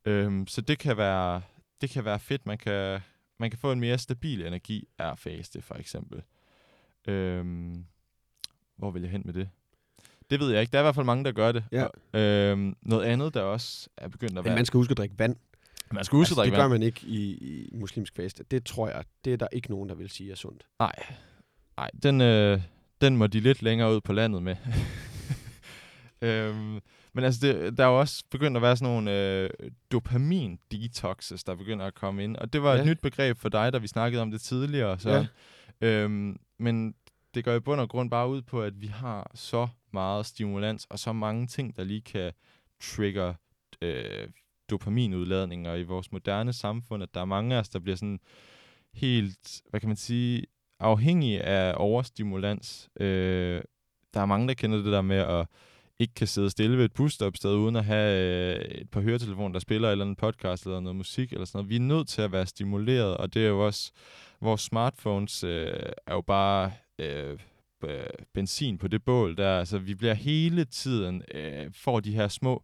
Øhm, 0.06 0.48
så 0.48 0.62
det 0.62 0.80
kan 0.80 0.98
være, 0.98 1.42
det 1.82 1.90
kan 1.90 2.06
være 2.06 2.20
fedt, 2.20 2.46
man 2.46 2.58
kan, 2.58 3.00
man 3.38 3.50
kan 3.50 3.60
få 3.60 3.72
en 3.72 3.80
mere 3.80 3.98
stabil 3.98 4.46
energi 4.46 4.88
af 4.98 5.20
faste 5.20 5.62
for 5.62 5.76
eksempel. 5.76 6.22
Øhm, 7.08 7.86
hvor 8.76 8.92
vil 8.92 9.02
jeg 9.02 9.12
hen 9.12 9.22
med 9.26 9.34
det? 9.34 9.50
Det 10.30 10.40
ved 10.40 10.52
jeg 10.52 10.62
ikke. 10.62 10.72
Der 10.72 10.78
er 10.78 10.82
i 10.82 10.86
hvert 10.86 10.96
fald 10.96 11.06
mange, 11.06 11.24
der 11.24 11.32
gør 11.32 11.52
det. 11.52 11.64
Ja. 11.72 11.86
Og, 12.14 12.20
øhm, 12.20 12.76
noget 12.82 13.04
andet, 13.04 13.34
der 13.34 13.42
også 13.42 13.90
er 13.98 14.08
begyndt 14.08 14.32
at 14.32 14.36
Men 14.36 14.46
være... 14.46 14.56
man 14.56 14.66
skal 14.66 14.78
huske 14.78 14.92
at 14.92 14.98
drikke 14.98 15.20
vand. 15.20 15.36
man 15.92 16.04
skal 16.04 16.18
huske 16.18 16.32
altså, 16.32 16.42
at 16.42 16.46
det 16.46 16.52
drikke 16.52 16.56
gør 16.56 16.64
vand. 16.64 16.74
man 16.74 16.84
ikke 16.84 17.02
i, 17.08 17.32
i 17.34 17.70
muslimsk 17.74 18.16
faste. 18.16 18.44
Det 18.52 18.66
tror 18.66 18.88
jeg, 18.88 19.04
det 19.26 19.34
er 19.34 19.38
der 19.38 19.48
ikke 19.52 19.70
nogen, 19.72 19.90
der 19.90 19.96
vil 19.96 20.10
sige 20.10 20.32
er 20.32 20.36
sundt. 20.36 20.66
Nej, 20.80 20.96
nej 21.78 21.90
den, 22.04 22.22
øh, 22.22 22.62
den 23.02 23.18
må 23.18 23.28
de 23.28 23.40
lidt 23.40 23.62
længere 23.62 23.96
ud 23.96 24.02
på 24.02 24.14
landet 24.14 24.44
med. 24.44 24.56
øhm, 26.22 26.80
men 27.14 27.24
altså, 27.24 27.48
det, 27.48 27.78
der 27.78 27.84
er 27.84 27.88
jo 27.88 28.00
også 28.00 28.24
begyndt 28.32 28.58
at 28.58 28.62
være 28.62 28.78
sådan 28.78 28.94
nogle 28.94 29.12
øh, 29.12 29.50
dopamin-detoxes, 29.92 31.44
der 31.44 31.56
begynder 31.56 31.86
at 31.86 31.96
komme 31.96 32.24
ind. 32.24 32.38
Og 32.38 32.54
det 32.54 32.64
var. 32.64 32.74
Ja. 32.74 32.80
et 32.80 32.86
nyt 32.86 33.00
begreb 33.00 33.38
for 33.38 33.50
dig, 33.50 33.74
da 33.74 33.78
vi 33.78 33.88
snakkede 33.88 34.22
om 34.22 34.32
det 34.32 34.42
tidligere. 34.42 35.00
Så. 35.00 35.26
Ja. 35.82 35.88
Øhm, 35.88 36.40
men 36.60 36.96
det 37.36 37.44
går 37.44 37.54
i 37.54 37.60
bund 37.60 37.82
og 37.82 37.90
grund 37.90 38.10
bare 38.10 38.30
ud 38.30 38.42
på, 38.42 38.62
at 38.62 38.82
vi 38.82 38.88
har 38.88 39.32
så 39.34 39.68
meget 39.94 40.26
stimulans, 40.26 40.86
og 40.90 41.00
så 41.00 41.14
mange 41.14 41.48
ting, 41.48 41.76
der 41.76 41.84
lige 41.84 42.02
kan 42.02 42.32
trigger 42.82 43.34
øh, 43.82 44.28
dopaminudladninger 44.70 45.76
i 45.76 45.84
vores 45.84 46.12
moderne 46.12 46.54
samfund, 46.54 47.04
at 47.04 47.14
der 47.14 47.22
er 47.22 47.26
mange 47.26 47.56
af 47.56 47.60
os, 47.60 47.70
der 47.70 47.80
bliver 47.80 47.96
sådan 47.96 48.20
helt, 48.94 49.62
hvad 49.70 49.80
kan 49.80 49.90
man 49.90 49.98
sige, 49.98 50.46
afhængige 50.80 51.42
af 51.42 51.74
overstimulans. 51.78 52.90
Øh, 53.00 53.62
der 54.14 54.22
er 54.22 54.26
mange, 54.26 54.48
der 54.48 54.54
kender 54.54 54.78
det 54.78 54.92
der 54.92 55.02
med 55.02 55.18
at 55.18 55.48
ikke 56.00 56.14
kan 56.14 56.28
sidde 56.28 56.50
stille 56.50 56.78
ved 56.78 56.86
et 56.86 56.94
busstopsted, 56.94 57.56
uden 57.56 57.76
at 57.76 57.86
have 57.86 58.56
øh, 58.56 58.82
et 58.82 58.90
par 58.90 59.02
høretelefoner, 59.02 59.54
der 59.54 59.60
spiller 59.60 59.92
eller 59.92 60.06
en 60.06 60.16
podcast 60.16 60.66
eller 60.66 60.80
noget 60.80 60.96
musik 60.96 61.34
eller 61.34 61.46
sådan 61.46 61.58
noget. 61.58 61.70
Vi 61.70 61.76
er 61.76 61.80
nødt 61.80 62.08
til 62.08 62.22
at 62.22 62.32
være 62.32 62.46
stimuleret, 62.46 63.18
og 63.18 63.34
det 63.34 63.46
er 63.46 63.50
jo 63.50 63.66
også, 63.66 63.92
vores 64.42 64.62
smartphones 64.62 65.44
øh, 65.44 65.74
er 66.08 66.14
jo 66.14 66.22
bare 66.22 66.72
øh, 67.00 67.38
øh, 67.84 68.06
benzin 68.34 68.78
på 68.78 68.88
det 68.88 69.04
bål 69.04 69.38
der. 69.38 69.60
Altså, 69.60 69.78
vi 69.78 69.96
bliver 69.96 70.14
hele 70.14 70.66
tiden, 70.66 71.24
øh, 71.34 71.68
får 71.74 72.00
de 72.00 72.12
her 72.12 72.28
små 72.28 72.64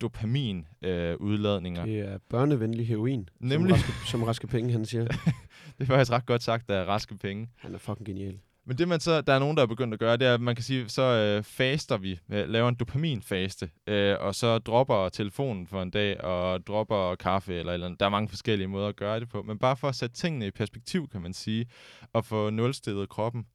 dopamin 0.00 0.66
øh, 0.82 1.16
udladninger. 1.16 1.84
Det 1.84 2.00
er 2.00 2.18
børnevenlig 2.30 2.86
heroin, 2.86 3.28
Nemlig. 3.40 3.78
Som, 3.78 3.90
raske, 3.90 4.10
som 4.10 4.22
Raske 4.22 4.46
Penge, 4.46 4.72
han 4.72 4.86
siger. 4.86 5.04
Det 5.78 5.82
er 5.82 5.86
faktisk 5.86 6.12
ret 6.12 6.26
godt 6.26 6.42
sagt, 6.42 6.68
der 6.68 6.74
er 6.74 6.84
raske 6.84 7.16
penge. 7.18 7.48
Han 7.56 7.74
er 7.74 7.78
fucking 7.78 8.06
genial. 8.06 8.38
Men 8.68 8.78
det 8.78 8.88
man 8.88 9.00
så, 9.00 9.20
der 9.20 9.32
er 9.32 9.38
nogen, 9.38 9.56
der 9.56 9.62
er 9.62 9.66
begyndt 9.66 9.94
at 9.94 10.00
gøre, 10.00 10.16
det 10.16 10.26
er, 10.26 10.34
at 10.34 10.40
man 10.40 10.54
kan 10.54 10.64
sige, 10.64 10.88
så 10.88 11.02
øh, 11.02 11.42
faster 11.42 11.96
vi, 11.96 12.20
øh, 12.32 12.48
laver 12.48 12.68
en 12.68 12.74
dopaminfaste, 12.74 13.70
øh, 13.86 14.16
og 14.20 14.34
så 14.34 14.58
dropper 14.58 15.08
telefonen 15.08 15.66
for 15.66 15.82
en 15.82 15.90
dag, 15.90 16.20
og 16.20 16.66
dropper 16.66 17.14
kaffe, 17.14 17.54
eller, 17.54 17.72
eller 17.72 17.94
der 17.94 18.06
er 18.06 18.10
mange 18.10 18.28
forskellige 18.28 18.68
måder 18.68 18.88
at 18.88 18.96
gøre 18.96 19.20
det 19.20 19.28
på. 19.28 19.42
Men 19.42 19.58
bare 19.58 19.76
for 19.76 19.88
at 19.88 19.94
sætte 19.94 20.16
tingene 20.16 20.46
i 20.46 20.50
perspektiv, 20.50 21.08
kan 21.08 21.22
man 21.22 21.32
sige, 21.32 21.66
og 22.12 22.24
få 22.24 22.50
nulstedet 22.50 23.08
kroppen, 23.08 23.46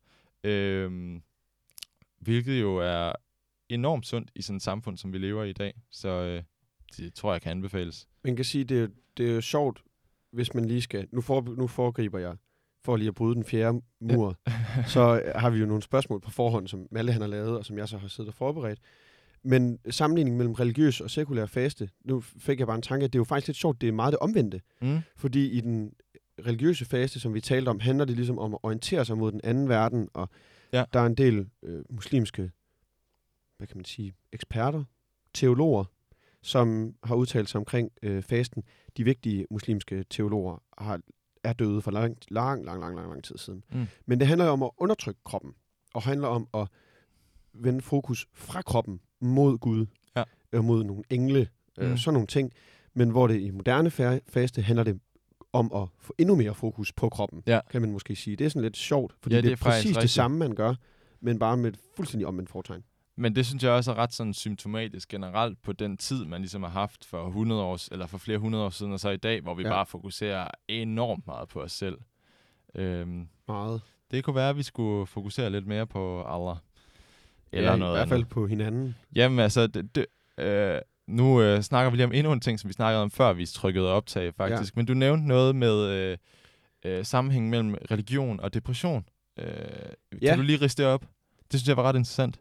øh, 0.43 1.21
hvilket 2.19 2.61
jo 2.61 2.77
er 2.77 3.13
enormt 3.69 4.05
sundt 4.05 4.31
i 4.35 4.41
sådan 4.41 4.57
et 4.57 4.63
samfund, 4.63 4.97
som 4.97 5.13
vi 5.13 5.17
lever 5.17 5.43
i 5.43 5.49
i 5.49 5.53
dag. 5.53 5.81
Så 5.91 6.09
øh, 6.09 6.43
det 6.97 7.13
tror 7.13 7.31
jeg 7.31 7.41
kan 7.41 7.51
anbefales. 7.51 8.07
Man 8.23 8.35
kan 8.35 8.45
sige, 8.45 8.63
det 8.63 8.83
er, 8.83 8.87
det 9.17 9.29
er 9.29 9.33
jo 9.33 9.41
sjovt, 9.41 9.83
hvis 10.31 10.53
man 10.53 10.65
lige 10.65 10.81
skal... 10.81 11.07
Nu, 11.11 11.21
for, 11.21 11.41
nu 11.57 11.67
foregriber 11.67 12.19
jeg 12.19 12.35
for 12.83 12.95
lige 12.95 13.07
at 13.07 13.15
bryde 13.15 13.35
den 13.35 13.43
fjerde 13.43 13.81
mur, 13.99 14.37
så 14.93 15.31
har 15.35 15.49
vi 15.49 15.59
jo 15.59 15.65
nogle 15.65 15.81
spørgsmål 15.81 16.21
på 16.21 16.31
forhånd, 16.31 16.67
som 16.67 16.87
Malte 16.91 17.13
han 17.13 17.21
har 17.21 17.29
lavet, 17.29 17.57
og 17.57 17.65
som 17.65 17.77
jeg 17.77 17.89
så 17.89 17.97
har 17.97 18.07
siddet 18.07 18.29
og 18.29 18.35
forberedt. 18.35 18.79
Men 19.43 19.79
sammenligningen 19.89 20.37
mellem 20.37 20.53
religiøs 20.53 21.01
og 21.01 21.09
sekulær 21.09 21.45
faste, 21.45 21.89
nu 22.05 22.21
fik 22.21 22.59
jeg 22.59 22.67
bare 22.67 22.75
en 22.75 22.81
tanke, 22.81 23.03
at 23.03 23.13
det 23.13 23.17
er 23.17 23.19
jo 23.19 23.23
faktisk 23.23 23.47
lidt 23.47 23.57
sjovt, 23.57 23.81
det 23.81 23.87
er 23.89 23.93
meget 23.93 24.11
det 24.11 24.19
omvendte. 24.19 24.61
Mm. 24.81 24.99
Fordi 25.15 25.49
i 25.49 25.61
den 25.61 25.93
religiøse 26.47 26.85
faste, 26.85 27.19
som 27.19 27.33
vi 27.33 27.41
talte 27.41 27.69
om, 27.69 27.79
handler 27.79 28.05
det 28.05 28.15
ligesom 28.15 28.39
om 28.39 28.53
at 28.53 28.59
orientere 28.63 29.05
sig 29.05 29.17
mod 29.17 29.31
den 29.31 29.41
anden 29.43 29.69
verden, 29.69 30.09
og 30.13 30.29
Ja. 30.73 30.83
der 30.93 30.99
er 30.99 31.05
en 31.05 31.15
del 31.15 31.49
øh, 31.63 31.83
muslimske, 31.89 32.51
hvad 33.57 33.67
kan 33.67 33.77
man 33.77 33.85
sige, 33.85 34.13
eksperter, 34.31 34.83
teologer, 35.33 35.83
som 36.41 36.95
har 37.03 37.15
udtalt 37.15 37.49
sig 37.49 37.57
omkring 37.59 37.91
øh, 38.03 38.23
fasten. 38.23 38.63
De 38.97 39.03
vigtige 39.03 39.45
muslimske 39.51 40.05
teologer 40.09 40.63
har, 40.77 40.99
er 41.43 41.53
døde 41.53 41.81
for 41.81 41.91
lang, 41.91 42.17
lang, 42.29 42.65
lang, 42.65 42.79
lang, 42.81 42.95
lang, 42.95 43.09
lang 43.09 43.23
tid 43.23 43.37
siden. 43.37 43.63
Mm. 43.71 43.85
Men 44.05 44.19
det 44.19 44.27
handler 44.27 44.45
jo 44.45 44.51
om 44.51 44.63
at 44.63 44.69
undertrykke 44.77 45.19
kroppen, 45.25 45.53
og 45.93 46.01
handler 46.03 46.27
om 46.27 46.47
at 46.53 46.67
vende 47.53 47.81
fokus 47.81 48.27
fra 48.33 48.61
kroppen 48.61 48.99
mod 49.19 49.57
Gud, 49.57 49.85
Ja. 50.15 50.23
øh, 50.51 50.63
mod 50.63 50.83
nogle 50.83 51.03
engle, 51.09 51.47
øh, 51.79 51.89
Mm. 51.89 51.97
sådan 51.97 52.13
nogle 52.13 52.27
ting. 52.27 52.51
Men 52.93 53.09
hvor 53.09 53.27
det 53.27 53.39
i 53.41 53.49
moderne 53.49 53.89
fa- 53.89 54.19
faste 54.29 54.61
handler 54.61 54.83
det 54.83 54.99
om 55.53 55.71
at 55.75 55.87
få 55.99 56.13
endnu 56.17 56.35
mere 56.35 56.53
fokus 56.55 56.93
på 56.93 57.09
kroppen, 57.09 57.43
Ja. 57.47 57.59
kan 57.71 57.81
man 57.81 57.91
måske 57.91 58.15
sige. 58.15 58.35
Det 58.35 58.45
er 58.45 58.49
sådan 58.49 58.61
lidt 58.61 58.77
sjovt, 58.77 59.13
fordi 59.21 59.35
Ja, 59.35 59.37
det, 59.37 59.43
det 59.43 59.49
er, 59.49 59.53
er 59.53 59.57
faktisk 59.57 59.77
præcis 59.77 59.89
det 59.89 59.97
rigtigt. 59.97 60.11
samme, 60.13 60.37
man 60.37 60.55
gør, 60.55 60.75
men 61.21 61.39
bare 61.39 61.57
med 61.57 61.73
et 61.73 61.79
fuldstændig 61.95 62.27
omvendt 62.27 62.49
fortegn. 62.49 62.83
Men 63.15 63.35
det 63.35 63.45
synes 63.45 63.63
jeg 63.63 63.71
også 63.71 63.91
er 63.91 63.95
ret 63.95 64.13
sådan 64.13 64.33
symptomatisk 64.33 65.09
generelt 65.09 65.61
på 65.61 65.71
den 65.73 65.97
tid, 65.97 66.25
man 66.25 66.41
ligesom 66.41 66.63
har 66.63 66.69
haft 66.69 67.05
for 67.05 67.27
100 67.27 67.61
år, 67.61 67.79
eller 67.93 68.07
for 68.07 68.17
flere 68.17 68.37
hundrede 68.37 68.65
år 68.65 68.69
siden, 68.69 68.91
og 68.93 68.99
så 68.99 69.09
i 69.09 69.17
dag, 69.17 69.41
hvor 69.41 69.53
vi 69.55 69.63
ja. 69.63 69.69
bare 69.69 69.85
fokuserer 69.85 70.47
enormt 70.67 71.27
meget 71.27 71.49
på 71.49 71.61
os 71.61 71.71
selv. 71.71 71.97
Øhm, 72.75 73.27
Meget. 73.47 73.81
det 74.11 74.23
kunne 74.23 74.35
være, 74.35 74.49
at 74.49 74.57
vi 74.57 74.63
skulle 74.63 75.05
fokusere 75.07 75.49
lidt 75.49 75.67
mere 75.67 75.87
på 75.87 76.23
Allah. 76.23 76.55
Eller 77.51 77.71
ja, 77.71 77.77
noget 77.77 77.91
I 77.91 77.97
hvert 77.97 78.09
fald 78.09 78.19
andet. 78.19 78.29
på 78.29 78.47
hinanden. 78.47 78.95
Jamen 79.15 79.39
altså, 79.39 79.67
det, 79.67 79.95
det, 79.95 80.05
øh, 80.37 80.79
nu 81.07 81.41
øh, 81.41 81.61
snakker 81.61 81.89
vi 81.91 81.97
lige 81.97 82.05
om 82.05 82.11
endnu 82.13 82.33
en 82.33 82.39
ting, 82.39 82.59
som 82.59 82.67
vi 82.67 82.73
snakkede 82.73 83.01
om 83.03 83.11
før 83.11 83.33
vi 83.33 83.45
trykkede 83.45 83.87
optag 83.91 84.33
faktisk. 84.33 84.75
Ja. 84.75 84.79
Men 84.79 84.85
du 84.85 84.93
nævnte 84.93 85.27
noget 85.27 85.55
med 85.55 85.85
øh, 85.85 86.17
øh, 86.85 87.05
sammenhængen 87.05 87.49
mellem 87.51 87.75
religion 87.91 88.39
og 88.39 88.53
depression. 88.53 89.05
Øh, 89.39 89.45
kan 89.45 90.19
Ja. 90.21 90.35
du 90.35 90.41
lige 90.41 90.61
riste 90.61 90.83
det 90.83 90.91
op? 90.91 91.01
Det 91.51 91.59
synes 91.59 91.67
jeg 91.67 91.77
var 91.77 91.83
ret 91.83 91.95
interessant. 91.95 92.39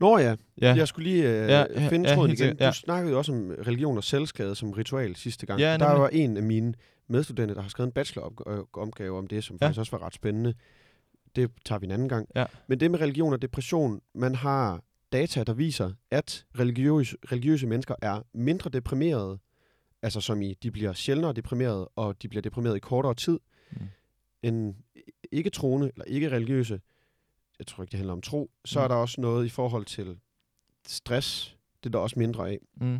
Nå 0.00 0.18
ja, 0.18 0.36
Ja, 0.60 0.74
jeg 0.74 0.88
skulle 0.88 1.10
lige 1.10 1.22
øh, 1.28 1.34
Ja, 1.48 1.58
ja, 1.58 1.66
ja, 1.82 1.88
finde 1.88 2.08
ja, 2.08 2.14
tråden 2.14 2.30
helt 2.30 2.40
igen. 2.40 2.56
ja. 2.60 2.66
Du 2.66 2.72
snakkede 2.74 3.12
jo 3.12 3.18
også 3.18 3.32
om 3.32 3.50
religion 3.66 3.96
og 3.96 4.04
selvskade 4.04 4.54
som 4.54 4.70
ritual 4.70 5.16
sidste 5.16 5.46
gang. 5.46 5.60
Ja, 5.60 5.76
der 5.76 5.92
var 5.92 6.08
en 6.08 6.36
af 6.36 6.42
mine 6.42 6.74
medstudenter, 7.08 7.54
der 7.54 7.62
har 7.62 7.68
skrevet 7.68 7.86
en 7.88 7.92
bacheloropgave 7.92 9.18
om 9.18 9.26
det, 9.26 9.44
som 9.44 9.58
Ja. 9.60 9.66
faktisk 9.66 9.78
også 9.80 9.96
var 9.96 10.06
ret 10.06 10.14
spændende. 10.14 10.54
Det 11.36 11.50
tager 11.64 11.78
vi 11.78 11.86
en 11.86 11.90
anden 11.90 12.08
gang. 12.08 12.28
Ja. 12.34 12.44
Men 12.66 12.80
det 12.80 12.90
med 12.90 13.00
religion 13.00 13.32
og 13.32 13.42
depression, 13.42 14.00
man 14.14 14.34
har 14.34 14.82
data, 15.12 15.44
der 15.44 15.52
viser, 15.54 15.92
at 16.10 16.46
religiøse, 16.58 17.16
religiøse 17.32 17.66
mennesker 17.66 17.94
er 18.02 18.22
mindre 18.34 18.70
deprimerede, 18.70 19.38
altså 20.02 20.20
som 20.20 20.42
i, 20.42 20.54
de 20.54 20.70
bliver 20.70 20.92
sjældnere 20.92 21.32
deprimerede, 21.32 21.88
og 21.96 22.22
de 22.22 22.28
bliver 22.28 22.42
deprimeret 22.42 22.76
i 22.76 22.80
kortere 22.80 23.14
tid, 23.14 23.38
Mm. 23.72 23.78
end 24.42 24.74
ikke 25.32 25.50
troende 25.50 25.90
eller 25.94 26.04
ikke 26.04 26.28
religiøse. 26.30 26.80
Jeg 27.58 27.66
tror 27.66 27.82
ikke, 27.82 27.90
det 27.92 27.98
handler 27.98 28.12
om 28.12 28.22
tro. 28.22 28.50
Så 28.64 28.78
Mm. 28.80 28.84
er 28.84 28.88
der 28.88 28.94
også 28.94 29.20
noget 29.20 29.46
i 29.46 29.48
forhold 29.48 29.84
til 29.84 30.18
stress. 30.86 31.56
Det 31.82 31.86
er 31.86 31.90
der 31.90 31.98
også 31.98 32.18
mindre 32.18 32.48
af. 32.50 32.58
mm. 32.80 32.98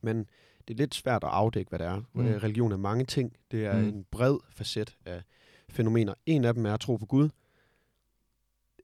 Men 0.00 0.18
det 0.68 0.74
er 0.74 0.78
lidt 0.78 0.94
svært 0.94 1.24
at 1.24 1.30
afdække, 1.30 1.68
hvad 1.68 1.78
det 1.78 1.86
er. 1.86 1.96
Mm. 1.96 2.22
Mm. 2.22 2.26
Religion 2.26 2.72
er 2.72 2.76
mange 2.76 3.04
ting. 3.04 3.36
Det 3.50 3.64
er 3.66 3.76
mm. 3.78 3.88
en 3.88 4.04
bred 4.10 4.36
facet 4.50 4.96
af 5.04 5.22
fænomener. 5.68 6.14
En 6.26 6.44
af 6.44 6.54
dem 6.54 6.66
er 6.66 6.74
at 6.74 6.80
tro 6.80 6.96
på 6.96 7.06
Gud. 7.06 7.28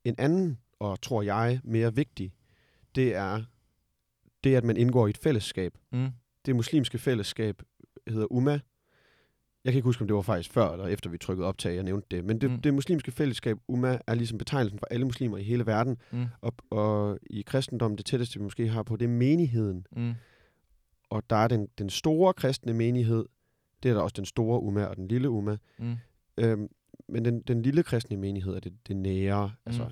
En 0.04 0.14
anden, 0.18 0.58
og 0.78 1.00
tror 1.02 1.22
jeg, 1.22 1.60
mere 1.64 1.94
vigtig, 1.94 2.32
det 2.94 3.14
er 3.14 3.42
det, 4.44 4.54
at 4.54 4.64
man 4.64 4.76
indgår 4.76 5.06
i 5.06 5.10
et 5.10 5.18
fællesskab. 5.18 5.78
Mm. 5.92 6.08
Det 6.46 6.56
muslimske 6.56 6.98
fællesskab 6.98 7.62
hedder 8.08 8.32
Umma. 8.32 8.60
Jeg 9.64 9.72
kan 9.72 9.78
ikke 9.78 9.86
huske, 9.86 10.00
om 10.02 10.06
det 10.06 10.16
var 10.16 10.22
faktisk 10.22 10.52
før 10.52 10.72
eller 10.72 10.86
efter 10.86 11.10
vi 11.10 11.18
trykkede 11.18 11.48
optag, 11.48 11.74
jeg 11.74 11.82
nævnte 11.82 12.06
det. 12.16 12.24
Men 12.24 12.40
det, 12.40 12.50
Mm. 12.50 12.58
det 12.60 12.74
muslimske 12.74 13.10
fællesskab, 13.12 13.56
Umma, 13.68 13.98
er 14.06 14.14
ligesom 14.14 14.38
betegnelsen 14.38 14.78
for 14.78 14.86
alle 14.90 15.04
muslimer 15.06 15.38
i 15.38 15.42
hele 15.42 15.66
verden. 15.66 15.96
Mm. 16.12 16.24
Og, 16.40 16.54
og 16.70 17.18
i 17.30 17.42
kristendommen, 17.42 17.98
det 17.98 18.06
tætteste 18.06 18.38
vi 18.38 18.42
måske 18.44 18.68
har 18.68 18.82
på, 18.82 18.96
det 18.96 19.04
er 19.04 19.08
menigheden. 19.08 19.86
Mm. 19.96 20.12
Og 21.10 21.30
der 21.30 21.36
er 21.36 21.48
den, 21.48 21.68
den 21.78 21.90
store 21.90 22.34
kristne 22.34 22.72
menighed, 22.74 23.24
det 23.82 23.88
er 23.88 23.94
der 23.94 24.00
også 24.00 24.14
den 24.16 24.24
store 24.26 24.60
Umma 24.62 24.84
og 24.84 24.96
den 24.96 25.08
lille 25.08 25.30
Umma. 25.30 25.56
Mm. 25.78 25.96
Øhm, 26.38 26.68
men 27.08 27.24
den, 27.24 27.40
den 27.40 27.62
lille 27.62 27.82
kristne 27.82 28.16
menighed 28.16 28.54
er 28.54 28.60
det, 28.60 28.72
det 28.88 28.96
nære, 28.96 29.46
mm. 29.48 29.52
altså. 29.66 29.90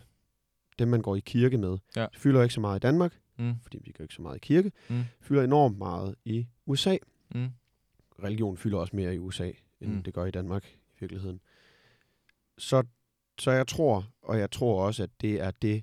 Dem 0.81 0.89
man 0.89 1.03
går 1.03 1.17
i 1.17 1.21
kirke 1.21 1.59
med. 1.59 1.79
Ja. 1.97 2.03
Det 2.13 2.17
fylder 2.21 2.43
ikke 2.43 2.55
så 2.55 2.61
meget 2.61 2.77
i 2.79 2.81
Danmark, 2.81 3.17
Mm. 3.39 3.55
fordi 3.63 3.79
vi 3.85 3.93
går 3.93 4.03
ikke 4.05 4.15
så 4.15 4.23
meget 4.23 4.37
i 4.37 4.39
kirke. 4.39 4.73
Mm. 4.89 5.03
Fylder 5.21 5.43
enormt 5.43 5.79
meget 5.79 6.15
i 6.25 6.47
USA. 6.67 6.97
Mm. 7.35 7.49
Religion 8.25 8.57
fylder 8.57 8.79
også 8.79 8.97
mere 8.97 9.15
i 9.15 9.19
USA, 9.19 9.51
end 9.81 9.91
Mm. 9.95 10.03
det 10.03 10.15
gør 10.15 10.25
i 10.25 10.31
Danmark 10.31 10.65
i 10.67 10.97
virkeligheden. 11.01 11.41
Så, 12.59 12.83
så 13.39 13.51
jeg 13.51 13.67
tror, 13.67 14.07
og 14.23 14.39
jeg 14.39 14.51
tror 14.51 14.87
også, 14.87 15.03
at 15.03 15.11
det 15.21 15.41
er 15.41 15.51
det, 15.51 15.83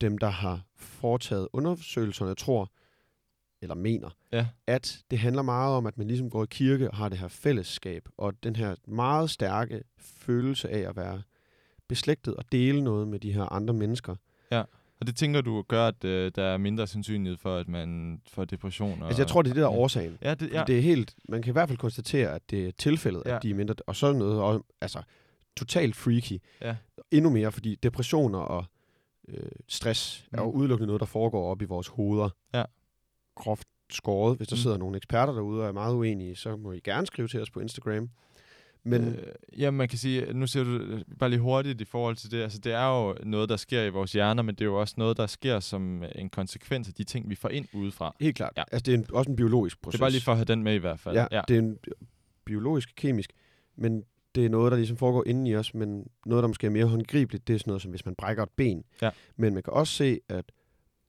dem, 0.00 0.18
der 0.18 0.28
har 0.28 0.62
foretaget 0.76 1.48
undersøgelserne, 1.52 2.34
tror, 2.34 2.72
eller 3.62 3.74
mener, 3.74 4.10
Ja. 4.32 4.46
at 4.66 5.02
det 5.10 5.18
handler 5.18 5.42
meget 5.42 5.74
om, 5.76 5.86
at 5.86 5.98
man 5.98 6.06
ligesom 6.08 6.30
går 6.30 6.42
i 6.42 6.46
kirke 6.50 6.90
og 6.90 6.96
har 6.96 7.08
det 7.08 7.18
her 7.18 7.28
fællesskab, 7.28 8.08
og 8.16 8.42
den 8.42 8.56
her 8.56 8.74
meget 8.88 9.30
stærke 9.30 9.82
følelse 9.98 10.68
af 10.70 10.88
at 10.88 10.96
være 10.96 11.22
beslægtet 11.88 12.34
og 12.34 12.52
dele 12.52 12.84
noget 12.84 13.08
med 13.08 13.18
de 13.20 13.32
her 13.32 13.52
andre 13.52 13.74
mennesker. 13.74 14.16
Og 15.00 15.06
det 15.06 15.16
tænker 15.16 15.40
du 15.40 15.62
gør, 15.68 15.86
at 15.88 16.04
øh, 16.04 16.32
der 16.34 16.42
er 16.44 16.56
mindre 16.56 16.86
sandsynlighed 16.86 17.36
for, 17.38 17.56
at 17.56 17.68
man 17.68 18.20
får 18.28 18.44
depression? 18.44 19.02
Og, 19.02 19.06
Altså 19.08 19.22
jeg 19.22 19.28
tror, 19.28 19.42
det 19.42 19.50
er 19.50 19.54
det, 19.54 19.60
der 19.62 19.68
er 19.68 19.72
ja. 19.72 19.78
årsagen. 19.78 20.18
Ja, 20.22 20.34
det, 20.34 20.50
Ja. 20.52 20.58
ja. 20.58 20.64
Det 20.64 20.76
er 20.76 20.80
helt, 20.82 21.14
man 21.28 21.42
kan 21.42 21.50
i 21.50 21.52
hvert 21.52 21.68
fald 21.68 21.78
konstatere, 21.78 22.34
at 22.34 22.50
det 22.50 22.66
er 22.68 22.72
tilfældet, 22.78 23.22
ja. 23.26 23.30
Ja. 23.30 23.36
at 23.36 23.42
de 23.42 23.50
er 23.50 23.54
mindre, 23.54 23.74
og 23.86 23.96
så 23.96 24.06
er 24.06 24.12
noget, 24.12 24.40
og, 24.40 24.66
altså 24.80 25.02
totalt 25.56 25.96
freaky. 25.96 26.38
Ja. 26.62 26.76
Endnu 27.10 27.30
mere, 27.30 27.52
fordi 27.52 27.74
depressioner 27.74 28.38
og 28.38 28.64
øh, 29.28 29.48
stress 29.68 30.24
mm. 30.32 30.38
er 30.38 30.42
jo 30.42 30.50
Mm. 30.50 30.56
udelukkende 30.56 30.86
noget, 30.86 31.00
der 31.00 31.06
foregår 31.06 31.50
op 31.50 31.62
i 31.62 31.64
vores 31.64 31.88
hoveder. 31.88 32.28
Ja. 32.54 32.64
Groft 33.34 33.68
skåret. 33.90 34.36
Hvis 34.36 34.48
der 34.48 34.56
Mm. 34.56 34.60
sidder 34.60 34.76
nogle 34.76 34.96
eksperter 34.96 35.32
derude 35.32 35.62
og 35.62 35.68
er 35.68 35.72
meget 35.72 35.94
uenige, 35.94 36.36
så 36.36 36.56
må 36.56 36.72
I 36.72 36.80
gerne 36.84 37.06
skrive 37.06 37.28
til 37.28 37.42
os 37.42 37.50
på 37.50 37.60
Instagram. 37.60 38.10
Men 38.86 39.04
Øh, 39.08 39.32
ja, 39.60 39.70
man 39.70 39.88
kan 39.88 39.98
sige, 39.98 40.32
nu 40.34 40.46
ser 40.46 40.64
du 40.64 40.70
øh, 40.70 41.00
bare 41.18 41.30
lige 41.30 41.40
hurtigt 41.40 41.80
i 41.80 41.84
forhold 41.84 42.16
til 42.16 42.30
det, 42.30 42.42
altså 42.42 42.58
det 42.58 42.72
er 42.72 42.86
jo 43.06 43.14
noget, 43.24 43.48
der 43.48 43.56
sker 43.56 43.82
i 43.82 43.88
vores 43.88 44.12
hjerner, 44.12 44.42
men 44.42 44.54
det 44.54 44.60
er 44.60 44.64
jo 44.66 44.80
også 44.80 44.94
noget, 44.96 45.16
der 45.16 45.26
sker 45.26 45.60
som 45.60 46.02
øh, 46.02 46.08
en 46.14 46.28
konsekvens 46.30 46.88
af 46.88 46.94
de 46.94 47.04
ting, 47.04 47.30
vi 47.30 47.34
får 47.34 47.48
ind 47.48 47.66
udefra. 47.74 48.16
helt 48.20 48.36
klart, 48.36 48.52
Ja. 48.56 48.62
altså 48.72 48.82
det 48.82 48.94
er 48.94 48.98
en, 48.98 49.06
også 49.12 49.30
en 49.30 49.36
biologisk 49.36 49.82
proces. 49.82 49.92
Det 49.98 50.00
er 50.00 50.04
bare 50.04 50.10
lige 50.10 50.22
for 50.22 50.32
at 50.32 50.38
have 50.38 50.44
den 50.44 50.62
med 50.62 50.74
i 50.74 50.78
hvert 50.78 51.00
fald. 51.00 51.14
Ja, 51.16 51.26
ja, 51.32 51.42
det 51.48 51.54
er 51.54 51.58
en 51.58 51.78
biologisk, 52.44 52.92
kemisk, 52.96 53.30
men 53.76 54.02
det 54.34 54.44
er 54.44 54.48
noget, 54.48 54.70
der 54.72 54.76
ligesom 54.76 54.96
foregår 54.96 55.24
inde 55.26 55.50
i 55.50 55.56
os, 55.56 55.74
men 55.74 56.06
noget, 56.26 56.42
der 56.42 56.48
måske 56.48 56.66
er 56.66 56.70
mere 56.70 56.86
håndgribeligt, 56.86 57.48
det 57.48 57.54
er 57.54 57.58
sådan 57.58 57.70
noget 57.70 57.82
som, 57.82 57.90
hvis 57.90 58.04
man 58.06 58.14
brækker 58.14 58.42
et 58.42 58.50
ben. 58.56 58.84
Ja. 59.02 59.10
Men 59.36 59.54
man 59.54 59.62
kan 59.62 59.72
også 59.72 59.92
se, 59.92 60.20
at 60.28 60.44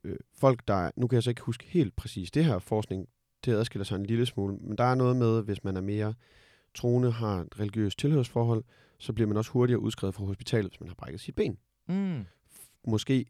øh, 0.04 0.16
folk, 0.40 0.68
der 0.68 0.74
er, 0.74 0.92
nu 0.96 1.08
kan 1.08 1.16
jeg 1.16 1.24
så 1.24 1.30
ikke 1.30 1.42
huske 1.42 1.66
helt 1.68 1.96
præcis 1.96 2.32
det 2.32 2.46
her 2.46 2.60
forskning, 2.60 3.08
det 3.46 3.54
adskiller 3.54 3.84
sig 3.86 3.96
en 3.96 4.06
lille 4.06 4.26
smule, 4.26 4.56
men 4.62 4.78
der 4.78 4.84
er 4.84 4.96
noget 4.96 5.16
med, 5.16 5.44
hvis 5.44 5.64
man 5.64 5.78
er 5.78 5.82
mere 5.82 6.14
troende, 6.78 7.12
har 7.12 7.40
et 7.42 7.60
religiøst 7.60 8.00
tilhørsforhold, 8.00 8.64
så 9.00 9.14
bliver 9.14 9.28
man 9.28 9.38
også 9.38 9.52
hurtigere 9.52 9.80
udskrevet 9.80 10.16
fra 10.16 10.26
hospitalet, 10.26 10.72
hvis 10.72 10.80
man 10.80 10.88
har 10.90 10.96
brækket 10.96 11.22
sit 11.22 11.36
ben. 11.36 11.58
Mm. 11.88 12.26
Måske 12.88 13.26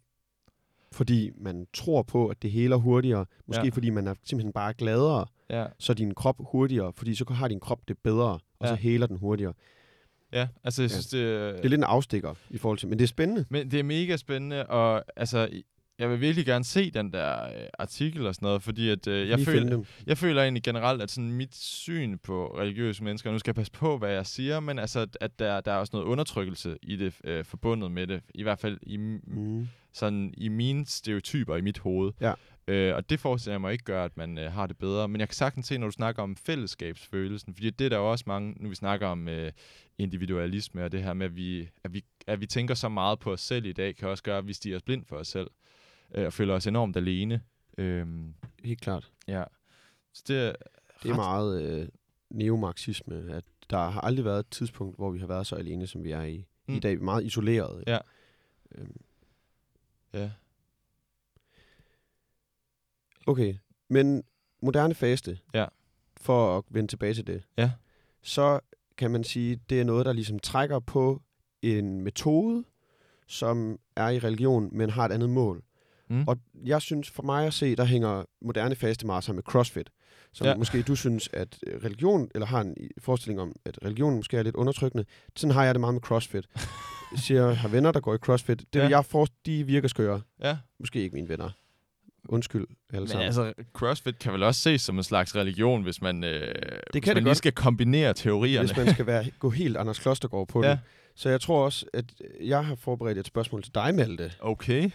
fordi 0.92 1.32
man 1.38 1.68
tror 1.74 2.02
på, 2.04 2.28
at 2.28 2.42
det 2.42 2.52
heler 2.52 2.76
hurtigere. 2.76 3.26
Måske 3.48 3.60
Ja. 3.62 3.66
ja. 3.66 3.70
fordi 3.72 3.90
man 3.90 4.08
er 4.08 4.14
simpelthen 4.24 4.54
bare 4.54 4.74
gladere 4.74 5.26
Ja, 5.50 5.66
så 5.80 5.94
din 5.94 6.14
krop 6.14 6.36
hurtigere, 6.40 6.94
fordi 6.96 7.16
så 7.16 7.26
har 7.30 7.48
din 7.48 7.60
krop 7.60 7.80
det 7.88 7.98
bedre, 7.98 8.30
og 8.30 8.40
Ja. 8.62 8.68
så 8.68 8.76
heler 8.76 9.08
den 9.08 9.18
hurtigere. 9.18 9.54
ja, 10.34 10.48
altså 10.64 10.82
jeg 10.82 10.90
Ja. 10.90 10.94
synes, 10.94 11.08
det, 11.08 11.22
Det 11.56 11.66
er 11.66 11.70
lidt 11.70 11.74
en 11.80 11.84
afstikker 11.84 12.34
i 12.50 12.58
forhold 12.58 12.78
til, 12.78 12.88
men 12.90 12.98
det 13.00 13.04
er 13.04 13.08
spændende. 13.08 13.46
Men 13.50 13.72
det 13.72 13.80
er 13.80 13.84
mega 13.84 14.18
spændende, 14.18 14.66
og 14.66 15.04
altså, 15.16 15.50
jeg 16.00 16.10
vil 16.10 16.22
virkelig 16.22 16.46
gerne 16.46 16.64
se 16.66 16.92
den 16.92 17.14
der 17.14 17.44
øh, 17.46 17.52
artikel 17.80 18.28
og 18.28 18.36
sådan 18.36 18.46
noget, 18.46 18.64
fordi 18.64 18.90
at, 18.90 19.08
øh, 19.08 19.30
jeg, 19.30 19.38
Lige 19.38 19.46
føler, 19.46 19.70
jeg 20.08 20.18
føler 20.18 20.42
egentlig 20.42 20.64
generelt, 20.64 21.02
at 21.02 21.12
sådan 21.12 21.32
mit 21.32 21.56
syn 21.56 22.18
på 22.18 22.56
religiøse 22.60 23.04
mennesker, 23.04 23.32
nu 23.32 23.40
skal 23.40 23.50
jeg 23.52 23.56
passe 23.56 23.72
på, 23.72 23.98
hvad 23.98 24.12
jeg 24.14 24.26
siger, 24.26 24.60
men 24.60 24.80
altså, 24.80 25.00
at- 25.00 25.18
at 25.22 25.40
der, 25.40 25.62
der 25.62 25.72
er 25.72 25.78
også 25.78 25.92
noget 25.94 26.06
undertrykkelse 26.06 26.78
i 26.84 26.96
det, 26.96 27.14
øh, 27.24 27.46
forbundet 27.46 27.92
med 27.92 28.08
det, 28.08 28.22
i 28.36 28.44
hvert 28.44 28.60
fald 28.60 28.78
i. 28.84 28.98
Mm. 28.98 29.68
sådan, 29.94 30.34
i 30.38 30.48
mine 30.48 30.86
stereotyper 30.86 31.56
i 31.56 31.62
mit 31.62 31.78
hoved. 31.80 32.12
Ja. 32.22 32.34
Øh, 32.68 32.96
og 32.96 33.10
det 33.10 33.20
forestiller 33.20 33.54
jeg 33.54 33.62
mig 33.62 33.72
ikke 33.72 33.84
gør, 33.84 34.06
at 34.06 34.18
man 34.18 34.38
øh, 34.38 34.52
har 34.52 34.68
det 34.68 34.78
bedre. 34.78 35.08
Men 35.08 35.20
jeg 35.20 35.28
kan 35.30 35.36
sagtens 35.36 35.68
se, 35.68 35.78
når 35.78 35.88
du 35.88 35.92
snakker 35.92 36.24
om 36.24 36.36
fællesskabsfølelsen, 36.36 37.54
fordi 37.54 37.70
det 37.70 37.86
er 37.86 37.90
der 37.90 37.98
jo 37.98 38.12
også 38.12 38.24
mange, 38.28 38.56
nu 38.60 38.70
vi 38.70 38.76
snakker 38.76 39.08
om 39.08 39.28
øh, 39.28 39.52
individualisme 39.98 40.84
og 40.84 40.92
det 40.92 41.04
her 41.04 41.14
med, 41.14 41.26
at 41.26 41.36
vi, 41.36 41.70
at, 41.84 41.94
vi, 41.94 42.04
at 42.28 42.42
vi 42.42 42.46
tænker 42.46 42.74
så 42.76 42.90
meget 42.90 43.20
på 43.20 43.32
os 43.32 43.42
selv 43.42 43.66
i 43.66 43.74
dag, 43.74 43.96
kan 43.96 44.08
også 44.10 44.24
gøre, 44.24 44.38
at 44.38 44.48
vi 44.48 44.54
stiger 44.54 44.76
os 44.76 44.82
blind 44.84 45.06
for 45.06 45.16
os 45.16 45.28
selv 45.28 45.48
øh, 46.16 46.26
og 46.26 46.34
føler 46.34 46.54
os 46.54 46.68
enormt 46.68 46.98
alene. 46.98 47.42
Øhm, 47.78 48.34
Helt 48.64 48.82
klart. 48.82 49.12
ja. 49.28 49.44
Så 50.14 50.24
det 50.28 50.38
er, 50.48 50.54
Det 51.04 51.10
er 51.10 51.10
ret- 51.10 51.16
meget 51.16 51.62
øh, 51.82 51.88
neomarxisme, 52.30 53.32
at 53.34 53.44
der 53.70 53.90
har 53.90 54.02
aldrig 54.02 54.26
været 54.26 54.40
et 54.40 54.50
tidspunkt, 54.52 54.96
hvor 54.98 55.10
vi 55.12 55.20
har 55.20 55.28
været 55.28 55.48
så 55.48 55.56
alene, 55.56 55.88
som 55.88 56.04
vi 56.04 56.12
er 56.12 56.24
i. 56.24 56.46
Mm. 56.68 56.76
I 56.76 56.80
dag 56.80 56.92
er 56.94 56.98
vi 56.98 57.04
meget 57.04 57.24
isoleret. 57.26 57.84
Ja. 57.88 57.98
Øhm, 58.76 59.02
Ja. 60.14 60.32
okay, 63.28 63.56
men 63.90 64.24
moderne 64.62 64.94
faste, 64.96 65.40
Ja. 65.54 65.66
for 66.18 66.58
at 66.58 66.64
vende 66.70 66.92
tilbage 66.92 67.14
til 67.14 67.28
det, 67.28 67.44
Ja. 67.58 67.72
så 68.22 68.60
kan 68.98 69.12
man 69.12 69.24
sige, 69.24 69.56
det 69.70 69.82
er 69.82 69.86
noget, 69.86 70.06
der 70.06 70.14
ligesom 70.14 70.40
trækker 70.40 70.80
på 70.80 71.22
en 71.62 72.02
metode, 72.02 72.64
som 73.28 73.80
er 73.96 74.10
i 74.10 74.20
religion, 74.20 74.70
men 74.78 74.90
har 74.90 75.06
et 75.06 75.12
andet 75.12 75.30
mål. 75.30 75.64
Mm. 76.10 76.24
Og 76.28 76.38
jeg 76.66 76.82
synes, 76.82 77.10
for 77.10 77.24
mig 77.24 77.48
at 77.48 77.54
se, 77.54 77.76
der 77.76 77.86
hænger 77.86 78.24
moderne 78.42 78.76
faste 78.76 79.06
meget 79.06 79.24
sammen 79.24 79.38
med 79.38 79.44
CrossFit. 79.44 79.90
Som 80.34 80.48
ja. 80.48 80.56
Måske 80.56 80.82
du 80.82 80.96
synes, 80.96 81.30
at 81.34 81.58
øh, 81.68 81.84
religion, 81.84 82.30
eller 82.36 82.46
har 82.46 82.62
en 82.62 82.76
forestilling 83.00 83.42
om, 83.42 83.54
at 83.66 83.80
religion 83.86 84.16
måske 84.16 84.38
er 84.38 84.44
lidt 84.44 84.56
undertrykkende. 84.56 85.06
Sådan 85.36 85.54
har 85.54 85.64
jeg 85.64 85.76
det 85.76 85.80
meget 85.80 85.94
med 85.94 86.02
CrossFit. 86.02 86.46
Jeg 87.12 87.20
siger, 87.26 87.54
har 87.54 87.68
venner, 87.70 87.92
der 87.92 88.00
går 88.00 88.16
i 88.16 88.18
CrossFit. 88.18 88.64
Det, 88.74 88.80
ja. 88.80 88.88
Jeg 88.90 89.06
for, 89.06 89.28
de 89.46 89.64
virker 89.64 89.88
skøre. 89.88 90.22
ja. 90.44 90.58
Måske 90.80 91.02
ikke 91.02 91.16
mine 91.16 91.30
venner. 91.30 91.50
Undskyld, 92.30 92.66
alle 92.90 93.00
Men 93.00 93.08
sammen. 93.08 93.26
altså, 93.26 93.54
CrossFit 93.74 94.20
kan 94.20 94.34
vel 94.34 94.44
også 94.44 94.62
ses 94.62 94.82
som 94.82 94.98
en 94.98 95.04
slags 95.04 95.36
religion, 95.36 95.84
hvis 95.84 96.02
man, 96.02 96.24
øh, 96.24 96.42
hvis 96.92 97.04
kan 97.04 97.10
man 97.10 97.16
det 97.16 97.24
lige 97.24 97.30
godt. 97.30 97.38
skal 97.38 97.52
kombinere 97.52 98.14
teorierne. 98.14 98.68
hvis 98.68 98.78
man 98.78 98.94
skal 98.94 99.06
være, 99.06 99.26
gå 99.40 99.50
helt 99.50 99.78
Anders 99.78 100.00
Klostergaard 100.00 100.48
på 100.48 100.64
Ja. 100.64 100.70
det. 100.72 100.80
Så 101.16 101.30
jeg 101.30 101.42
tror 101.42 101.66
også, 101.66 101.86
at 101.94 102.06
jeg 102.42 102.66
har 102.66 102.76
forberedt 102.76 103.18
et 103.18 103.28
spørgsmål 103.28 103.64
til 103.64 103.76
dig, 103.76 103.96
Malte. 103.96 104.32
Okay. 104.40 104.90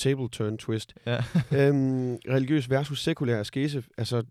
Table 0.00 0.28
turn 0.28 0.58
twist. 0.58 0.94
Ja. 1.06 1.16
øhm, 1.58 2.14
religiøs 2.28 2.70
versus 2.70 3.00
sekulær 3.02 3.40
askese. 3.40 3.84
Altså 3.98 4.22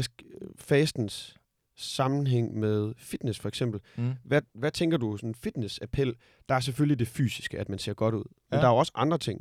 ask- 0.00 0.22
fastens 0.56 1.36
sammenhæng 1.76 2.58
med 2.58 2.94
fitness 2.96 3.40
for 3.40 3.48
eksempel. 3.48 3.80
Mm. 3.96 4.12
Hvad, 4.24 4.42
hvad 4.54 4.70
tænker 4.70 4.96
du, 4.96 5.16
sådan 5.16 5.30
en 5.30 5.34
fitnessappel? 5.34 6.14
Der 6.48 6.54
er 6.54 6.60
selvfølgelig 6.60 6.98
det 6.98 7.08
fysiske, 7.08 7.58
at 7.58 7.68
man 7.68 7.78
ser 7.78 7.94
godt 7.94 8.14
ud. 8.14 8.24
Men 8.24 8.34
Ja. 8.52 8.56
der 8.56 8.64
er 8.64 8.70
jo 8.70 8.76
også 8.76 8.92
andre 8.94 9.18
ting. 9.18 9.40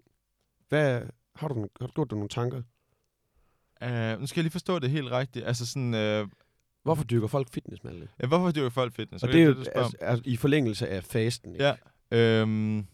Hvad, 0.70 1.02
har, 1.36 1.48
du, 1.48 1.68
har 1.80 1.88
du 1.88 1.94
gjort 1.94 2.10
dig 2.10 2.16
nogle 2.18 2.30
tanker? 2.30 2.62
Uh, 3.86 4.20
nu 4.20 4.28
skal 4.28 4.40
jeg 4.40 4.44
lige 4.44 4.52
forstå 4.52 4.80
det 4.80 4.90
helt 4.90 5.12
rigtigt. 5.12 5.46
Altså 5.46 5.66
sådan, 5.66 6.22
uh, 6.24 6.30
Hvorfor 6.84 7.04
dyrker 7.04 7.28
folk 7.28 7.50
fitness, 7.54 7.84
Malte? 7.84 8.08
ja, 8.22 8.28
hvorfor 8.28 8.52
dyrker 8.52 8.70
folk 8.70 8.94
fitness? 8.94 9.24
Og 9.24 9.30
det 9.34 9.42
er 9.42 9.46
jo 9.46 9.52
om. 9.52 9.58
altså, 9.76 9.98
altså, 10.02 10.24
i 10.26 10.36
forlængelse 10.38 10.88
af 10.88 11.04
fasten. 11.04 11.54
Ikke? 11.54 11.66
Ja. 11.66 11.76
Øhm, 12.42 12.88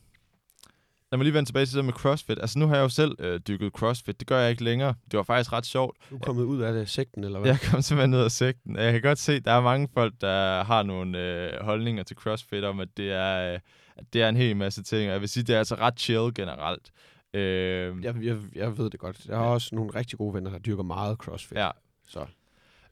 lad 1.12 1.18
mig 1.18 1.24
lige 1.24 1.34
vende 1.34 1.50
tilbage 1.50 1.66
til 1.66 1.78
det 1.78 1.86
med 1.86 1.94
CrossFit. 1.94 2.40
Altså, 2.40 2.60
nu 2.60 2.68
har 2.68 2.76
jeg 2.76 2.84
jo 2.84 2.90
selv 2.90 3.16
øh, 3.20 3.40
dykket 3.48 3.72
CrossFit. 3.74 4.20
Det 4.20 4.28
gør 4.28 4.40
jeg 4.40 4.50
ikke 4.52 4.64
længere. 4.64 4.94
Det 5.12 5.18
var 5.18 5.24
faktisk 5.24 5.54
ret 5.54 5.66
sjovt. 5.66 5.98
Du 6.10 6.16
er 6.16 6.20
kommet 6.20 6.44
ud 6.44 6.62
af 6.62 6.74
det 6.74 6.90
sekten, 6.90 7.24
eller 7.24 7.40
hvad? 7.40 7.50
Jeg 7.52 7.60
kom 7.62 7.82
simpelthen 7.82 8.10
ned 8.10 8.22
af 8.24 8.32
sekten. 8.32 8.76
Jeg 8.76 8.92
kan 8.94 9.02
godt 9.02 9.20
se, 9.20 9.40
der 9.40 9.52
er 9.52 9.62
mange 9.62 9.88
folk, 9.94 10.14
der 10.22 10.64
har 10.64 10.84
nogle 10.84 11.20
øh, 11.20 11.64
holdninger 11.66 12.04
til 12.04 12.16
CrossFit 12.16 12.64
om, 12.64 12.80
at 12.80 12.90
det 12.98 13.12
er, 13.12 13.54
øh, 13.54 13.60
at 13.98 14.04
det 14.14 14.22
er 14.22 14.30
en 14.30 14.38
hel 14.38 14.58
masse 14.58 14.84
ting. 14.84 15.08
Og 15.08 15.14
jeg 15.14 15.22
vil 15.22 15.30
sige, 15.30 15.44
det 15.44 15.56
er 15.56 15.60
altså 15.60 15.76
ret 15.76 16.00
chill 16.00 16.34
generelt. 16.36 16.92
Øh, 17.34 18.04
Jeg, 18.04 18.16
jeg, 18.24 18.38
jeg 18.56 18.78
ved 18.78 18.90
det 18.90 19.00
godt. 19.00 19.26
Jeg 19.26 19.38
har 19.38 19.44
Ja. 19.46 19.50
også 19.54 19.76
nogle 19.76 19.92
rigtig 19.96 20.18
gode 20.18 20.34
venner, 20.34 20.52
der 20.52 20.60
dyrker 20.60 20.84
meget 20.84 21.18
crossfit. 21.18 21.58
ja. 21.58 21.70
Så. 22.08 22.26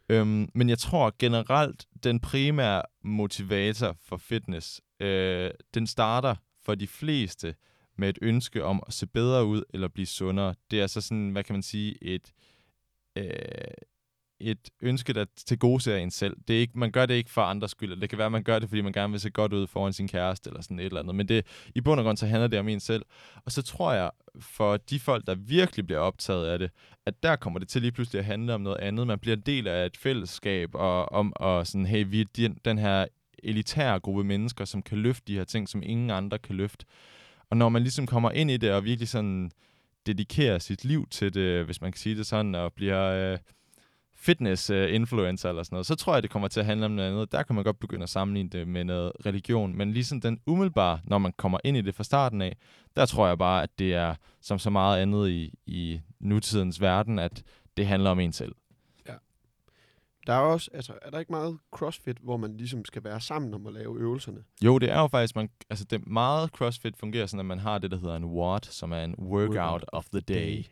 Øhm, 0.09 0.49
men 0.53 0.69
jeg 0.69 0.77
tror 0.79 1.13
generelt, 1.19 1.85
den 2.03 2.19
primære 2.19 2.81
motivator 3.03 3.95
for 4.05 4.17
fitness, 4.17 4.81
øh, 4.99 5.51
den 5.73 5.87
starter 5.87 6.35
for 6.65 6.75
de 6.75 6.87
fleste 6.87 7.55
med 7.97 8.09
et 8.09 8.19
ønske 8.21 8.63
om 8.63 8.83
at 8.87 8.93
se 8.93 9.07
bedre 9.07 9.45
ud 9.45 9.63
eller 9.73 9.87
blive 9.87 10.05
sundere. 10.05 10.55
Det 10.71 10.81
er 10.81 10.87
så 10.87 11.01
sådan, 11.01 11.29
hvad 11.29 11.43
kan 11.43 11.53
man 11.53 11.63
sige, 11.63 12.03
et, 12.03 12.33
øh, 13.15 13.25
et 14.39 14.69
ønske, 14.81 15.13
der 15.13 15.25
til 15.35 15.59
gode 15.59 15.81
ser 15.81 15.97
en 15.97 16.11
selv. 16.11 16.37
Det 16.47 16.55
er 16.55 16.59
ikke, 16.59 16.79
man 16.79 16.91
gør 16.91 17.05
det 17.05 17.13
ikke 17.13 17.29
for 17.29 17.41
andres 17.41 17.71
skyld. 17.71 18.01
Det 18.01 18.09
kan 18.09 18.17
være, 18.17 18.25
at 18.25 18.31
man 18.31 18.43
gør 18.43 18.59
det, 18.59 18.69
fordi 18.69 18.81
man 18.81 18.93
gerne 18.93 19.11
vil 19.11 19.19
se 19.19 19.29
godt 19.29 19.53
ud 19.53 19.67
foran 19.67 19.93
sin 19.93 20.07
kæreste 20.07 20.49
eller 20.49 20.61
sådan 20.61 20.79
et 20.79 20.85
eller 20.85 20.99
andet. 20.99 21.15
Men 21.15 21.27
det, 21.27 21.45
i 21.75 21.81
bund 21.81 21.99
og 21.99 22.03
grund, 22.03 22.17
så 22.17 22.25
handler 22.25 22.47
det 22.47 22.59
om 22.59 22.67
en 22.67 22.79
selv. 22.79 23.05
Og 23.45 23.51
så 23.51 23.61
tror 23.61 23.93
jeg, 23.93 24.11
for 24.39 24.77
de 24.77 24.99
folk, 24.99 25.27
der 25.27 25.35
virkelig 25.35 25.85
bliver 25.87 25.99
optaget 25.99 26.47
af 26.47 26.59
det, 26.59 26.71
at 27.05 27.23
der 27.23 27.35
kommer 27.35 27.59
det 27.59 27.67
til 27.67 27.81
lige 27.81 27.91
pludselig 27.91 28.19
at 28.19 28.25
handle 28.25 28.53
om 28.53 28.61
noget 28.61 28.77
andet. 28.77 29.07
Man 29.07 29.19
bliver 29.19 29.35
en 29.35 29.43
del 29.45 29.67
af 29.67 29.85
et 29.85 29.97
fællesskab, 29.97 30.69
og 30.73 31.11
om 31.11 31.33
og 31.35 31.67
sådan, 31.67 31.85
hey, 31.85 32.05
vi 32.07 32.21
er 32.21 32.25
den, 32.35 32.57
den 32.65 32.77
her 32.77 33.05
elitære 33.43 33.99
gruppe 33.99 34.23
mennesker, 34.23 34.65
som 34.65 34.81
kan 34.81 34.97
løfte 34.97 35.23
de 35.27 35.37
her 35.37 35.43
ting, 35.43 35.69
som 35.69 35.83
ingen 35.83 36.09
andre 36.09 36.37
kan 36.37 36.55
løfte. 36.55 36.85
Og 37.49 37.57
når 37.57 37.69
man 37.69 37.81
ligesom 37.81 38.05
kommer 38.05 38.31
ind 38.31 38.51
i 38.51 38.57
det, 38.57 38.71
og 38.71 38.83
virkelig 38.83 39.09
sådan 39.09 39.51
dedikerer 40.05 40.59
sit 40.59 40.85
liv 40.85 41.07
til 41.11 41.33
det, 41.33 41.65
hvis 41.65 41.81
man 41.81 41.91
kan 41.91 41.99
sige 41.99 42.17
det 42.17 42.25
sådan, 42.25 42.55
og 42.55 42.73
bliver 42.73 43.31
øh, 43.33 43.37
fitness-influencer 44.15 45.49
øh, 45.49 45.51
eller 45.51 45.63
sådan 45.63 45.75
noget, 45.75 45.85
så 45.85 45.95
tror 45.95 46.13
jeg, 46.13 46.23
det 46.23 46.31
kommer 46.31 46.47
til 46.47 46.59
at 46.59 46.65
handle 46.65 46.85
om 46.85 46.91
noget 46.91 47.09
andet. 47.09 47.31
Der 47.31 47.43
kan 47.43 47.55
man 47.55 47.63
godt 47.63 47.79
begynde 47.79 48.03
at 48.03 48.09
sammenligne 48.09 48.49
det 48.49 48.67
med 48.67 48.83
noget 48.83 49.11
religion, 49.25 49.77
men 49.77 49.91
ligesom 49.91 50.21
den 50.21 50.39
umiddelbare, 50.45 50.99
når 51.03 51.17
man 51.17 51.33
kommer 51.37 51.57
ind 51.63 51.77
i 51.77 51.81
det 51.81 51.95
fra 51.95 52.03
starten 52.03 52.41
af, 52.41 52.57
der 52.95 53.05
tror 53.05 53.27
jeg 53.27 53.37
bare, 53.37 53.63
at 53.63 53.79
det 53.79 53.93
er 53.93 54.15
som 54.41 54.59
så 54.59 54.69
meget 54.69 55.01
andet 55.01 55.29
i, 55.29 55.53
i 55.65 55.99
nutidens 56.19 56.81
verden, 56.81 57.19
at 57.19 57.43
det 57.77 57.87
handler 57.87 58.09
om 58.09 58.19
en 58.19 58.33
selv. 58.33 58.55
Der 60.27 60.33
er 60.33 60.39
også, 60.39 60.69
altså, 60.73 60.93
er 61.01 61.09
der 61.09 61.19
ikke 61.19 61.31
meget 61.31 61.57
crossfit, 61.71 62.17
hvor 62.17 62.37
man 62.37 62.57
ligesom 62.57 62.85
skal 62.85 63.03
være 63.03 63.21
sammen 63.21 63.53
om 63.53 63.67
at 63.67 63.73
lave 63.73 63.99
øvelserne? 63.99 64.43
Jo, 64.61 64.77
det 64.77 64.91
er 64.91 64.99
jo 64.99 65.07
faktisk, 65.07 65.35
man, 65.35 65.49
altså 65.69 65.85
det 65.85 66.07
meget 66.07 66.49
CrossFit 66.49 66.97
fungerer 66.97 67.25
sådan, 67.25 67.39
at 67.39 67.45
man 67.45 67.59
har 67.59 67.77
det, 67.77 67.91
der 67.91 67.97
hedder 67.97 68.15
en 68.15 68.25
WOD, 68.25 68.61
som 68.61 68.91
er 68.91 69.03
en 69.03 69.15
Workout, 69.19 69.55
Workout 69.55 69.85
of 69.87 70.05
the 70.09 70.19
Day. 70.19 70.65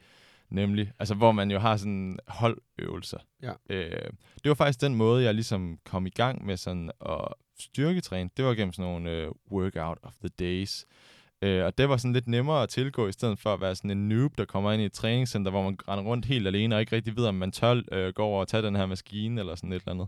Nemlig, 0.49 0.91
altså 0.99 1.16
hvor 1.16 1.32
man 1.32 1.51
jo 1.51 1.60
har 1.60 1.78
sådan 1.78 2.20
holdøvelser. 2.28 3.18
Ja. 3.41 3.51
Øh, 3.70 4.10
det 4.43 4.49
var 4.49 4.54
faktisk 4.54 4.82
den 4.82 4.95
måde, 4.95 5.24
jeg 5.24 5.34
ligesom 5.34 5.80
kom 5.86 6.06
i 6.06 6.10
gang 6.10 6.45
med 6.45 6.58
sådan 6.58 6.91
at 7.06 7.28
styrketræne. 7.60 8.30
Det 8.38 8.45
var 8.45 8.54
gennem 8.54 8.74
sådan 8.74 8.91
nogle 8.91 9.12
øh, 9.12 9.32
Workout 9.51 9.97
of 10.04 10.14
the 10.14 10.30
Days. 10.30 10.86
Øh, 10.89 11.12
og 11.44 11.78
det 11.78 11.89
var 11.89 11.98
sådan 11.98 12.14
lidt 12.14 12.28
nemmere 12.28 12.64
at 12.64 12.70
tilgå, 12.70 13.08
i 13.08 13.12
stedet 13.12 13.39
for 13.39 13.54
at 13.54 13.62
være 13.62 13.76
sådan 13.76 13.91
en 13.91 14.10
noob, 14.10 14.38
der 14.38 14.46
kommer 14.46 14.72
ind 14.72 14.82
i 14.82 14.86
et 14.86 14.94
træningscenter, 14.94 15.52
hvor 15.52 15.64
man 15.64 15.78
render 15.88 16.04
rundt 16.04 16.26
helt 16.26 16.48
alene 16.48 16.76
og 16.76 16.82
ikke 16.82 16.96
rigtig 16.96 17.18
ved, 17.18 17.26
om 17.26 17.36
man 17.36 17.52
tør 17.52 17.82
øh, 17.91 18.14
gå 18.14 18.24
over 18.24 18.39
og 18.39 18.48
tage 18.48 18.64
den 18.64 18.76
her 18.76 18.86
maskine 18.86 19.41
eller 19.41 19.56
sådan 19.56 19.72
et 19.72 19.76
eller 19.76 19.91
andet. 19.91 20.08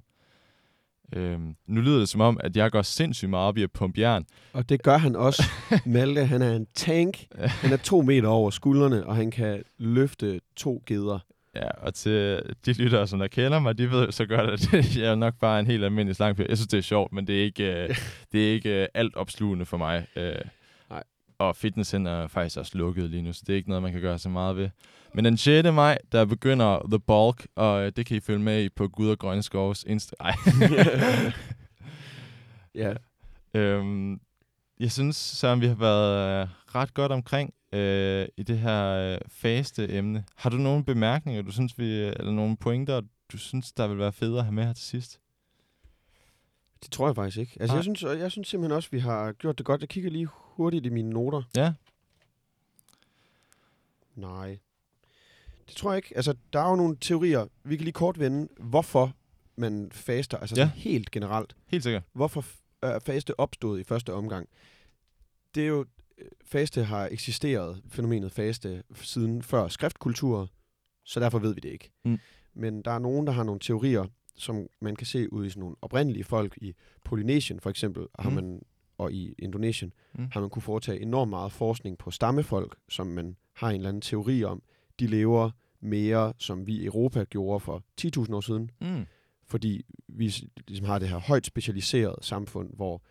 Øhm, 1.13 1.55
nu 1.67 1.81
lyder 1.81 1.99
det 1.99 2.09
som 2.09 2.21
om, 2.21 2.39
at 2.43 2.57
jeg 2.57 2.71
går 2.71 2.81
sindssygt 2.81 3.29
meget 3.29 3.47
op 3.47 3.57
i 3.57 3.63
at 3.63 3.71
pumpe 3.71 4.01
jern. 4.01 4.25
Og 4.53 4.69
det 4.69 4.83
gør 4.83 4.97
han 4.97 5.15
også. 5.15 5.43
Malte, 5.85 6.25
han 6.25 6.41
er 6.41 6.55
en 6.55 6.67
tank. 6.73 7.25
Han 7.37 7.73
er 7.73 7.77
to 7.77 8.01
meter 8.01 8.27
over 8.27 8.49
skuldrene, 8.49 9.05
og 9.05 9.15
han 9.15 9.31
kan 9.31 9.63
løfte 9.77 10.39
to 10.55 10.83
geder. 10.85 11.19
Ja, 11.55 11.69
og 11.81 11.93
til 11.93 12.41
de 12.65 12.73
lyttere, 12.73 13.07
som 13.07 13.19
der 13.19 13.27
kender 13.27 13.59
mig, 13.59 13.77
de 13.77 13.91
ved 13.91 14.11
så 14.11 14.25
godt, 14.25 14.49
at 14.49 14.73
jeg 14.97 15.11
er 15.11 15.15
nok 15.15 15.33
bare 15.39 15.59
en 15.59 15.67
helt 15.67 15.83
almindelig 15.83 16.15
slangfyr. 16.15 16.45
Jeg 16.49 16.57
synes, 16.57 16.67
det 16.67 16.77
er 16.77 16.81
sjovt, 16.81 17.13
men 17.13 17.27
det 17.27 17.39
er 17.39 17.43
ikke, 17.43 17.83
øh, 17.83 17.97
det 18.31 18.47
er 18.47 18.53
ikke 18.53 18.81
øh, 18.81 18.87
alt 18.93 19.15
opslugende 19.15 19.65
for 19.65 19.77
mig. 19.77 20.07
Øh. 20.15 20.35
Og 21.37 21.55
fitnesscenter 21.55 22.11
er 22.11 22.27
faktisk 22.27 22.57
også 22.57 22.77
lukket 22.77 23.09
lige 23.09 23.21
nu, 23.21 23.33
så 23.33 23.43
det 23.47 23.53
er 23.53 23.57
ikke 23.57 23.69
noget, 23.69 23.83
man 23.83 23.91
kan 23.91 24.01
gøre 24.01 24.19
så 24.19 24.29
meget 24.29 24.57
ved. 24.57 24.69
Men 25.13 25.25
den 25.25 25.37
6. 25.37 25.65
maj, 25.73 25.97
der 26.11 26.25
begynder 26.25 26.87
The 26.89 26.99
Bulk, 26.99 27.47
og 27.55 27.85
øh, 27.85 27.91
det 27.95 28.05
kan 28.05 28.17
I 28.17 28.19
følge 28.19 28.39
med 28.39 28.63
i 28.63 28.69
på 28.69 28.87
Gud 28.87 29.09
og 29.09 29.19
Grønne 29.19 29.43
Skovs 29.43 29.83
Insta... 29.87 30.15
Ej. 30.19 30.35
Ja. 32.75 32.93
Øhm, 33.53 34.19
jeg 34.79 34.91
synes, 34.91 35.15
Søren, 35.15 35.61
vi 35.61 35.67
har 35.67 35.75
været 35.75 36.41
øh, 36.41 36.47
ret 36.75 36.93
godt 36.93 37.11
omkring 37.11 37.53
øh, 37.73 38.27
i 38.37 38.43
det 38.43 38.57
her 38.57 38.91
øh, 38.91 39.17
faste 39.27 39.89
emne. 39.91 40.23
Har 40.35 40.49
du 40.49 40.57
nogle 40.57 40.85
bemærkninger, 40.85 41.41
du 41.41 41.51
synes 41.51 41.77
vi, 41.77 42.01
eller 42.01 42.31
nogle 42.31 42.57
pointer, 42.57 43.01
du 43.31 43.37
synes, 43.37 43.71
der 43.71 43.87
vil 43.87 43.97
være 43.97 44.11
federe 44.11 44.39
at 44.39 44.45
have 44.45 44.53
med 44.53 44.65
her 44.65 44.73
til 44.73 44.85
sidst? 44.85 45.19
Det 46.83 46.91
tror 46.91 47.07
jeg 47.07 47.15
faktisk 47.15 47.37
ikke. 47.37 47.57
Altså, 47.59 47.73
Nej. 47.73 47.77
jeg 47.77 47.83
synes, 47.83 48.03
jeg 48.21 48.31
synes 48.31 48.47
simpelthen 48.47 48.75
også, 48.75 48.89
vi 48.91 48.99
har 48.99 49.31
gjort 49.31 49.57
det 49.57 49.65
godt. 49.65 49.81
Jeg 49.81 49.89
kigger 49.89 50.09
lige 50.09 50.27
hurtigt 50.55 50.85
i 50.85 50.89
mine 50.89 51.09
noter. 51.09 51.41
Ja, 51.55 51.73
Nej. 54.15 54.57
Det 55.67 55.75
tror 55.75 55.91
jeg 55.91 55.97
ikke. 55.97 56.15
Altså, 56.15 56.35
der 56.53 56.59
er 56.59 56.69
jo 56.69 56.75
nogle 56.75 56.97
teorier. 57.01 57.45
Vi 57.63 57.75
kan 57.75 57.83
lige 57.83 57.93
kort 57.93 58.19
vende, 58.19 58.47
hvorfor 58.59 59.13
man 59.57 59.91
faster, 59.91 60.37
altså 60.37 60.55
Ja. 60.55 60.71
helt 60.75 61.11
generelt. 61.11 61.55
helt 61.67 61.83
sikkert. 61.83 62.03
Hvorfor 62.13 62.45
er 62.81 62.99
faste 62.99 63.39
opstået 63.39 63.79
i 63.79 63.83
første 63.83 64.13
omgang. 64.13 64.49
Det 65.55 65.63
er 65.63 65.67
jo 65.67 65.85
faste 66.45 66.83
har 66.83 67.07
eksisteret, 67.11 67.81
fænomenet 67.89 68.31
faste, 68.31 68.83
siden 68.95 69.41
før 69.43 69.67
skriftkultur, 69.67 70.49
så 71.03 71.19
derfor 71.19 71.39
ved 71.39 71.53
vi 71.53 71.59
det 71.59 71.69
ikke. 71.69 71.91
Mm. 72.05 72.19
Men 72.53 72.81
der 72.81 72.91
er 72.91 72.99
nogen, 72.99 73.27
der 73.27 73.33
har 73.33 73.43
nogle 73.43 73.59
teorier, 73.59 74.05
som 74.35 74.67
man 74.81 74.95
kan 74.95 75.07
se 75.07 75.33
ud 75.33 75.45
i 75.45 75.49
sådan 75.49 75.59
nogle 75.59 75.75
oprindelige 75.81 76.23
folk 76.23 76.57
i 76.61 76.75
Polynesien 77.03 77.59
for 77.59 77.69
eksempel, 77.69 78.07
har 78.19 78.29
Mm. 78.29 78.35
man, 78.35 78.61
og 78.97 79.13
i 79.13 79.33
Indonesien, 79.39 79.93
Mm. 80.17 80.27
har 80.31 80.39
man 80.41 80.49
kunne 80.49 80.61
foretage 80.61 81.01
enormt 81.01 81.29
meget 81.29 81.51
forskning 81.51 81.97
på 81.97 82.11
stammefolk, 82.11 82.75
som 82.89 83.07
man 83.07 83.35
har 83.53 83.69
en 83.69 83.75
eller 83.75 83.89
anden 83.89 84.01
teori 84.01 84.43
om. 84.43 84.61
De 84.99 85.07
lever 85.07 85.51
mere, 85.81 86.33
som 86.37 86.67
vi 86.67 86.73
i 86.75 86.85
Europa 86.85 87.23
gjorde 87.23 87.59
for 87.59 87.83
10.000 87.97 88.33
år 88.35 88.41
siden, 88.41 88.71
Mm. 88.81 89.05
fordi 89.47 89.85
vi 90.07 90.33
ligesom 90.67 90.87
har 90.87 90.99
det 90.99 91.09
her 91.09 91.17
højt 91.17 91.45
specialiserede 91.45 92.15
samfund, 92.21 92.69
hvor 92.75 93.01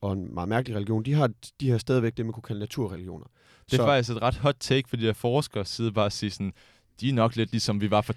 og 0.00 0.12
en 0.12 0.34
meget 0.34 0.48
mærkelig 0.48 0.76
religion, 0.76 1.02
de 1.02 1.12
har, 1.14 1.30
de 1.60 1.70
har 1.70 1.78
stadigvæk 1.78 2.16
det, 2.16 2.26
man 2.26 2.32
kunne 2.32 2.42
kalde 2.42 2.60
naturreligioner. 2.60 3.26
Det 3.64 3.72
er 3.72 3.76
Så- 3.76 3.86
faktisk 3.86 4.10
et 4.10 4.22
ret 4.22 4.34
hot 4.36 4.56
take 4.60 4.88
for 4.88 4.96
de 4.96 5.06
der 5.06 5.12
forskere 5.12 5.64
side 5.64 5.92
bare 5.92 6.06
at 6.06 6.12
sige 6.12 6.30
sådan, 6.30 6.52
de 7.00 7.08
er 7.08 7.12
nok 7.12 7.36
lidt 7.36 7.50
ligesom 7.50 7.80
vi 7.80 7.90
var 7.90 8.00
for 8.00 8.12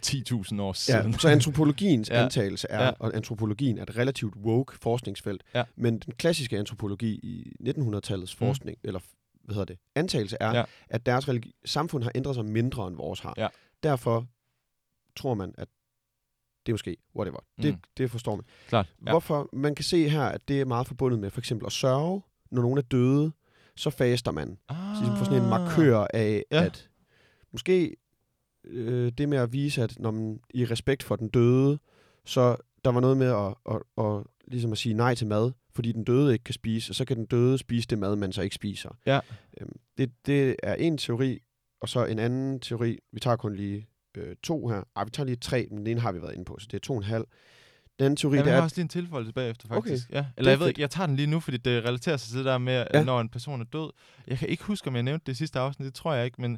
10.000 0.54 0.62
år 0.62 0.74
siden. 0.74 1.12
Ja, 1.12 1.18
så 1.18 1.28
antropologiens 1.30 2.10
Ja. 2.12 2.24
antagelse 2.24 2.68
er, 2.70 2.84
Ja. 2.86 2.92
og 3.00 3.16
antropologien 3.16 3.78
er 3.78 3.84
et 3.84 3.98
relativt 3.98 4.36
woke 4.36 4.78
forskningsfelt, 4.82 5.44
Ja. 5.56 5.64
men 5.76 6.00
den 6.00 6.14
klassiske 6.14 6.58
antropologi 6.58 7.10
i 7.24 7.54
1900-tallets 7.70 8.40
Mm. 8.40 8.46
forskning, 8.48 8.78
eller 8.84 9.00
hvad 9.44 9.54
hedder 9.56 9.66
det, 9.66 9.78
antagelse 9.96 10.38
er, 10.40 10.58
Ja. 10.58 10.64
at 10.90 11.06
deres 11.06 11.30
religi- 11.30 11.62
samfund 11.66 12.04
har 12.04 12.12
ændret 12.16 12.36
sig 12.36 12.46
mindre, 12.46 12.88
end 12.88 12.96
vores 12.96 13.20
har. 13.20 13.34
Ja. 13.38 13.48
Derfor 13.84 14.26
tror 15.16 15.34
man, 15.34 15.54
at 15.58 15.68
det 16.66 16.72
er 16.72 16.74
måske, 16.74 16.98
whatever. 17.16 17.40
Det, 17.62 17.74
Mm. 17.74 17.80
det 17.98 18.12
forstår 18.12 18.36
man. 18.36 18.46
Klart. 18.68 18.94
Ja. 19.06 19.12
Hvorfor? 19.12 19.50
Man 19.54 19.76
kan 19.76 19.86
se 19.86 20.10
her, 20.10 20.22
at 20.24 20.48
det 20.48 20.62
er 20.62 20.66
meget 20.66 20.88
forbundet 20.88 21.20
med 21.20 21.30
for 21.30 21.42
eksempel 21.42 21.66
at 21.66 21.72
sørge. 21.72 22.22
Når 22.52 22.62
nogen 22.62 22.78
er 22.78 22.82
døde, 22.82 23.32
så 23.76 23.90
faster 23.90 24.32
man. 24.32 24.58
Ah. 24.70 24.76
Så 24.96 25.02
ligesom 25.02 25.18
får 25.18 25.26
sådan 25.26 25.42
en 25.44 25.50
markør 25.50 26.08
af, 26.14 26.44
ja. 26.52 26.64
at 26.66 26.90
måske 27.52 27.96
øh, 28.70 29.12
det 29.18 29.30
med 29.30 29.38
at 29.38 29.54
vise, 29.54 29.84
at 29.84 30.00
når 30.00 30.12
man 30.12 30.40
i 30.50 30.66
respekt 30.66 31.04
for 31.04 31.16
den 31.16 31.30
døde, 31.30 31.80
så 32.26 32.56
der 32.86 32.92
var 32.92 33.00
noget 33.00 33.18
med 33.18 33.28
at, 33.28 33.76
at, 33.76 34.06
at, 34.06 34.24
ligesom 34.48 34.72
at 34.72 34.78
sige 34.78 34.94
nej 34.94 35.16
til 35.16 35.28
mad, 35.28 35.52
fordi 35.76 35.92
den 35.92 36.04
døde 36.04 36.34
ikke 36.34 36.44
kan 36.44 36.54
spise, 36.54 36.92
og 36.92 36.96
så 36.96 37.06
kan 37.06 37.18
den 37.18 37.26
døde 37.26 37.58
spise 37.58 37.88
det 37.88 37.98
mad, 37.98 38.16
man 38.16 38.32
så 38.32 38.42
ikke 38.42 38.56
spiser. 38.56 38.90
Ja. 39.06 39.20
Øhm, 39.62 39.76
det, 39.98 40.12
det 40.26 40.56
er 40.64 40.74
en 40.74 40.98
teori, 40.98 41.40
og 41.82 41.90
så 41.90 42.06
en 42.06 42.20
anden 42.20 42.60
teori, 42.60 42.98
vi 43.12 43.20
tager 43.20 43.36
kun 43.36 43.56
lige 43.56 43.88
øh, 44.18 44.36
to 44.44 44.68
her. 44.68 44.84
Ej, 44.96 45.04
vi 45.04 45.10
tager 45.10 45.26
lige 45.26 45.36
tre, 45.36 45.68
men 45.70 45.78
den 45.80 45.88
ene 45.88 46.00
har 46.00 46.12
vi 46.12 46.22
været 46.22 46.34
inde 46.34 46.46
på, 46.46 46.58
så 46.60 46.68
det 46.72 46.78
er 46.78 46.82
to 46.82 46.94
og 46.94 46.98
en 46.98 47.04
halv. 47.04 47.26
Den 48.00 48.06
anden 48.06 48.18
teori, 48.18 48.36
Ja, 48.36 48.42
det 48.42 48.46
jeg 48.48 48.52
er, 48.52 48.56
har 48.56 48.62
at 48.62 48.64
også 48.64 48.76
lige 48.76 48.84
en 48.84 48.90
tilføjelse 48.90 49.34
bagefter, 49.34 49.68
Okay. 49.72 49.90
faktisk. 49.90 50.10
Ja. 50.12 50.18
Det 50.18 50.26
Eller 50.38 50.50
er 50.52 50.54
jeg 50.54 50.60
ved 50.60 50.68
ikke, 50.68 50.82
jeg 50.82 50.90
tager 50.90 51.08
den 51.08 51.16
lige 51.16 51.28
nu, 51.28 51.40
fordi 51.40 51.58
det 51.58 51.84
relaterer 51.86 52.18
sig 52.18 52.30
til 52.30 52.38
det 52.38 52.46
der 52.46 52.58
med, 52.58 52.74
ja. 52.74 52.86
Ja. 52.94 53.04
når 53.04 53.22
en 53.22 53.30
person 53.30 53.62
er 53.62 53.66
død. 53.66 53.92
Jeg 54.28 54.38
kan 54.38 54.50
ikke 54.50 54.64
huske, 54.64 54.88
om 54.88 54.96
jeg 54.96 55.04
nævnte 55.04 55.24
det 55.26 55.32
i 55.32 55.36
sidste 55.36 55.60
afsnit, 55.60 55.86
det 55.86 55.94
tror 55.94 56.14
jeg 56.14 56.26
ikke, 56.26 56.42
men 56.42 56.58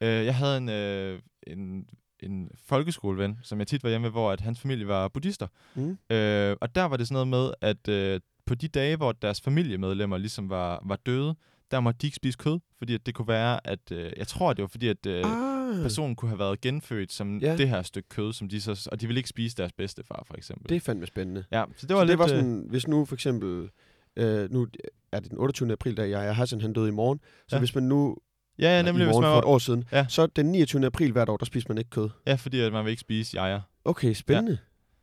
øh, 0.00 0.08
jeg 0.08 0.34
havde 0.34 0.56
en, 0.56 0.68
øh, 0.68 1.20
en, 1.52 1.86
en 2.20 2.50
folkeskoleven, 2.66 3.38
som 3.42 3.58
jeg 3.58 3.66
tit 3.66 3.82
var 3.82 3.90
hjemme 3.90 4.02
med, 4.04 4.10
hvor 4.10 4.32
at 4.32 4.40
hans 4.40 4.60
familie 4.60 4.88
var 4.88 5.08
buddhister. 5.08 5.46
mm, 5.74 5.98
Øh, 6.10 6.56
og 6.60 6.74
der 6.74 6.84
var 6.84 6.96
det 6.96 7.08
sådan 7.08 7.14
noget 7.14 7.28
med, 7.28 7.52
at 7.60 7.88
øh, 7.88 8.20
på 8.46 8.54
de 8.54 8.68
dage, 8.68 8.96
hvor 8.96 9.12
deres 9.12 9.40
familiemedlemmer 9.40 10.18
ligesom 10.18 10.50
var, 10.50 10.82
var 10.86 10.96
døde, 10.96 11.34
der 11.70 11.80
måtte 11.80 11.98
de 12.02 12.06
ikke 12.06 12.16
spise 12.16 12.38
kød, 12.38 12.58
fordi 12.78 12.94
at 12.94 13.06
det 13.06 13.14
kunne 13.14 13.28
være, 13.28 13.66
at... 13.66 13.92
Øh, 13.92 14.12
jeg 14.16 14.26
tror, 14.28 14.52
det 14.52 14.62
var 14.62 14.68
fordi, 14.68 14.88
at 14.88 15.06
øh, 15.06 15.22
ah, 15.24 15.82
personen 15.82 16.16
kunne 16.16 16.28
have 16.28 16.38
været 16.38 16.60
genfødt 16.60 17.12
som 17.12 17.38
Ja. 17.38 17.56
det 17.56 17.68
her 17.68 17.82
stykke 17.82 18.08
kød, 18.08 18.32
som 18.32 18.48
de 18.48 18.60
så... 18.60 18.88
Og 18.92 19.00
de 19.00 19.06
ville 19.06 19.18
ikke 19.18 19.28
spise 19.28 19.56
deres 19.56 19.72
bedstefar, 19.72 20.22
for 20.26 20.34
eksempel. 20.36 20.68
det 20.68 20.76
er 20.76 20.80
fandme 20.80 21.06
spændende. 21.06 21.44
ja, 21.52 21.64
så 21.76 21.86
det 21.86 21.96
var 21.96 22.00
så 22.00 22.04
lidt... 22.06 22.10
det 22.10 22.18
var 22.18 22.24
øh, 22.24 22.30
sådan, 22.30 22.66
hvis 22.68 22.88
nu 22.88 23.04
for 23.04 23.14
eksempel, 23.14 23.70
øh, 24.16 24.50
nu 24.52 24.66
er 25.12 25.20
det 25.20 25.30
den 25.30 25.38
28. 25.38 25.72
april, 25.72 25.96
da 25.96 26.08
jeg 26.08 26.36
Hassan 26.36 26.60
han 26.60 26.72
døde 26.72 26.88
i 26.88 26.92
morgen, 26.92 27.20
så 27.48 27.56
ja. 27.56 27.60
hvis 27.60 27.74
man 27.74 27.84
nu, 27.84 28.16
Ja, 28.58 28.76
ja, 28.76 28.82
nemlig, 28.82 29.02
i 29.02 29.04
hvis 29.04 29.12
morgen 29.14 29.22
man 29.22 29.32
for 29.32 29.38
et 29.38 29.44
år 29.44 29.58
siden, 29.58 29.84
Ja. 29.92 30.06
så 30.08 30.26
den 30.26 30.46
29. 30.52 30.86
april 30.86 31.12
hvert 31.12 31.28
år, 31.28 31.36
der 31.36 31.44
spiser 31.46 31.68
man 31.68 31.78
ikke 31.78 31.90
kød. 31.90 32.10
Ja, 32.26 32.34
fordi 32.34 32.60
at 32.60 32.72
man 32.72 32.84
vil 32.84 32.90
ikke 32.90 33.00
spise 33.00 33.36
jajer. 33.36 33.60
Okay, 33.84 34.12
spændende. 34.14 34.52
Ja. 34.52 34.56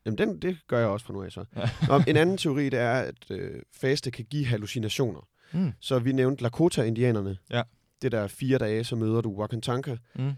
Jamen, 0.06 0.18
den, 0.18 0.42
det 0.42 0.58
gør 0.68 0.80
jeg 0.80 0.88
også 0.88 1.06
fra 1.06 1.14
nu 1.14 1.24
af 1.24 1.32
så. 1.32 1.46
Ja. 1.56 1.70
Nå, 1.88 2.02
en 2.08 2.18
anden 2.18 2.38
teori, 2.38 2.66
det 2.70 2.80
er, 2.80 2.94
at 2.94 3.32
øh, 3.32 3.62
faste 3.74 4.12
kan 4.12 4.26
give 4.26 4.46
hallucinationer. 4.46 5.28
Mm. 5.52 5.72
Så 5.80 6.00
vi 6.00 6.12
nævnte 6.12 6.44
Lakota-indianerne. 6.44 7.38
Ja. 7.52 7.64
Det 8.02 8.12
der 8.12 8.28
fire 8.28 8.58
dage, 8.58 8.84
så 8.84 8.96
møder 8.96 9.22
du 9.22 9.40
Wakantanka. 9.40 9.96
Mm. 10.16 10.32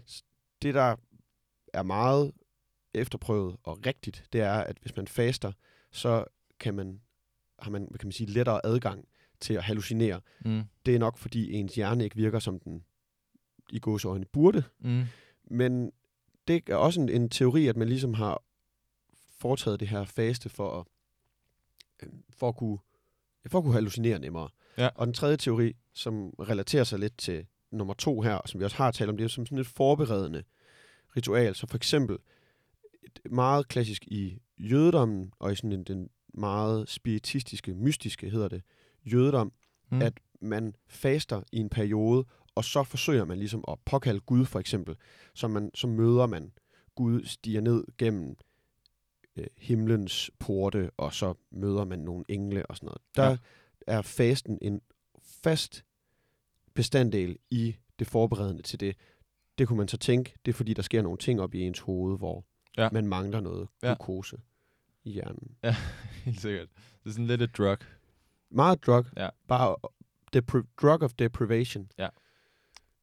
Det, 0.62 0.74
der 0.74 0.96
er 1.74 1.82
meget 1.82 2.32
efterprøvet 2.94 3.56
og 3.64 3.78
rigtigt, 3.86 4.24
det 4.32 4.40
er, 4.40 4.52
at 4.52 4.76
hvis 4.82 4.96
man 4.96 5.06
faster, 5.08 5.52
så 5.92 6.24
kan 6.60 6.74
man, 6.74 7.00
har 7.58 7.70
man, 7.70 7.86
kan 7.86 8.06
man 8.06 8.12
sige, 8.12 8.30
lettere 8.30 8.60
adgang 8.66 9.04
til 9.40 9.54
at 9.54 9.62
hallucinere. 9.62 10.20
Mm. 10.44 10.62
Det 10.86 10.94
er 10.94 10.98
nok, 10.98 11.18
fordi 11.18 11.52
ens 11.52 11.74
hjerne 11.74 12.04
ikke 12.04 12.16
virker, 12.16 12.38
som 12.38 12.60
den 12.60 12.82
i 13.72 13.78
gåseøjne 13.78 14.24
burde. 14.24 14.62
Mm. 14.80 15.04
Men 15.50 15.92
det 16.48 16.62
er 16.68 16.76
også 16.76 17.00
en, 17.00 17.08
en 17.08 17.28
teori, 17.28 17.66
at 17.66 17.76
man 17.76 17.88
ligesom 17.88 18.14
har 18.14 18.42
foretaget 19.38 19.80
det 19.80 19.88
her 19.88 20.04
faste 20.04 20.48
for 20.48 20.80
at, 20.80 20.86
øh, 22.02 22.12
for 22.30 22.48
at, 22.48 22.56
kunne, 22.56 22.78
for 23.46 23.58
at 23.58 23.64
kunne 23.64 23.74
hallucinere 23.74 24.18
nemmere. 24.18 24.48
Ja. 24.78 24.88
Og 24.94 25.06
den 25.06 25.14
tredje 25.14 25.36
teori, 25.36 25.76
som 25.94 26.30
relaterer 26.40 26.84
sig 26.84 26.98
lidt 26.98 27.18
til 27.18 27.46
nummer 27.70 27.94
to 27.94 28.20
her, 28.20 28.40
som 28.46 28.60
vi 28.60 28.64
også 28.64 28.76
har 28.76 28.90
talt 28.90 29.10
om, 29.10 29.16
det 29.16 29.24
er 29.24 29.28
som 29.28 29.46
sådan 29.46 29.58
et 29.58 29.66
forberedende 29.66 30.42
ritual. 31.16 31.54
Så 31.54 31.66
for 31.66 31.76
eksempel 31.76 32.18
et 33.02 33.32
meget 33.32 33.68
klassisk 33.68 34.06
i 34.06 34.38
jødedommen, 34.58 35.32
og 35.38 35.52
i 35.52 35.56
sådan 35.56 35.72
en, 35.72 35.84
den 35.84 36.08
meget 36.34 36.88
spiritistiske, 36.88 37.74
mystiske 37.74 38.30
hedder 38.30 38.48
det, 38.48 38.62
jødedom, 39.04 39.52
Mm. 39.90 40.02
at 40.02 40.12
man 40.40 40.74
faster 40.88 41.42
i 41.52 41.58
en 41.58 41.68
periode, 41.68 42.24
og 42.58 42.64
så 42.64 42.82
forsøger 42.82 43.24
man 43.24 43.38
ligesom 43.38 43.64
at 43.68 43.78
påkalde 43.84 44.20
Gud 44.20 44.44
for 44.44 44.60
eksempel. 44.60 44.96
Så, 45.34 45.48
man, 45.48 45.70
så 45.74 45.86
møder 45.86 46.26
man 46.26 46.52
Gud, 46.94 47.24
stiger 47.24 47.60
ned 47.60 47.84
gennem 47.98 48.36
øh, 49.36 49.46
himlens 49.58 50.30
porte, 50.38 50.90
og 50.96 51.14
så 51.14 51.34
møder 51.50 51.84
man 51.84 51.98
nogle 51.98 52.24
engle 52.28 52.66
og 52.66 52.76
sådan 52.76 52.86
noget. 52.86 53.00
Der 53.16 53.24
Ja. 53.24 53.30
ja. 53.30 53.36
er 53.86 54.02
fasten 54.02 54.58
en 54.62 54.80
fast 55.20 55.84
bestanddel 56.74 57.38
i 57.50 57.76
det 57.98 58.06
forberedende 58.06 58.62
til 58.62 58.80
det. 58.80 58.96
Det 59.58 59.68
kunne 59.68 59.76
man 59.76 59.88
så 59.88 59.96
tænke, 59.96 60.34
det 60.46 60.52
er 60.52 60.56
fordi, 60.56 60.74
der 60.74 60.82
sker 60.82 61.02
nogle 61.02 61.18
ting 61.18 61.40
op 61.40 61.54
i 61.54 61.60
ens 61.62 61.78
hoved, 61.80 62.18
hvor 62.18 62.44
Ja. 62.76 62.82
ja. 62.82 62.88
man 62.92 63.06
mangler 63.06 63.40
noget 63.40 63.68
Ja. 63.82 63.86
glukose 63.88 64.36
i 65.04 65.10
hjernen. 65.10 65.56
Helt 66.24 66.40
sikkert. 66.40 66.68
Det 67.04 67.10
er 67.10 67.12
sådan 67.12 67.26
lidt 67.26 67.42
et 67.42 67.58
drug. 67.58 67.76
Meget 68.50 68.86
drug, 68.86 69.04
Ja. 69.16 69.28
bare 69.48 69.76
depri- 70.36 70.74
drug 70.82 71.02
of 71.02 71.12
deprivation. 71.14 71.90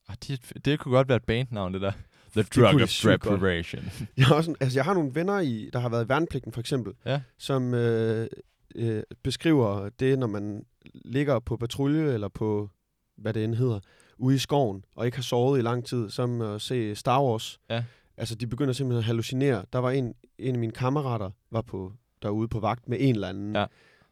Ah, 0.07 0.15
det, 0.27 0.51
det 0.65 0.79
kunne 0.79 0.91
godt 0.95 1.07
være 1.09 1.15
et 1.15 1.23
bandnavn, 1.23 1.73
det 1.73 1.81
der. 1.81 1.91
The 2.31 2.41
Det 2.43 2.55
Drug 2.55 2.81
of. 2.81 2.89
Deprivation. 3.03 3.81
Jeg 4.17 4.25
har, 4.25 4.35
også, 4.35 4.55
altså, 4.59 4.77
jeg 4.77 4.85
har 4.85 4.93
nogle 4.93 5.15
venner, 5.15 5.39
i, 5.39 5.69
der 5.73 5.79
har 5.79 5.89
været 5.89 6.05
i 6.05 6.09
værnepligten 6.09 6.51
for 6.51 6.59
eksempel, 6.59 6.93
Ja. 7.05 7.21
som 7.37 7.73
øh, 7.73 8.27
øh, 8.75 9.03
beskriver 9.23 9.89
det, 9.99 10.19
når 10.19 10.27
man 10.27 10.65
ligger 11.05 11.39
på 11.39 11.57
patrulje 11.57 12.13
eller 12.13 12.27
på, 12.27 12.69
hvad 13.17 13.33
det 13.33 13.43
end 13.43 13.55
hedder, 13.55 13.79
ude 14.17 14.35
i 14.35 14.39
skoven, 14.39 14.83
og 14.95 15.05
ikke 15.05 15.17
har 15.17 15.21
sovet 15.23 15.59
i 15.59 15.61
lang 15.61 15.85
tid, 15.85 16.09
som 16.09 16.41
at 16.41 16.61
se 16.61 16.95
Star 16.95 17.23
Wars. 17.23 17.59
Ja. 17.69 17.83
Altså, 18.17 18.35
de 18.35 18.47
begynder 18.47 18.73
simpelthen 18.73 18.97
at 18.99 19.03
hallucinere. 19.05 19.65
Der 19.73 19.79
var 19.79 19.91
en, 19.91 20.13
en 20.39 20.55
af 20.55 20.59
mine 20.59 20.71
kammerater, 20.71 21.29
var 21.51 21.61
på, 21.61 21.93
derude 22.21 22.47
på 22.47 22.59
vagt 22.59 22.89
med 22.89 22.97
en 23.01 23.15
eller 23.15 23.27
anden. 23.29 23.55
Ja. 23.55 23.65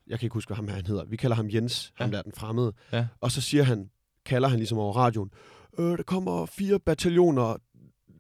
Jeg 0.08 0.20
kan 0.20 0.26
ikke 0.26 0.34
huske, 0.34 0.50
hvad 0.50 0.56
ham 0.56 0.68
her 0.68 0.76
han 0.76 0.86
hedder. 0.86 1.06
Vi 1.06 1.16
kalder 1.16 1.36
ham 1.36 1.50
Jens, 1.54 1.94
Ja. 2.00 2.04
ham 2.04 2.12
der 2.12 2.18
er 2.18 2.22
den 2.22 2.34
fremmede. 2.38 2.74
Ja. 2.92 3.08
Og 3.22 3.32
så 3.32 3.42
siger 3.42 3.64
han, 3.64 3.90
kalder 4.26 4.48
han 4.50 4.60
ligesom 4.60 4.78
over 4.78 4.94
radioen, 4.94 5.32
øh, 5.80 5.98
der 5.98 6.04
kommer 6.04 6.46
fire 6.46 6.80
bataljoner 6.80 7.56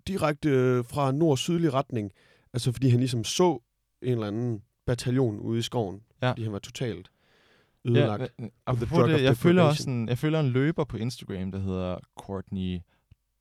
direkte 0.07 0.49
øh, 0.49 0.85
fra 0.85 1.11
nord-sydlig 1.11 1.73
retning. 1.73 2.11
Altså 2.53 2.71
fordi 2.71 2.89
han 2.89 2.99
ligesom 2.99 3.23
så 3.23 3.59
en 4.01 4.11
eller 4.11 4.27
anden 4.27 4.61
bataljon 4.85 5.39
ude 5.39 5.59
i 5.59 5.61
skoven. 5.61 6.01
Ja. 6.21 6.29
Fordi 6.31 6.43
han 6.43 6.53
var 6.53 6.59
totalt 6.59 7.11
ødelagt. 7.85 8.21
Ja, 8.39 8.45
apropos 8.67 9.09
det, 9.09 9.23
jeg 9.23 9.37
følger 9.37 9.63
også 9.63 9.89
en, 9.89 10.09
jeg 10.09 10.17
følger 10.17 10.39
en 10.39 10.49
løber 10.49 10.83
på 10.83 10.97
Instagram, 10.97 11.51
der 11.51 11.59
hedder 11.59 11.97
Courtney 12.19 12.79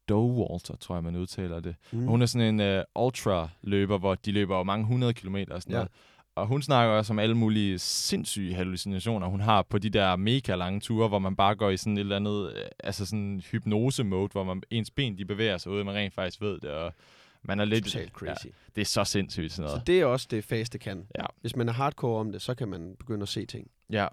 Dowalter, 0.08 0.76
tror 0.76 0.94
jeg, 0.96 1.04
man 1.04 1.16
udtaler 1.16 1.60
det. 1.60 1.74
mm. 1.92 2.02
Og 2.04 2.10
Hun 2.10 2.22
er 2.22 2.26
sådan 2.26 2.60
en 2.60 2.78
uh, 2.96 3.04
ultra-løber, 3.06 3.98
hvor 3.98 4.14
de 4.14 4.32
løber 4.32 4.56
jo 4.56 4.62
mange 4.62 4.86
hundrede 4.86 5.14
kilometer 5.14 5.54
og 5.54 5.62
sådan 5.62 5.72
Ja. 5.72 5.78
noget. 5.78 5.90
Og 6.34 6.46
hun 6.46 6.62
snakker 6.62 6.94
også 6.94 7.12
om 7.12 7.18
alle 7.18 7.34
mulige 7.36 7.78
sindssyge 7.78 8.54
hallucinationer, 8.54 9.26
hun 9.26 9.40
har 9.40 9.62
på 9.62 9.78
de 9.78 9.90
der 9.90 10.16
mega 10.16 10.54
lange 10.54 10.80
ture, 10.80 11.08
hvor 11.08 11.18
man 11.18 11.36
bare 11.36 11.54
går 11.54 11.70
i 11.70 11.76
sådan 11.76 11.96
et 11.96 12.00
eller 12.00 12.16
andet, 12.16 12.52
øh, 12.56 12.64
altså 12.84 13.06
sådan 13.06 13.42
hypnose-mode, 13.50 14.28
hvor 14.32 14.44
man, 14.44 14.62
ens 14.70 14.90
ben 14.90 15.18
de 15.18 15.24
bevæger 15.24 15.58
sig, 15.58 15.72
uden 15.72 15.86
man 15.86 15.94
rent 15.94 16.14
faktisk 16.14 16.40
ved 16.40 16.60
det, 16.60 16.70
og 16.70 16.94
man 17.42 17.60
er 17.60 17.64
lidt... 17.64 17.84
Totalt 17.84 18.12
crazy. 18.12 18.46
Ja, 18.46 18.50
det 18.76 18.80
er 18.80 18.84
så 18.84 19.04
sindssygt 19.04 19.52
sådan 19.52 19.68
Så 19.68 19.72
noget. 19.74 19.86
det 19.86 20.00
er 20.00 20.04
også 20.04 20.26
det 20.30 20.44
faste 20.44 20.78
kan. 20.78 21.06
Ja. 21.18 21.24
Hvis 21.40 21.56
man 21.56 21.68
er 21.68 21.72
hardcore 21.72 22.20
om 22.20 22.32
det, 22.32 22.42
så 22.42 22.54
kan 22.54 22.68
man 22.68 22.94
begynde 22.98 23.22
at 23.22 23.28
se 23.28 23.46
ting. 23.46 23.70
Ja. 23.90 24.06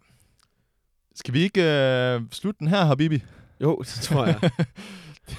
Skal 1.15 1.33
vi 1.33 1.39
ikke 1.39 1.61
øh, 1.63 2.21
slutte 2.31 2.59
den 2.59 2.67
her, 2.67 2.85
Habibi? 2.85 3.23
Jo, 3.61 3.77
det 3.79 3.87
tror 3.87 4.25
jeg. 4.25 4.39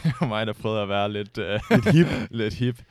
det 0.04 0.12
var 0.20 0.26
mig, 0.26 0.46
der 0.46 0.52
prøvede 0.52 0.82
at 0.82 0.88
være 0.88 1.12
lidt... 1.12 1.38
Øh, 1.38 1.60
Lidt 1.70 1.92
hip. 1.92 2.06
lidt 2.30 2.54
hip. 2.54 2.82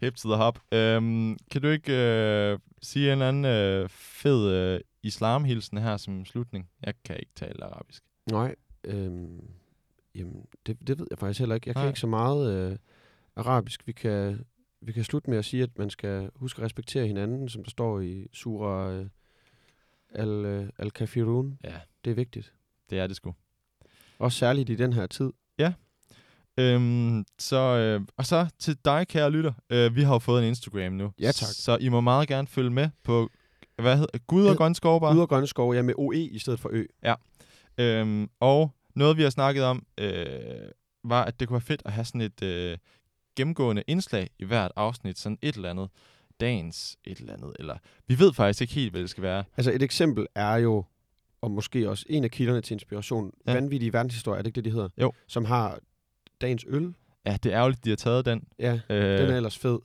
Hip 0.00 0.14
to 0.16 0.28
the 0.28 0.36
hop. 0.36 0.58
Øhm, 0.72 1.36
kan 1.50 1.62
du 1.62 1.68
ikke 1.68 1.92
øh, 1.92 2.58
sige 2.82 3.06
en 3.06 3.12
eller 3.12 3.28
anden 3.28 3.44
øh, 3.44 3.88
fed 3.88 4.50
øh, 4.52 4.80
islamhilsen 5.02 5.78
her 5.78 5.96
som 5.96 6.24
slutning? 6.24 6.68
Jeg 6.82 6.94
kan 7.04 7.16
ikke 7.18 7.32
tale 7.34 7.64
arabisk. 7.64 8.02
Nej. 8.30 8.54
Øhm, 8.84 9.40
Jamen, 10.14 10.46
det, 10.66 10.76
det 10.86 10.98
ved 10.98 11.06
jeg 11.10 11.18
faktisk 11.18 11.38
heller 11.38 11.54
ikke. 11.54 11.68
Jeg 11.68 11.74
kan 11.74 11.82
Nej. 11.82 11.88
ikke 11.88 12.00
så 12.00 12.06
meget 12.06 12.70
øh, 12.72 12.78
arabisk. 13.36 13.86
Vi 13.86 13.92
kan, 13.92 14.44
vi 14.80 14.92
kan 14.92 15.04
slutte 15.04 15.30
med 15.30 15.38
at 15.38 15.44
sige, 15.44 15.62
at 15.62 15.78
man 15.78 15.90
skal 15.90 16.30
huske 16.34 16.58
at 16.58 16.64
respektere 16.64 17.06
hinanden, 17.06 17.48
som 17.48 17.64
der 17.64 17.70
står 17.70 18.00
i 18.00 18.26
Sura 18.32 18.90
øh, 18.92 19.06
al, 20.14 20.28
øh, 20.28 20.68
al-Kafirun. 20.78 21.58
Ja, 21.64 21.80
Det 22.04 22.10
er 22.10 22.14
vigtigt. 22.14 22.52
det 22.90 22.98
er 22.98 23.06
det 23.06 23.16
sgu. 23.16 23.34
Også 24.18 24.38
særligt 24.38 24.70
i 24.70 24.74
den 24.74 24.92
her 24.92 25.06
tid. 25.06 25.32
Øhm, 26.58 27.24
så, 27.38 27.56
øh, 27.56 28.00
og 28.16 28.26
så 28.26 28.46
til 28.58 28.76
dig, 28.84 29.08
kære 29.08 29.30
lytter. 29.30 29.52
Øh, 29.70 29.96
vi 29.96 30.02
har 30.02 30.12
jo 30.12 30.18
fået 30.18 30.42
en 30.42 30.48
Instagram 30.48 30.92
nu. 30.92 31.12
Ja, 31.20 31.32
tak. 31.32 31.48
Så 31.48 31.76
I 31.80 31.88
må 31.88 32.00
meget 32.00 32.28
gerne 32.28 32.46
følge 32.48 32.70
med 32.70 32.88
på, 33.04 33.30
hvad 33.82 33.96
hedder 33.96 34.18
Gud 34.26 34.46
og 34.46 34.56
Grønskov 34.56 35.00
bare. 35.00 35.12
Ude 35.14 35.22
og 35.22 35.28
grønne 35.28 35.46
skove, 35.46 35.74
ja, 35.74 35.82
med 35.82 35.94
OE 35.96 36.16
i 36.16 36.38
stedet 36.38 36.60
for 36.60 36.70
Ø. 36.72 36.84
Øhm, 37.78 38.28
og 38.40 38.70
noget, 38.94 39.16
vi 39.16 39.22
har 39.22 39.30
snakket 39.30 39.64
om, 39.64 39.86
øh, 39.98 40.26
var, 41.04 41.24
at 41.24 41.40
det 41.40 41.48
kunne 41.48 41.54
være 41.54 41.60
fedt 41.60 41.82
at 41.84 41.92
have 41.92 42.04
sådan 42.04 42.20
et 42.20 42.42
øh, 42.42 42.78
gennemgående 43.36 43.82
indslag 43.86 44.30
i 44.38 44.44
hvert 44.44 44.72
afsnit. 44.76 45.18
Sådan 45.18 45.38
et 45.42 45.54
eller 45.54 45.70
andet. 45.70 45.88
Dagens 46.40 46.96
et 47.04 47.18
eller 47.18 47.32
andet. 47.32 47.52
Eller 47.58 47.76
vi 48.08 48.18
ved 48.18 48.32
faktisk 48.32 48.60
ikke 48.60 48.74
helt, 48.74 48.92
hvad 48.92 49.00
det 49.00 49.10
skal 49.10 49.22
være. 49.22 49.44
Altså 49.56 49.72
et 49.72 49.82
eksempel 49.82 50.26
er 50.34 50.56
jo, 50.56 50.84
og 51.40 51.50
måske 51.50 51.90
også 51.90 52.06
en 52.08 52.24
af 52.24 52.30
kilderne 52.30 52.60
til 52.60 52.74
inspiration, 52.74 53.32
Ja. 53.46 53.52
ja. 53.52 53.56
vanvittige 53.58 53.92
verdenshistorie, 53.92 54.38
er 54.38 54.42
det 54.42 54.46
ikke 54.46 54.56
det, 54.56 54.64
de 54.64 54.70
hedder? 54.70 54.88
Jo. 55.00 55.12
Som 55.28 55.44
har 55.44 55.78
dagens 56.40 56.64
øl. 56.68 56.94
Ja, 57.26 57.36
det 57.42 57.52
er 57.52 57.58
ærgerligt, 57.58 57.84
de 57.84 57.88
har 57.88 57.96
taget 57.96 58.24
den. 58.26 58.42
Ja, 58.58 58.80
Øh, 58.90 59.18
den 59.18 59.30
er 59.30 59.36
ellers 59.36 59.58
fed. 59.58 59.78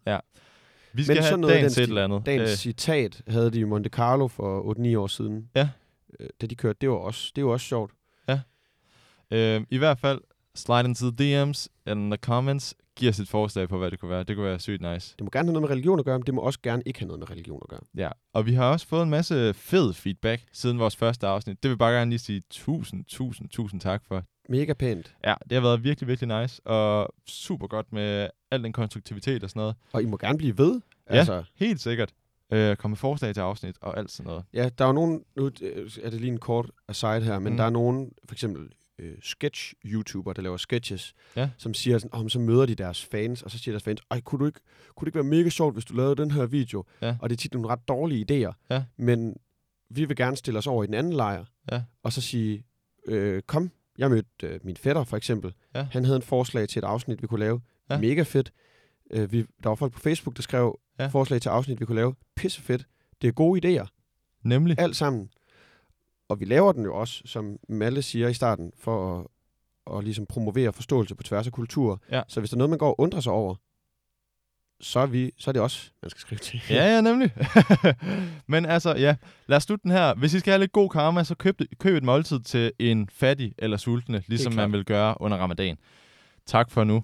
vi 0.93 1.03
skal 1.03 1.15
sådan 1.15 1.23
have 1.23 1.37
noget 1.37 1.55
dagens 1.55 1.77
et 1.77 1.81
eller 1.83 2.03
andet. 2.03 2.25
Dagens 2.25 2.51
Øh, 2.51 2.57
citat 2.57 3.21
havde 3.27 3.51
de 3.51 3.59
i 3.59 3.63
Monte 3.63 3.89
Carlo 3.89 4.27
for 4.27 4.75
8-9 4.95 4.95
år 4.99 5.07
siden. 5.07 5.49
Ja. 5.55 5.69
Øh, 6.19 6.27
Da 6.41 6.45
de 6.47 6.55
kørte, 6.55 6.77
det 6.81 6.89
var 6.89 6.95
også, 6.95 7.31
det 7.35 7.45
var 7.45 7.51
også 7.51 7.65
sjovt. 7.65 7.91
Øh, 9.33 9.61
I 9.69 9.77
hvert 9.77 9.99
fald, 9.99 10.21
slide 10.55 10.85
into 10.85 11.11
the 11.11 11.43
DM's 11.43 11.67
and 11.85 12.11
the 12.11 12.17
comments. 12.17 12.75
Giv 12.95 13.09
os 13.09 13.19
et 13.19 13.27
forslag 13.27 13.69
på, 13.69 13.77
hvad 13.77 13.91
det 13.91 13.99
kunne 13.99 14.09
være. 14.11 14.23
Det 14.23 14.35
kunne 14.35 14.45
være 14.45 14.59
sygt 14.59 14.81
nice. 14.81 15.15
Det 15.17 15.23
må 15.23 15.29
gerne 15.33 15.47
have 15.47 15.53
noget 15.53 15.61
med 15.61 15.69
religion 15.69 15.99
at 15.99 16.05
gøre, 16.05 16.19
men 16.19 16.25
det 16.25 16.33
må 16.33 16.41
også 16.41 16.59
gerne 16.63 16.83
ikke 16.85 16.99
have 16.99 17.07
noget 17.07 17.19
med 17.19 17.29
religion 17.29 17.59
at 17.63 17.69
gøre. 17.69 17.79
Ja, 17.97 18.09
og 18.33 18.45
vi 18.45 18.53
har 18.53 18.71
også 18.71 18.87
fået 18.87 19.03
en 19.03 19.09
masse 19.09 19.53
fed 19.53 19.93
feedback 19.93 20.43
siden 20.53 20.79
vores 20.79 20.95
første 20.95 21.27
afsnit. 21.27 21.63
Det 21.63 21.69
vil 21.69 21.73
jeg 21.73 21.77
bare 21.79 21.93
gerne 21.93 22.11
lige 22.11 22.19
sige 22.19 22.41
tusind, 22.49 23.05
tusind, 23.05 23.49
tusind 23.49 23.81
tak 23.81 24.03
for. 24.07 24.23
Mega 24.51 24.73
pænt. 24.73 25.15
Ja, 25.25 25.33
det 25.43 25.51
har 25.51 25.61
været 25.61 25.83
virkelig, 25.83 26.07
virkelig 26.07 26.41
nice, 26.41 26.61
og 26.67 27.13
super 27.27 27.67
godt 27.67 27.93
med 27.93 28.27
al 28.51 28.63
den 28.63 28.73
konstruktivitet 28.73 29.43
og 29.43 29.49
sådan 29.49 29.59
noget. 29.59 29.75
Og 29.93 30.01
I 30.03 30.05
må 30.05 30.17
gerne 30.17 30.37
blive 30.37 30.57
ved. 30.57 30.81
Ja. 31.09 31.15
Altså, 31.15 31.43
Helt 31.55 31.81
sikkert. 31.81 32.11
Øh, 32.53 32.75
komme 32.75 32.91
med 32.91 32.97
forslag 32.97 33.33
til 33.33 33.41
afsnit 33.41 33.75
og 33.81 33.97
alt 33.97 34.11
sådan 34.11 34.27
noget. 34.29 34.43
ja, 34.53 34.69
der 34.77 34.85
er 34.85 34.89
jo 34.89 34.93
nogen, 34.93 35.23
nu 35.35 35.51
øh, 35.61 35.89
er 36.03 36.09
det 36.09 36.21
lige 36.21 36.31
en 36.31 36.37
kort 36.39 36.71
aside 36.87 37.21
her, 37.21 37.39
men 37.39 37.43
Mm. 37.43 37.51
mm. 37.51 37.57
der 37.57 37.63
er 37.63 37.69
nogen, 37.69 38.11
for 38.25 38.35
eksempel 38.35 38.69
øh, 38.99 39.13
sketch-YouTuber, 39.21 40.33
der 40.33 40.41
laver 40.41 40.57
sketches, 40.57 41.13
Ja. 41.35 41.49
som 41.57 41.73
siger 41.73 41.97
sådan, 41.97 42.19
oh, 42.19 42.29
så 42.29 42.39
møder 42.39 42.65
de 42.65 42.75
deres 42.75 43.05
fans, 43.05 43.41
og 43.41 43.51
så 43.51 43.57
siger 43.57 43.73
deres 43.73 43.83
fans, 43.83 44.01
ej, 44.11 44.21
kunne, 44.21 44.39
du 44.39 44.45
ikke, 44.45 44.59
kunne 44.95 45.05
det 45.05 45.07
ikke 45.09 45.15
være 45.15 45.37
mega 45.37 45.49
sjovt, 45.49 45.75
hvis 45.75 45.85
du 45.85 45.93
lavede 45.95 46.15
den 46.15 46.31
her 46.31 46.45
video? 46.45 46.83
Ja. 47.01 47.15
Og 47.21 47.29
det 47.29 47.35
er 47.35 47.37
tit 47.37 47.53
nogle 47.53 47.67
ret 47.69 47.87
dårlige 47.87 48.25
idéer, 48.31 48.53
Ja. 48.69 48.83
men 48.97 49.35
vi 49.89 50.05
vil 50.05 50.15
gerne 50.17 50.37
stille 50.37 50.57
os 50.57 50.67
over 50.67 50.83
i 50.83 50.87
den 50.87 50.93
anden 50.95 51.13
lejr, 51.13 51.45
Ja. 51.71 51.81
og 52.03 52.13
så 52.13 52.21
sige, 52.21 52.63
øh, 53.07 53.41
kom, 53.41 53.71
jeg 53.97 54.09
mødte 54.09 54.29
øh, 54.47 54.59
min 54.63 54.77
fætter 54.77 55.03
for 55.03 55.17
eksempel, 55.17 55.53
Ja. 55.75 55.87
han 55.91 56.05
havde 56.05 56.15
en 56.15 56.21
forslag 56.21 56.69
til 56.69 56.79
et 56.79 56.83
afsnit, 56.85 57.21
vi 57.21 57.27
kunne 57.27 57.39
lave, 57.39 57.61
Ja. 57.89 57.99
mega 57.99 58.21
fedt. 58.23 58.51
Øh, 59.11 59.31
vi, 59.31 59.41
der 59.63 59.69
var 59.69 59.75
folk 59.75 59.93
på 59.93 59.99
Facebook, 59.99 60.35
der 60.35 60.41
skrev 60.41 60.79
Ja. 60.99 61.07
forslag 61.07 61.41
til 61.41 61.49
afsnit, 61.49 61.79
vi 61.79 61.85
kunne 61.85 61.95
lave, 61.95 62.15
pisse 62.35 62.61
fedt. 62.61 62.87
Det 63.21 63.27
er 63.27 63.31
gode 63.31 63.81
idéer, 63.81 63.87
Nemlig. 64.43 64.79
alt 64.79 64.95
sammen. 64.95 65.29
Og 66.29 66.39
vi 66.39 66.45
laver 66.45 66.71
den 66.71 66.83
jo 66.83 66.95
også, 66.95 67.21
som 67.25 67.57
Malle 67.69 68.01
siger 68.01 68.27
i 68.27 68.33
starten, 68.33 68.71
for 68.77 69.19
at, 69.19 69.27
at 69.97 70.03
ligesom 70.03 70.25
promovere 70.25 70.73
forståelse 70.73 71.15
på 71.15 71.23
tværs 71.23 71.47
af 71.47 71.53
kultur. 71.53 72.01
Ja. 72.11 72.21
Så 72.27 72.39
hvis 72.39 72.49
der 72.49 72.55
er 72.55 72.57
noget, 72.57 72.69
man 72.69 72.79
går 72.79 72.87
og 72.89 72.99
undrer 72.99 73.19
sig 73.19 73.33
over, 73.33 73.55
så 74.81 74.99
er, 74.99 75.05
vi, 75.05 75.31
så 75.37 75.49
er 75.49 75.53
det 75.53 75.61
os, 75.61 75.91
man 76.01 76.09
skal 76.09 76.21
skrive 76.21 76.39
til. 76.39 76.61
Ja, 76.69 76.95
ja, 76.95 77.01
nemlig. 77.01 77.33
Men 78.47 78.65
altså, 78.65 78.95
ja, 78.95 79.15
lad 79.47 79.57
os 79.57 79.63
slutte 79.63 79.83
den 79.83 79.91
her. 79.91 80.13
Hvis 80.13 80.33
I 80.33 80.39
skal 80.39 80.51
have 80.51 80.59
lidt 80.59 80.71
god 80.71 80.89
karma, 80.89 81.23
så 81.23 81.35
køb, 81.35 81.61
køb 81.79 81.95
et 81.95 82.03
måltid 82.03 82.39
til 82.39 82.71
en 82.79 83.09
fattig 83.13 83.53
eller 83.57 83.77
sultne, 83.77 84.23
ligesom 84.27 84.53
man 84.53 84.71
vil 84.71 84.85
gøre 84.85 85.21
under 85.21 85.37
ramadan. 85.37 85.77
Tak 86.45 86.71
for 86.71 86.83
nu. 86.83 87.03